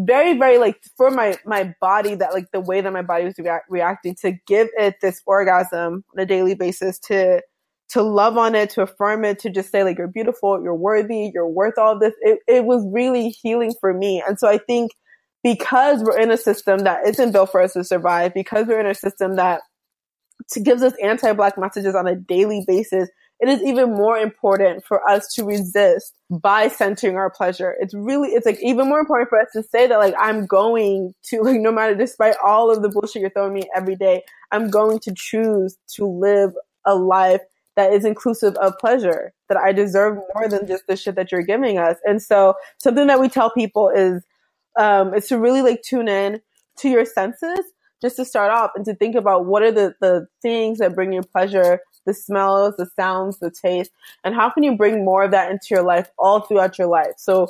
very, 0.00 0.38
very 0.38 0.58
like 0.58 0.80
for 0.96 1.10
my, 1.10 1.36
my 1.44 1.74
body 1.80 2.14
that 2.14 2.32
like 2.32 2.50
the 2.52 2.60
way 2.60 2.80
that 2.80 2.92
my 2.92 3.02
body 3.02 3.24
was 3.24 3.34
reacting 3.68 4.14
to 4.22 4.32
give 4.46 4.68
it 4.78 4.94
this 5.02 5.20
orgasm 5.26 6.04
on 6.14 6.22
a 6.22 6.24
daily 6.24 6.54
basis 6.54 6.98
to 7.00 7.42
to 7.90 8.02
love 8.02 8.36
on 8.36 8.54
it, 8.54 8.68
to 8.68 8.82
affirm 8.82 9.24
it, 9.24 9.38
to 9.38 9.48
just 9.48 9.70
say 9.70 9.82
like, 9.82 9.96
you're 9.96 10.06
beautiful, 10.06 10.62
you're 10.62 10.74
worthy, 10.74 11.30
you're 11.32 11.48
worth 11.48 11.78
all 11.78 11.98
this. 11.98 12.12
It, 12.20 12.38
it 12.46 12.64
was 12.64 12.86
really 12.92 13.30
healing 13.30 13.74
for 13.80 13.94
me. 13.94 14.22
And 14.26 14.38
so 14.38 14.46
I 14.46 14.58
think 14.58 14.92
because 15.42 16.02
we're 16.02 16.18
in 16.18 16.30
a 16.30 16.36
system 16.36 16.80
that 16.80 17.06
isn't 17.06 17.32
built 17.32 17.50
for 17.50 17.62
us 17.62 17.72
to 17.72 17.84
survive, 17.84 18.34
because 18.34 18.66
we're 18.66 18.80
in 18.80 18.86
a 18.86 18.94
system 18.94 19.36
that 19.36 19.62
gives 20.62 20.82
us 20.82 20.92
anti-black 21.02 21.56
messages 21.56 21.94
on 21.94 22.06
a 22.06 22.14
daily 22.14 22.62
basis, 22.66 23.08
it 23.40 23.48
is 23.48 23.62
even 23.62 23.92
more 23.92 24.18
important 24.18 24.84
for 24.84 25.08
us 25.08 25.32
to 25.34 25.44
resist 25.44 26.14
by 26.28 26.68
centering 26.68 27.16
our 27.16 27.30
pleasure. 27.30 27.76
It's 27.80 27.94
really, 27.94 28.30
it's 28.30 28.46
like 28.46 28.58
even 28.60 28.88
more 28.88 28.98
important 28.98 29.28
for 29.28 29.40
us 29.40 29.48
to 29.52 29.62
say 29.62 29.86
that 29.86 29.98
like, 29.98 30.14
I'm 30.18 30.46
going 30.46 31.14
to, 31.24 31.40
like, 31.42 31.60
no 31.60 31.70
matter, 31.70 31.94
despite 31.94 32.34
all 32.44 32.70
of 32.70 32.82
the 32.82 32.88
bullshit 32.88 33.22
you're 33.22 33.30
throwing 33.30 33.54
me 33.54 33.68
every 33.74 33.96
day, 33.96 34.22
I'm 34.50 34.70
going 34.70 34.98
to 35.00 35.14
choose 35.14 35.76
to 35.94 36.06
live 36.06 36.52
a 36.84 36.94
life 36.94 37.42
that 37.76 37.92
is 37.92 38.04
inclusive 38.04 38.56
of 38.56 38.76
pleasure, 38.78 39.32
that 39.48 39.56
I 39.56 39.72
deserve 39.72 40.18
more 40.34 40.48
than 40.48 40.66
just 40.66 40.88
the 40.88 40.96
shit 40.96 41.14
that 41.14 41.30
you're 41.30 41.42
giving 41.42 41.78
us. 41.78 41.96
And 42.04 42.20
so 42.20 42.54
something 42.78 43.06
that 43.06 43.20
we 43.20 43.28
tell 43.28 43.50
people 43.50 43.88
is, 43.88 44.24
um, 44.76 45.14
is 45.14 45.28
to 45.28 45.38
really 45.38 45.62
like 45.62 45.82
tune 45.82 46.08
in 46.08 46.40
to 46.78 46.88
your 46.88 47.04
senses 47.04 47.60
just 48.02 48.16
to 48.16 48.24
start 48.24 48.50
off 48.50 48.72
and 48.74 48.84
to 48.84 48.94
think 48.94 49.14
about 49.14 49.46
what 49.46 49.62
are 49.62 49.72
the, 49.72 49.94
the 50.00 50.26
things 50.42 50.78
that 50.78 50.94
bring 50.94 51.12
you 51.12 51.22
pleasure, 51.22 51.80
the 52.08 52.14
smells, 52.14 52.74
the 52.76 52.86
sounds, 52.96 53.38
the 53.38 53.50
taste, 53.50 53.92
and 54.24 54.34
how 54.34 54.48
can 54.48 54.62
you 54.62 54.74
bring 54.74 55.04
more 55.04 55.24
of 55.24 55.30
that 55.30 55.50
into 55.50 55.66
your 55.70 55.82
life 55.82 56.08
all 56.18 56.40
throughout 56.40 56.78
your 56.78 56.88
life? 56.88 57.12
So 57.18 57.48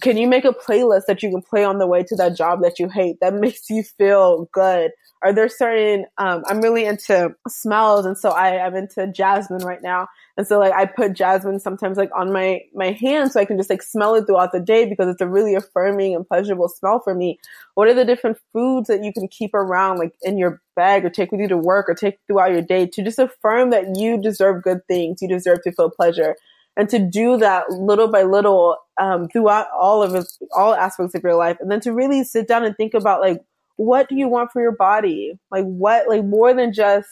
can 0.00 0.16
you 0.16 0.28
make 0.28 0.44
a 0.44 0.52
playlist 0.52 1.06
that 1.08 1.22
you 1.22 1.30
can 1.30 1.42
play 1.42 1.64
on 1.64 1.78
the 1.78 1.86
way 1.86 2.04
to 2.04 2.14
that 2.16 2.36
job 2.36 2.62
that 2.62 2.78
you 2.78 2.88
hate 2.88 3.18
that 3.20 3.34
makes 3.44 3.68
you 3.68 3.82
feel 3.82 4.48
good 4.52 4.92
are 5.22 5.32
there 5.32 5.48
certain 5.48 6.06
um, 6.18 6.42
i'm 6.46 6.60
really 6.60 6.84
into 6.84 7.30
smells 7.48 8.06
and 8.06 8.16
so 8.16 8.30
i 8.30 8.50
am 8.50 8.74
into 8.74 9.06
jasmine 9.12 9.64
right 9.64 9.82
now. 9.82 10.08
And 10.36 10.46
so 10.46 10.58
like 10.58 10.72
i 10.72 10.86
put 10.86 11.14
jasmine 11.14 11.60
sometimes 11.60 11.96
like 11.96 12.10
on 12.16 12.32
my 12.32 12.60
my 12.74 12.92
hand 12.92 13.32
so 13.32 13.40
i 13.40 13.44
can 13.44 13.56
just 13.56 13.70
like 13.70 13.82
smell 13.82 14.14
it 14.14 14.26
throughout 14.26 14.52
the 14.52 14.60
day 14.60 14.88
because 14.88 15.08
it's 15.08 15.20
a 15.20 15.28
really 15.28 15.54
affirming 15.54 16.14
and 16.14 16.26
pleasurable 16.26 16.68
smell 16.68 17.00
for 17.00 17.14
me. 17.14 17.38
What 17.74 17.88
are 17.88 17.94
the 17.94 18.04
different 18.04 18.38
foods 18.52 18.88
that 18.88 19.04
you 19.04 19.12
can 19.12 19.28
keep 19.28 19.54
around 19.54 19.98
like 19.98 20.12
in 20.22 20.38
your 20.38 20.60
bag 20.76 21.04
or 21.04 21.10
take 21.10 21.32
with 21.32 21.40
you 21.40 21.48
to 21.48 21.56
work 21.56 21.88
or 21.88 21.94
take 21.94 22.18
throughout 22.26 22.52
your 22.52 22.62
day 22.62 22.86
to 22.86 23.02
just 23.02 23.18
affirm 23.18 23.70
that 23.70 23.96
you 23.96 24.20
deserve 24.20 24.62
good 24.62 24.80
things 24.86 25.20
you 25.20 25.28
deserve 25.28 25.62
to 25.62 25.72
feel 25.72 25.90
pleasure? 25.90 26.36
And 26.76 26.88
to 26.90 27.00
do 27.00 27.36
that 27.38 27.70
little 27.70 28.06
by 28.06 28.22
little 28.22 28.76
um, 29.00 29.26
throughout 29.28 29.66
all 29.76 30.00
of 30.00 30.24
all 30.56 30.74
aspects 30.74 31.12
of 31.16 31.24
your 31.24 31.34
life 31.34 31.56
and 31.58 31.68
then 31.68 31.80
to 31.80 31.92
really 31.92 32.22
sit 32.22 32.46
down 32.46 32.64
and 32.64 32.76
think 32.76 32.94
about 32.94 33.20
like 33.20 33.40
what 33.78 34.08
do 34.08 34.16
you 34.16 34.28
want 34.28 34.50
for 34.50 34.60
your 34.60 34.72
body? 34.72 35.38
Like 35.52 35.64
what, 35.64 36.08
like 36.08 36.24
more 36.24 36.52
than 36.52 36.72
just 36.72 37.08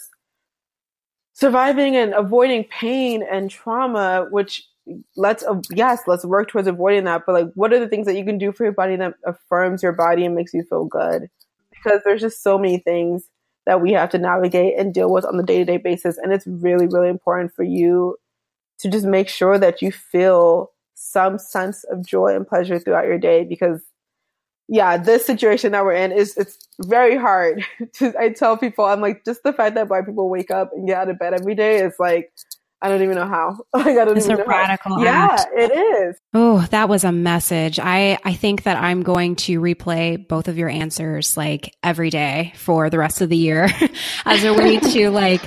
surviving 1.33 1.95
and 1.95 2.13
avoiding 2.13 2.65
pain 2.65 3.23
and 3.23 3.49
trauma, 3.49 4.27
which 4.31 4.65
let's, 5.17 5.45
uh, 5.45 5.61
yes, 5.71 6.03
let's 6.09 6.25
work 6.25 6.49
towards 6.49 6.67
avoiding 6.67 7.05
that. 7.05 7.23
But 7.25 7.33
like, 7.35 7.53
what 7.55 7.73
are 7.73 7.79
the 7.79 7.89
things 7.89 8.05
that 8.07 8.17
you 8.17 8.25
can 8.25 8.37
do 8.37 8.51
for 8.51 8.65
your 8.65 8.73
body 8.73 8.97
that 8.97 9.15
affirms 9.25 9.81
your 9.81 9.93
body 9.93 10.25
and 10.25 10.35
makes 10.35 10.53
you 10.53 10.65
feel 10.65 10.87
good? 10.87 11.31
Because 11.71 12.01
there's 12.05 12.21
just 12.21 12.43
so 12.43 12.59
many 12.59 12.79
things 12.79 13.31
that 13.65 13.81
we 13.81 13.93
have 13.93 14.11
to 14.11 14.19
navigate 14.19 14.77
and 14.77 14.93
deal 14.93 15.13
with 15.13 15.25
on 15.25 15.37
the 15.37 15.45
day 15.45 15.59
to 15.59 15.65
day 15.65 15.77
basis. 15.77 16.19
And 16.19 16.33
it's 16.33 16.49
really, 16.49 16.89
really 16.89 17.09
important 17.09 17.55
for 17.55 17.63
you 17.63 18.17
to 18.79 18.91
just 18.91 19.07
make 19.07 19.29
sure 19.29 19.57
that 19.57 19.81
you 19.81 19.93
feel 19.93 20.73
some 20.95 21.39
sense 21.39 21.85
of 21.85 22.05
joy 22.05 22.35
and 22.35 22.47
pleasure 22.47 22.81
throughout 22.81 23.07
your 23.07 23.19
day 23.19 23.45
because 23.45 23.83
yeah, 24.69 24.97
this 24.97 25.25
situation 25.25 25.73
that 25.73 25.85
we're 25.85 25.93
in 25.93 26.13
is 26.13 26.37
it's 26.37 26.59
very 26.81 27.17
hard. 27.17 27.65
to, 27.95 28.13
I 28.19 28.31
tell 28.31 28.57
people, 28.57 28.85
I'm 28.85 29.01
like, 29.01 29.25
just 29.25 29.43
the 29.43 29.53
fact 29.53 29.75
that 29.77 29.89
black 29.89 30.07
people 30.07 30.29
wake 30.29 30.51
up 30.51 30.73
and 30.73 30.87
get 30.87 30.99
out 30.99 31.09
of 31.09 31.19
bed 31.19 31.35
every 31.35 31.55
day 31.55 31.81
is 31.81 31.95
like, 31.99 32.33
I 32.83 32.89
don't 32.89 33.03
even 33.03 33.15
know 33.15 33.27
how. 33.27 33.59
Like, 33.75 33.99
I 33.99 34.05
don't 34.05 34.17
it's 34.17 34.27
even 34.27 34.41
a 34.41 34.45
know 34.45 34.47
radical 34.47 34.97
how. 34.97 35.03
Yeah, 35.03 35.45
it 35.55 35.71
is. 35.71 36.17
Oh, 36.35 36.67
that 36.71 36.89
was 36.89 37.05
a 37.05 37.13
message. 37.13 37.79
I, 37.79 38.19
I 38.25 38.35
think 38.35 38.65
that 38.65 38.77
I'm 38.77 39.03
going 39.03 39.37
to 39.37 39.61
replay 39.61 40.27
both 40.27 40.49
of 40.49 40.59
your 40.59 40.69
answers 40.69 41.37
like 41.37 41.75
every 41.83 42.11
day 42.11 42.53
for 42.57 42.91
the 42.91 42.99
rest 42.99 43.21
of 43.21 43.29
the 43.29 43.37
year 43.37 43.69
as 44.25 44.45
a 44.45 44.53
way 44.53 44.79
to 44.79 45.11
like 45.11 45.43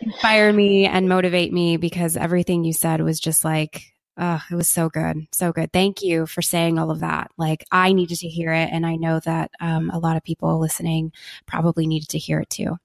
inspire 0.00 0.52
me 0.52 0.86
and 0.86 1.08
motivate 1.08 1.52
me 1.52 1.76
because 1.76 2.16
everything 2.16 2.64
you 2.64 2.72
said 2.72 3.00
was 3.00 3.20
just 3.20 3.44
like, 3.44 3.82
Oh, 4.20 4.42
it 4.50 4.54
was 4.56 4.68
so 4.68 4.88
good. 4.88 5.28
So 5.32 5.52
good. 5.52 5.72
Thank 5.72 6.02
you 6.02 6.26
for 6.26 6.42
saying 6.42 6.76
all 6.76 6.90
of 6.90 7.00
that. 7.00 7.30
Like 7.38 7.64
I 7.70 7.92
needed 7.92 8.18
to 8.18 8.28
hear 8.28 8.52
it. 8.52 8.68
And 8.72 8.84
I 8.84 8.96
know 8.96 9.20
that 9.20 9.52
um, 9.60 9.90
a 9.90 9.98
lot 9.98 10.16
of 10.16 10.24
people 10.24 10.58
listening 10.58 11.12
probably 11.46 11.86
needed 11.86 12.08
to 12.10 12.18
hear 12.18 12.40
it 12.40 12.50
too. 12.50 12.76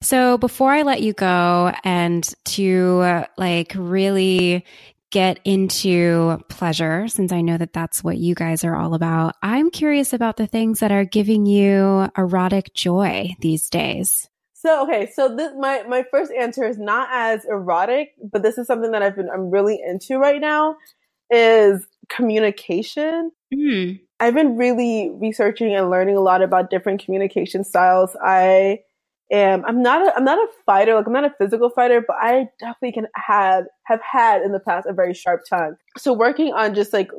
So 0.00 0.38
before 0.38 0.72
I 0.72 0.80
let 0.80 1.02
you 1.02 1.12
go 1.12 1.74
and 1.84 2.26
to 2.46 3.00
uh, 3.00 3.24
like 3.36 3.74
really 3.76 4.64
get 5.10 5.40
into 5.44 6.42
pleasure, 6.48 7.06
since 7.08 7.32
I 7.32 7.42
know 7.42 7.58
that 7.58 7.74
that's 7.74 8.02
what 8.02 8.16
you 8.16 8.34
guys 8.34 8.64
are 8.64 8.76
all 8.76 8.94
about, 8.94 9.34
I'm 9.42 9.70
curious 9.70 10.14
about 10.14 10.38
the 10.38 10.46
things 10.46 10.80
that 10.80 10.90
are 10.90 11.04
giving 11.04 11.44
you 11.44 12.08
erotic 12.16 12.72
joy 12.72 13.34
these 13.40 13.68
days. 13.68 14.29
So 14.62 14.82
okay, 14.84 15.10
so 15.10 15.34
this 15.34 15.52
my 15.58 15.84
my 15.88 16.04
first 16.10 16.30
answer 16.38 16.66
is 16.66 16.78
not 16.78 17.08
as 17.10 17.46
erotic, 17.46 18.10
but 18.30 18.42
this 18.42 18.58
is 18.58 18.66
something 18.66 18.90
that 18.92 19.02
I've 19.02 19.16
been 19.16 19.30
I'm 19.30 19.50
really 19.50 19.80
into 19.82 20.18
right 20.18 20.40
now 20.40 20.76
is 21.30 21.86
communication. 22.10 23.30
Mm. 23.54 24.00
I've 24.18 24.34
been 24.34 24.58
really 24.58 25.12
researching 25.14 25.74
and 25.74 25.88
learning 25.88 26.16
a 26.16 26.20
lot 26.20 26.42
about 26.42 26.68
different 26.68 27.02
communication 27.02 27.64
styles. 27.64 28.14
I 28.22 28.80
am 29.32 29.64
I'm 29.64 29.82
not 29.82 30.06
a 30.06 30.14
I'm 30.14 30.24
not 30.24 30.36
a 30.36 30.48
fighter, 30.66 30.94
like 30.94 31.06
I'm 31.06 31.14
not 31.14 31.24
a 31.24 31.34
physical 31.38 31.70
fighter, 31.70 32.04
but 32.06 32.16
I 32.20 32.48
definitely 32.58 32.92
can 32.92 33.06
have 33.14 33.64
have 33.84 34.02
had 34.02 34.42
in 34.42 34.52
the 34.52 34.60
past 34.60 34.86
a 34.86 34.92
very 34.92 35.14
sharp 35.14 35.40
tongue. 35.48 35.76
So 35.96 36.12
working 36.12 36.52
on 36.52 36.74
just 36.74 36.92
like 36.92 37.10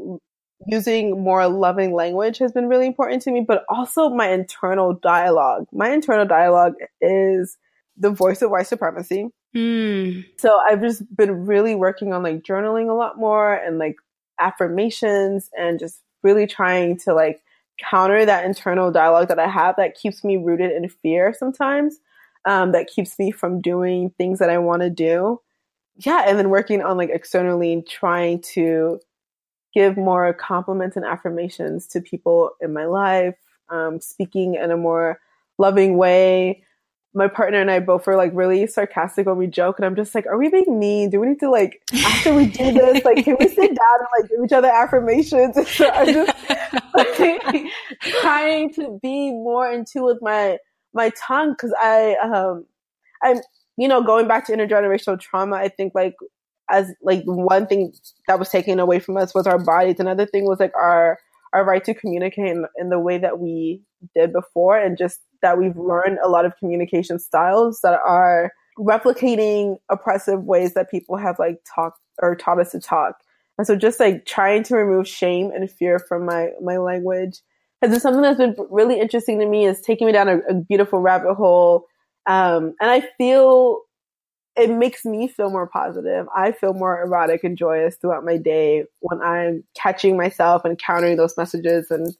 using 0.67 1.21
more 1.23 1.47
loving 1.47 1.93
language 1.93 2.37
has 2.39 2.51
been 2.51 2.67
really 2.67 2.87
important 2.87 3.21
to 3.23 3.31
me, 3.31 3.43
but 3.45 3.63
also 3.69 4.09
my 4.09 4.29
internal 4.29 4.93
dialogue. 4.93 5.67
My 5.71 5.91
internal 5.91 6.25
dialogue 6.25 6.75
is 6.99 7.57
the 7.97 8.11
voice 8.11 8.41
of 8.41 8.51
white 8.51 8.67
supremacy. 8.67 9.29
Mm. 9.55 10.25
So 10.37 10.59
I've 10.59 10.81
just 10.81 11.03
been 11.15 11.45
really 11.45 11.75
working 11.75 12.13
on 12.13 12.23
like 12.23 12.43
journaling 12.43 12.89
a 12.89 12.93
lot 12.93 13.17
more 13.17 13.53
and 13.53 13.77
like 13.77 13.95
affirmations 14.39 15.49
and 15.57 15.79
just 15.79 15.99
really 16.23 16.47
trying 16.47 16.97
to 16.99 17.13
like 17.13 17.41
counter 17.79 18.25
that 18.25 18.45
internal 18.45 18.91
dialogue 18.91 19.27
that 19.27 19.39
I 19.39 19.47
have 19.47 19.75
that 19.77 19.95
keeps 19.95 20.23
me 20.23 20.37
rooted 20.37 20.71
in 20.71 20.87
fear 20.87 21.33
sometimes, 21.37 21.99
um, 22.45 22.71
that 22.71 22.87
keeps 22.87 23.17
me 23.19 23.31
from 23.31 23.61
doing 23.61 24.11
things 24.17 24.39
that 24.39 24.49
I 24.49 24.57
want 24.57 24.83
to 24.83 24.89
do. 24.89 25.41
Yeah. 25.97 26.23
And 26.27 26.39
then 26.39 26.49
working 26.49 26.81
on 26.81 26.97
like 26.97 27.09
externally 27.09 27.83
trying 27.87 28.41
to 28.53 28.99
give 29.73 29.97
more 29.97 30.33
compliments 30.33 30.95
and 30.95 31.05
affirmations 31.05 31.87
to 31.87 32.01
people 32.01 32.51
in 32.61 32.73
my 32.73 32.85
life, 32.85 33.35
um, 33.69 33.99
speaking 33.99 34.55
in 34.55 34.71
a 34.71 34.77
more 34.77 35.19
loving 35.57 35.97
way. 35.97 36.63
My 37.13 37.27
partner 37.27 37.59
and 37.59 37.69
I 37.69 37.79
both 37.79 38.07
are 38.07 38.15
like 38.15 38.31
really 38.33 38.65
sarcastic 38.67 39.25
when 39.25 39.35
we 39.37 39.47
joke, 39.47 39.77
and 39.77 39.85
I'm 39.85 39.95
just 39.95 40.15
like, 40.15 40.25
"Are 40.27 40.37
we 40.37 40.49
being 40.49 40.79
mean? 40.79 41.09
Do 41.09 41.19
we 41.19 41.27
need 41.27 41.39
to 41.41 41.49
like 41.49 41.81
after 42.05 42.33
we 42.33 42.45
do 42.45 42.71
this, 42.71 43.03
like, 43.03 43.25
can 43.25 43.35
we 43.37 43.47
sit 43.49 43.75
down 43.75 43.99
and 43.99 44.07
like 44.17 44.29
give 44.29 44.39
each 44.45 44.53
other 44.53 44.69
affirmations?" 44.69 45.55
so 45.69 45.89
I'm 45.89 46.13
just 46.13 46.33
like, 46.93 47.65
trying 48.21 48.73
to 48.75 48.97
be 49.01 49.31
more 49.31 49.69
in 49.69 49.83
tune 49.83 50.05
with 50.05 50.21
my 50.21 50.57
my 50.93 51.11
tongue 51.17 51.51
because 51.51 51.73
I 51.77 52.15
um 52.23 52.65
I'm 53.23 53.41
you 53.77 53.89
know 53.89 54.01
going 54.01 54.27
back 54.27 54.47
to 54.47 54.53
intergenerational 54.53 55.19
trauma. 55.19 55.57
I 55.57 55.67
think 55.67 55.93
like 55.93 56.15
as 56.69 56.93
like 57.01 57.23
one 57.25 57.67
thing 57.67 57.93
that 58.27 58.39
was 58.39 58.49
taken 58.49 58.79
away 58.79 58.99
from 58.99 59.17
us 59.17 59.33
was 59.33 59.47
our 59.47 59.59
bodies. 59.59 59.99
Another 59.99 60.25
thing 60.25 60.45
was 60.45 60.59
like 60.59 60.73
our 60.75 61.19
our 61.53 61.65
right 61.65 61.83
to 61.83 61.93
communicate 61.93 62.47
in, 62.47 62.65
in 62.77 62.89
the 62.89 62.99
way 62.99 63.17
that 63.17 63.39
we 63.39 63.81
did 64.15 64.31
before, 64.31 64.77
and 64.77 64.97
just 64.97 65.19
that 65.41 65.57
we've 65.57 65.77
learned 65.77 66.17
a 66.23 66.29
lot 66.29 66.45
of 66.45 66.55
communication 66.57 67.19
styles 67.19 67.81
that 67.83 67.99
are 68.05 68.51
replicating 68.79 69.77
oppressive 69.89 70.43
ways 70.43 70.73
that 70.73 70.89
people 70.89 71.17
have 71.17 71.37
like 71.39 71.59
talked 71.75 71.99
or 72.21 72.35
taught 72.35 72.59
us 72.59 72.71
to 72.71 72.79
talk. 72.79 73.15
And 73.57 73.67
so 73.67 73.75
just 73.75 73.99
like 73.99 74.25
trying 74.25 74.63
to 74.63 74.75
remove 74.75 75.07
shame 75.07 75.51
and 75.53 75.69
fear 75.69 75.99
from 75.99 76.25
my, 76.25 76.49
my 76.61 76.77
language 76.77 77.41
has 77.81 77.91
been 77.91 77.99
something 77.99 78.21
that's 78.21 78.37
been 78.37 78.55
really 78.69 78.99
interesting 78.99 79.39
to 79.39 79.45
me 79.45 79.65
is 79.65 79.81
taking 79.81 80.07
me 80.07 80.13
down 80.13 80.29
a, 80.29 80.37
a 80.49 80.53
beautiful 80.53 80.99
rabbit 80.99 81.35
hole. 81.35 81.85
Um, 82.27 82.73
and 82.79 82.89
I 82.89 83.01
feel 83.17 83.81
it 84.55 84.69
makes 84.69 85.05
me 85.05 85.27
feel 85.27 85.49
more 85.49 85.67
positive. 85.67 86.27
I 86.35 86.51
feel 86.51 86.73
more 86.73 87.01
erotic 87.01 87.43
and 87.43 87.57
joyous 87.57 87.95
throughout 87.95 88.25
my 88.25 88.37
day 88.37 88.85
when 88.99 89.21
I'm 89.21 89.63
catching 89.75 90.17
myself 90.17 90.65
and 90.65 90.77
countering 90.77 91.17
those 91.17 91.37
messages 91.37 91.89
and 91.89 92.15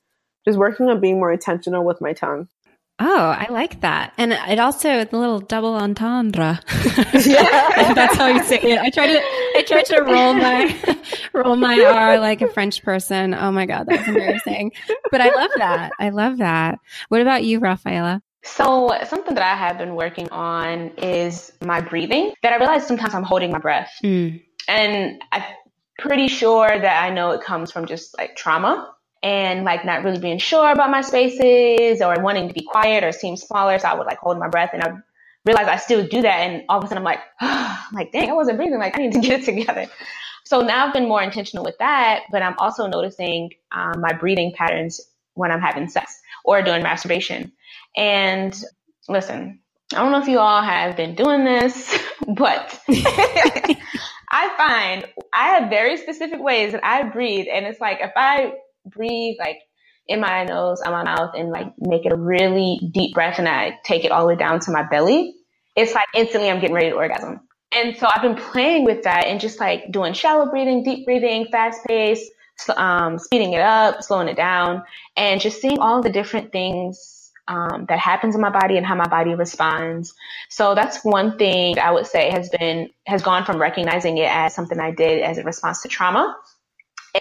just 0.46 0.58
working 0.58 0.88
on 0.88 1.02
being 1.02 1.20
more 1.20 1.32
intentional 1.32 1.84
with 1.84 2.02
my 2.02 2.14
tongue. 2.14 2.48
Oh, 3.04 3.30
I 3.30 3.48
like 3.50 3.82
that. 3.82 4.14
And 4.20 4.32
it 4.32 4.60
also 4.60 5.04
the 5.04 5.18
little 5.18 5.40
double 5.40 5.74
entendre. 5.74 6.60
Yeah. 7.14 7.94
That's 7.94 8.16
how 8.16 8.28
you 8.28 8.44
say 8.44 8.60
it. 8.62 8.80
I 8.80 8.90
try 8.90 9.08
to 9.08 9.20
I 9.20 9.64
try 9.68 9.84
to 9.84 10.02
roll 10.04 10.34
my 10.34 11.00
roll 11.34 11.56
my 11.56 11.80
R 11.80 12.20
like 12.20 12.42
a 12.42 12.48
French 12.48 12.84
person. 12.84 13.34
Oh 13.34 13.52
my 13.52 13.66
god, 13.66 13.88
that's 13.88 14.08
embarrassing. 14.08 14.72
But 15.12 15.22
I 15.22 15.34
love 15.36 15.52
that. 15.58 15.92
I 16.00 16.10
love 16.10 16.38
that. 16.38 16.80
What 17.10 17.22
about 17.22 17.44
you, 17.44 17.60
Rafaella? 17.60 18.22
So, 18.44 18.90
something 19.08 19.36
that 19.36 19.44
I 19.44 19.56
have 19.56 19.78
been 19.78 19.96
working 19.96 20.30
on 20.30 20.92
is 20.98 21.52
my 21.64 21.80
breathing. 21.80 22.34
That 22.42 22.54
I 22.54 22.58
realize 22.58 22.88
sometimes 22.88 23.14
I'm 23.14 23.24
holding 23.24 23.52
my 23.52 23.60
breath. 23.60 23.92
Mm. 24.04 24.42
And 24.68 25.24
I'm 25.32 25.44
pretty 26.00 26.28
sure 26.28 26.68
that 26.68 27.04
I 27.04 27.14
know 27.14 27.32
it 27.32 27.42
comes 27.42 27.72
from 27.72 27.86
just 27.86 28.18
like 28.18 28.36
trauma 28.36 28.94
and 29.24 29.64
like 29.64 29.86
not 29.86 30.04
really 30.04 30.20
being 30.20 30.40
sure 30.40 30.72
about 30.72 30.90
my 30.90 31.02
spaces 31.02 32.02
or 32.02 32.16
wanting 32.22 32.48
to 32.48 32.54
be 32.54 32.62
quiet 32.62 33.04
or 33.04 33.12
seem 33.12 33.38
smaller. 33.38 33.78
So 33.78 33.88
I 33.88 33.94
would 33.94 34.08
like 34.08 34.18
hold 34.18 34.40
my 34.40 34.48
breath 34.48 34.72
and 34.74 34.84
I 34.84 34.94
realize 35.46 35.68
I 35.68 35.78
still 35.78 36.08
do 36.08 36.24
that. 36.24 36.40
And 36.40 36.64
all 36.70 36.80
of 36.80 36.84
a 36.84 36.88
sudden 36.88 37.00
I'm 37.00 37.04
like, 37.04 37.20
oh, 37.42 37.86
I'm 37.90 37.96
like, 37.96 38.12
dang, 38.12 38.30
I 38.30 38.34
wasn't 38.34 38.58
breathing. 38.58 38.80
Like 38.80 38.98
I 38.98 39.02
need 39.02 39.14
to 39.14 39.20
get 39.22 39.42
it 39.42 39.46
together. 39.46 39.88
So 40.44 40.62
now 40.62 40.88
I've 40.88 40.94
been 40.94 41.08
more 41.08 41.22
intentional 41.22 41.64
with 41.64 41.78
that, 41.78 42.24
but 42.32 42.42
I'm 42.42 42.56
also 42.58 42.88
noticing 42.88 43.52
um, 43.72 44.02
my 44.02 44.14
breathing 44.14 44.52
patterns 44.54 45.00
when 45.36 45.52
I'm 45.52 45.62
having 45.62 45.88
sex 45.88 46.20
or 46.44 46.62
doing 46.62 46.84
masturbation. 46.84 47.52
And 47.96 48.56
listen, 49.08 49.60
I 49.94 49.98
don't 49.98 50.12
know 50.12 50.22
if 50.22 50.28
you 50.28 50.40
all 50.40 50.62
have 50.62 50.96
been 50.96 51.16
doing 51.16 51.44
this, 51.44 51.98
but 52.28 52.80
I 52.90 54.54
find 54.58 55.06
I 55.34 55.60
have 55.60 55.70
very 55.70 55.98
specific 55.98 56.40
ways 56.42 56.72
that 56.72 56.86
I 56.86 57.04
breathe. 57.04 57.48
And 57.52 57.66
it's 57.66 57.82
like 57.82 58.00
if 58.02 58.12
I 58.16 58.54
breathe 58.86 59.36
like 59.40 59.58
in 60.08 60.20
my 60.22 60.46
nose, 60.46 60.82
on 60.82 60.92
my 60.92 61.04
mouth, 61.04 61.32
and 61.36 61.50
like 61.50 61.74
make 61.80 62.06
it 62.06 62.14
a 62.14 62.18
really 62.18 62.80
deep 62.94 63.14
breath 63.14 63.40
and 63.40 63.48
I 63.48 63.80
take 63.84 64.06
it 64.06 64.12
all 64.12 64.22
the 64.22 64.28
way 64.28 64.36
down 64.36 64.60
to 64.62 64.72
my 64.72 64.84
belly, 64.84 65.36
it's 65.76 65.94
like 65.94 66.08
instantly 66.16 66.50
I'm 66.50 66.60
getting 66.60 66.76
ready 66.76 66.90
to 66.90 66.96
orgasm. 66.96 67.42
And 67.74 67.96
so 67.98 68.08
I've 68.14 68.22
been 68.22 68.36
playing 68.36 68.84
with 68.84 69.04
that 69.04 69.26
and 69.28 69.40
just 69.40 69.60
like 69.60 69.92
doing 69.92 70.14
shallow 70.14 70.50
breathing, 70.50 70.84
deep 70.84 71.06
breathing, 71.06 71.48
fast 71.52 71.86
pace, 71.86 72.30
um, 72.76 73.18
speeding 73.18 73.54
it 73.54 73.62
up, 73.62 74.04
slowing 74.04 74.28
it 74.28 74.36
down, 74.36 74.84
and 75.16 75.40
just 75.40 75.62
seeing 75.62 75.80
all 75.80 76.02
the 76.02 76.10
different 76.10 76.52
things 76.52 77.21
um, 77.48 77.86
that 77.90 78.00
happens 78.00 78.36
in 78.36 78.42
my 78.42 78.50
body 78.50 78.78
and 78.78 78.86
how 78.86 78.96
my 78.96 79.08
body 79.08 79.34
responds. 79.36 80.14
So 80.50 80.76
that's 80.76 81.04
one 81.04 81.38
thing 81.38 81.80
I 81.80 81.92
would 81.92 82.08
say 82.08 82.30
has 82.32 82.50
been 82.50 82.90
has 83.06 83.22
gone 83.22 83.46
from 83.46 83.60
recognizing 83.60 84.18
it 84.18 84.30
as 84.30 84.54
something 84.54 84.80
I 84.80 84.92
did 84.92 85.22
as 85.22 85.38
a 85.38 85.44
response 85.44 85.82
to 85.84 85.88
trauma 85.90 86.36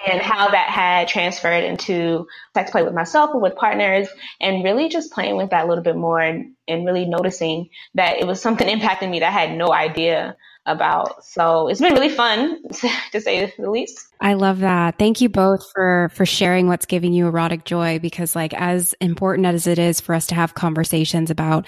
and 0.08 0.20
how 0.20 0.50
that 0.50 0.68
had 0.68 1.08
transferred 1.08 1.64
into 1.64 2.26
sex 2.54 2.70
play 2.70 2.82
with 2.82 2.94
myself 2.94 3.30
or 3.34 3.40
with 3.40 3.56
partners 3.56 4.08
and 4.40 4.62
really 4.62 4.88
just 4.88 5.12
playing 5.12 5.36
with 5.36 5.50
that 5.50 5.64
a 5.64 5.68
little 5.68 5.82
bit 5.82 5.96
more 5.96 6.20
and, 6.20 6.54
and 6.68 6.86
really 6.86 7.06
noticing 7.06 7.68
that 7.94 8.18
it 8.18 8.26
was 8.26 8.40
something 8.40 8.68
impacting 8.80 9.10
me 9.10 9.20
that 9.20 9.28
I 9.28 9.46
had 9.46 9.56
no 9.56 9.72
idea 9.72 10.36
about. 10.72 11.24
So 11.24 11.68
it's 11.68 11.80
been 11.80 11.92
really 11.92 12.08
fun 12.08 12.62
to 13.12 13.20
say 13.20 13.52
the 13.58 13.70
least. 13.70 14.10
I 14.22 14.34
love 14.34 14.58
that. 14.58 14.98
Thank 14.98 15.22
you 15.22 15.30
both 15.30 15.70
for 15.72 16.10
for 16.12 16.26
sharing 16.26 16.66
what's 16.66 16.84
giving 16.84 17.14
you 17.14 17.26
erotic 17.26 17.64
joy 17.64 17.98
because 17.98 18.36
like 18.36 18.52
as 18.52 18.94
important 19.00 19.46
as 19.46 19.66
it 19.66 19.78
is 19.78 19.98
for 19.98 20.14
us 20.14 20.26
to 20.26 20.34
have 20.34 20.52
conversations 20.52 21.30
about 21.30 21.66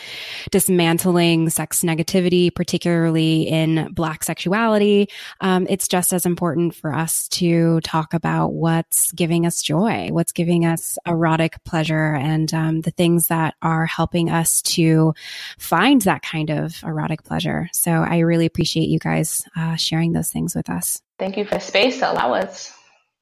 dismantling 0.51 1.49
sex 1.49 1.81
negativity, 1.83 2.55
particularly 2.55 3.49
in 3.49 3.91
black 3.95 4.23
sexuality, 4.23 5.09
um, 5.41 5.67
it's 5.71 5.89
just 5.89 6.13
as 6.13 6.27
important 6.27 6.75
for 6.75 6.93
us 6.95 7.27
to 7.29 7.81
talk 7.81 8.13
about 8.13 8.53
what's 8.53 9.13
giving 9.13 9.47
us 9.47 9.63
joy, 9.63 10.09
what's 10.11 10.33
giving 10.33 10.67
us 10.67 10.99
erotic 11.07 11.63
pleasure 11.65 12.15
and 12.15 12.53
um, 12.53 12.83
the 12.83 12.91
things 12.91 13.29
that 13.29 13.55
are 13.63 13.87
helping 13.87 14.29
us 14.29 14.61
to 14.61 15.15
find 15.59 16.03
that 16.03 16.21
kind 16.21 16.51
of 16.51 16.75
erotic 16.85 17.25
pleasure. 17.25 17.71
So 17.73 17.91
I 17.91 18.19
really 18.19 18.45
appreciate 18.45 18.91
you 18.93 18.99
guys 18.99 19.43
uh, 19.57 19.77
sharing 19.77 20.13
those 20.13 20.31
things 20.31 20.55
with 20.55 20.71
us. 20.71 21.01
Thank 21.19 21.37
you 21.37 21.45
for 21.45 21.55
the 21.55 21.61
space 21.61 21.99
to 21.99 22.13
allow 22.13 22.35
us 22.35 22.73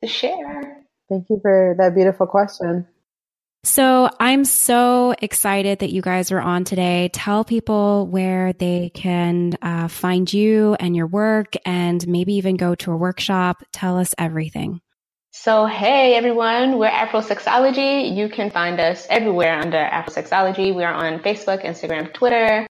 to 0.02 0.08
share. 0.08 0.84
Thank 1.08 1.26
you 1.30 1.38
for 1.40 1.74
that 1.78 1.94
beautiful 1.94 2.26
question. 2.26 2.86
So 3.62 4.08
I'm 4.18 4.44
so 4.44 5.14
excited 5.20 5.80
that 5.80 5.90
you 5.90 6.00
guys 6.00 6.32
are 6.32 6.40
on 6.40 6.64
today. 6.64 7.10
Tell 7.12 7.44
people 7.44 8.06
where 8.06 8.54
they 8.54 8.90
can 8.94 9.58
uh, 9.60 9.88
find 9.88 10.32
you 10.32 10.74
and 10.80 10.96
your 10.96 11.06
work 11.06 11.54
and 11.66 12.06
maybe 12.08 12.34
even 12.34 12.56
go 12.56 12.74
to 12.76 12.92
a 12.92 12.96
workshop. 12.96 13.62
Tell 13.72 13.98
us 13.98 14.14
everything. 14.16 14.80
So, 15.32 15.66
hey 15.66 16.16
everyone, 16.16 16.78
we're 16.78 16.90
Afrosexology. 16.90 18.16
You 18.16 18.28
can 18.28 18.50
find 18.50 18.80
us 18.80 19.06
everywhere 19.08 19.60
under 19.60 19.78
Afrosexology. 19.78 20.74
We 20.74 20.82
are 20.82 20.92
on 20.92 21.20
Facebook, 21.20 21.64
Instagram, 21.64 22.12
Twitter. 22.12 22.66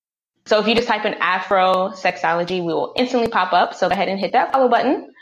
So 0.50 0.58
if 0.58 0.66
you 0.66 0.74
just 0.74 0.88
type 0.88 1.04
in 1.04 1.12
Afrosexology, 1.12 2.58
we 2.58 2.74
will 2.74 2.92
instantly 2.96 3.28
pop 3.28 3.52
up. 3.52 3.72
So 3.72 3.88
go 3.88 3.92
ahead 3.92 4.08
and 4.08 4.18
hit 4.18 4.32
that 4.32 4.52
follow 4.52 4.68
button. 4.68 5.14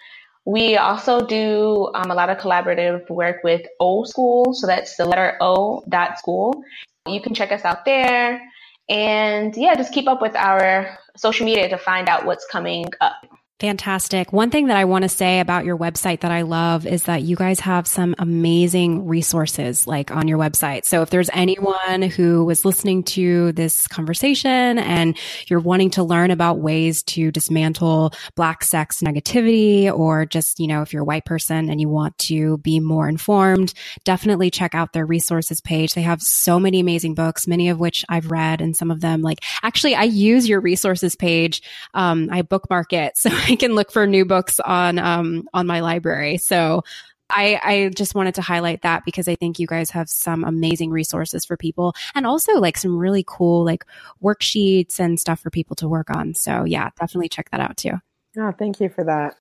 We 0.46 0.78
also 0.78 1.20
do 1.20 1.90
um, 1.94 2.10
a 2.10 2.14
lot 2.14 2.30
of 2.30 2.38
collaborative 2.38 3.10
work 3.10 3.44
with 3.44 3.66
O 3.78 4.04
School. 4.04 4.54
So 4.54 4.66
that's 4.66 4.96
the 4.96 5.04
letter 5.04 5.36
O 5.42 5.84
dot 5.86 6.18
school. 6.18 6.64
You 7.06 7.20
can 7.20 7.34
check 7.34 7.52
us 7.52 7.66
out 7.66 7.84
there. 7.84 8.40
And 8.88 9.54
yeah, 9.54 9.74
just 9.74 9.92
keep 9.92 10.08
up 10.08 10.22
with 10.22 10.34
our 10.34 10.96
social 11.14 11.44
media 11.44 11.68
to 11.68 11.76
find 11.76 12.08
out 12.08 12.24
what's 12.24 12.46
coming 12.46 12.86
up. 13.02 13.16
Fantastic. 13.60 14.32
One 14.32 14.50
thing 14.50 14.68
that 14.68 14.76
I 14.76 14.84
want 14.84 15.02
to 15.02 15.08
say 15.08 15.40
about 15.40 15.64
your 15.64 15.76
website 15.76 16.20
that 16.20 16.30
I 16.30 16.42
love 16.42 16.86
is 16.86 17.02
that 17.04 17.22
you 17.22 17.34
guys 17.34 17.58
have 17.58 17.88
some 17.88 18.14
amazing 18.16 19.04
resources 19.04 19.84
like 19.84 20.12
on 20.12 20.28
your 20.28 20.38
website. 20.38 20.84
So 20.84 21.02
if 21.02 21.10
there's 21.10 21.28
anyone 21.32 22.02
who 22.02 22.44
was 22.44 22.64
listening 22.64 23.02
to 23.04 23.50
this 23.50 23.88
conversation 23.88 24.78
and 24.78 25.18
you're 25.48 25.58
wanting 25.58 25.90
to 25.90 26.04
learn 26.04 26.30
about 26.30 26.60
ways 26.60 27.02
to 27.04 27.32
dismantle 27.32 28.12
black 28.36 28.62
sex 28.62 29.00
negativity 29.00 29.92
or 29.92 30.24
just, 30.24 30.60
you 30.60 30.68
know, 30.68 30.82
if 30.82 30.92
you're 30.92 31.02
a 31.02 31.04
white 31.06 31.24
person 31.24 31.68
and 31.68 31.80
you 31.80 31.88
want 31.88 32.16
to 32.18 32.58
be 32.58 32.78
more 32.78 33.08
informed, 33.08 33.74
definitely 34.04 34.52
check 34.52 34.76
out 34.76 34.92
their 34.92 35.04
resources 35.04 35.60
page. 35.60 35.94
They 35.94 36.02
have 36.02 36.22
so 36.22 36.60
many 36.60 36.78
amazing 36.78 37.14
books, 37.14 37.48
many 37.48 37.70
of 37.70 37.80
which 37.80 38.04
I've 38.08 38.30
read 38.30 38.60
and 38.60 38.76
some 38.76 38.92
of 38.92 39.00
them 39.00 39.20
like 39.20 39.40
actually 39.64 39.96
I 39.96 40.04
use 40.04 40.48
your 40.48 40.60
resources 40.60 41.16
page. 41.16 41.60
Um, 41.92 42.28
I 42.30 42.42
bookmark 42.42 42.92
it. 42.92 43.18
So 43.28 43.30
I 43.48 43.56
can 43.56 43.74
look 43.74 43.90
for 43.90 44.06
new 44.06 44.24
books 44.24 44.60
on 44.60 44.98
um, 44.98 45.48
on 45.54 45.66
my 45.66 45.80
library. 45.80 46.36
So 46.38 46.82
I, 47.30 47.60
I 47.62 47.88
just 47.90 48.14
wanted 48.14 48.36
to 48.36 48.42
highlight 48.42 48.82
that 48.82 49.04
because 49.04 49.28
I 49.28 49.34
think 49.34 49.58
you 49.58 49.66
guys 49.66 49.90
have 49.90 50.08
some 50.08 50.44
amazing 50.44 50.90
resources 50.90 51.44
for 51.44 51.56
people 51.56 51.94
and 52.14 52.26
also 52.26 52.54
like 52.54 52.78
some 52.78 52.96
really 52.96 53.24
cool 53.26 53.64
like 53.64 53.84
worksheets 54.22 54.98
and 54.98 55.20
stuff 55.20 55.40
for 55.40 55.50
people 55.50 55.76
to 55.76 55.88
work 55.88 56.10
on. 56.10 56.34
So 56.34 56.64
yeah, 56.64 56.88
definitely 56.98 57.28
check 57.28 57.50
that 57.50 57.60
out 57.60 57.76
too. 57.76 57.92
Oh, 58.38 58.52
thank 58.52 58.80
you 58.80 58.88
for 58.88 59.04
that. 59.04 59.34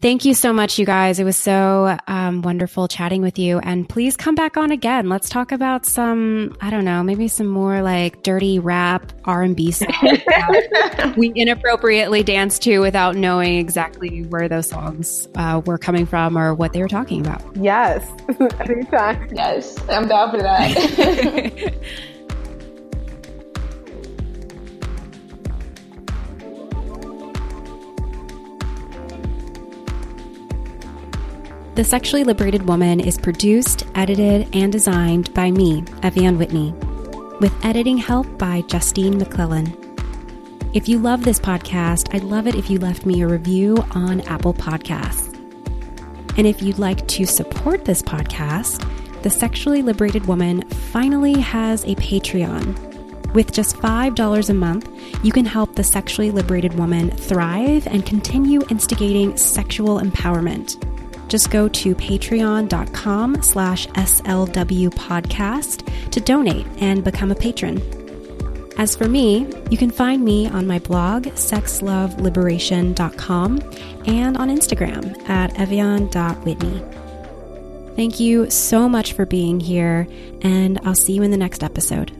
Thank 0.00 0.24
you 0.24 0.32
so 0.32 0.54
much, 0.54 0.78
you 0.78 0.86
guys. 0.86 1.18
It 1.18 1.24
was 1.24 1.36
so 1.36 1.98
um, 2.08 2.40
wonderful 2.40 2.88
chatting 2.88 3.20
with 3.20 3.38
you. 3.38 3.58
And 3.58 3.86
please 3.86 4.16
come 4.16 4.34
back 4.34 4.56
on 4.56 4.70
again. 4.70 5.10
Let's 5.10 5.28
talk 5.28 5.52
about 5.52 5.84
some, 5.84 6.56
I 6.62 6.70
don't 6.70 6.86
know, 6.86 7.02
maybe 7.02 7.28
some 7.28 7.48
more 7.48 7.82
like 7.82 8.22
dirty 8.22 8.58
rap 8.58 9.12
R 9.26 9.42
and 9.42 9.54
B 9.54 9.70
stuff 9.72 9.92
we 11.18 11.32
inappropriately 11.34 12.22
danced 12.22 12.62
to 12.62 12.78
without 12.78 13.14
knowing 13.14 13.58
exactly 13.58 14.22
where 14.24 14.48
those 14.48 14.70
songs 14.70 15.28
uh, 15.34 15.60
were 15.66 15.76
coming 15.76 16.06
from 16.06 16.38
or 16.38 16.54
what 16.54 16.72
they 16.72 16.80
were 16.80 16.88
talking 16.88 17.20
about. 17.20 17.42
Yes, 17.54 18.08
anytime. 18.60 19.28
Yes, 19.34 19.78
I'm 19.90 20.08
down 20.08 20.30
for 20.30 20.38
that. 20.38 21.74
The 31.80 31.84
Sexually 31.84 32.24
Liberated 32.24 32.68
Woman 32.68 33.00
is 33.00 33.16
produced, 33.16 33.86
edited, 33.94 34.54
and 34.54 34.70
designed 34.70 35.32
by 35.32 35.50
me, 35.50 35.80
Ev'Yan 36.02 36.36
Whitney, 36.36 36.72
with 37.40 37.54
editing 37.64 37.96
help 37.96 38.26
by 38.36 38.60
Justine 38.66 39.16
McClellan. 39.16 39.74
If 40.74 40.90
you 40.90 40.98
love 40.98 41.24
this 41.24 41.38
podcast, 41.38 42.14
I'd 42.14 42.22
love 42.22 42.46
it 42.46 42.54
if 42.54 42.68
you 42.68 42.78
left 42.78 43.06
me 43.06 43.22
a 43.22 43.26
review 43.26 43.78
on 43.92 44.20
Apple 44.28 44.52
Podcasts. 44.52 45.34
And 46.36 46.46
if 46.46 46.60
you'd 46.60 46.78
like 46.78 47.08
to 47.08 47.24
support 47.24 47.86
this 47.86 48.02
podcast, 48.02 48.86
The 49.22 49.30
Sexually 49.30 49.80
Liberated 49.80 50.26
Woman 50.26 50.68
finally 50.68 51.40
has 51.40 51.84
a 51.84 51.94
Patreon. 51.94 53.32
With 53.32 53.52
just 53.52 53.76
$5 53.76 54.50
a 54.50 54.52
month, 54.52 54.86
you 55.24 55.32
can 55.32 55.46
help 55.46 55.76
the 55.76 55.84
sexually 55.84 56.30
liberated 56.30 56.74
woman 56.74 57.10
thrive 57.10 57.86
and 57.86 58.04
continue 58.04 58.60
instigating 58.68 59.34
sexual 59.38 59.98
empowerment. 59.98 60.76
Just 61.30 61.50
go 61.50 61.66
to 61.68 61.94
patreon.com 61.94 63.42
slash 63.42 63.86
SLW 63.86 64.90
podcast 64.90 66.10
to 66.10 66.20
donate 66.20 66.66
and 66.78 67.02
become 67.02 67.30
a 67.30 67.36
patron. 67.36 67.80
As 68.76 68.94
for 68.96 69.08
me, 69.08 69.46
you 69.70 69.78
can 69.78 69.90
find 69.90 70.24
me 70.24 70.48
on 70.48 70.66
my 70.66 70.80
blog, 70.80 71.26
sexloveliberation.com, 71.26 73.60
and 74.06 74.36
on 74.36 74.48
Instagram 74.48 75.28
at 75.28 75.56
evian.whitney. 75.58 76.82
Thank 77.94 78.18
you 78.18 78.50
so 78.50 78.88
much 78.88 79.12
for 79.12 79.26
being 79.26 79.60
here, 79.60 80.08
and 80.42 80.80
I'll 80.84 80.94
see 80.94 81.12
you 81.12 81.22
in 81.22 81.30
the 81.30 81.36
next 81.36 81.62
episode. 81.62 82.19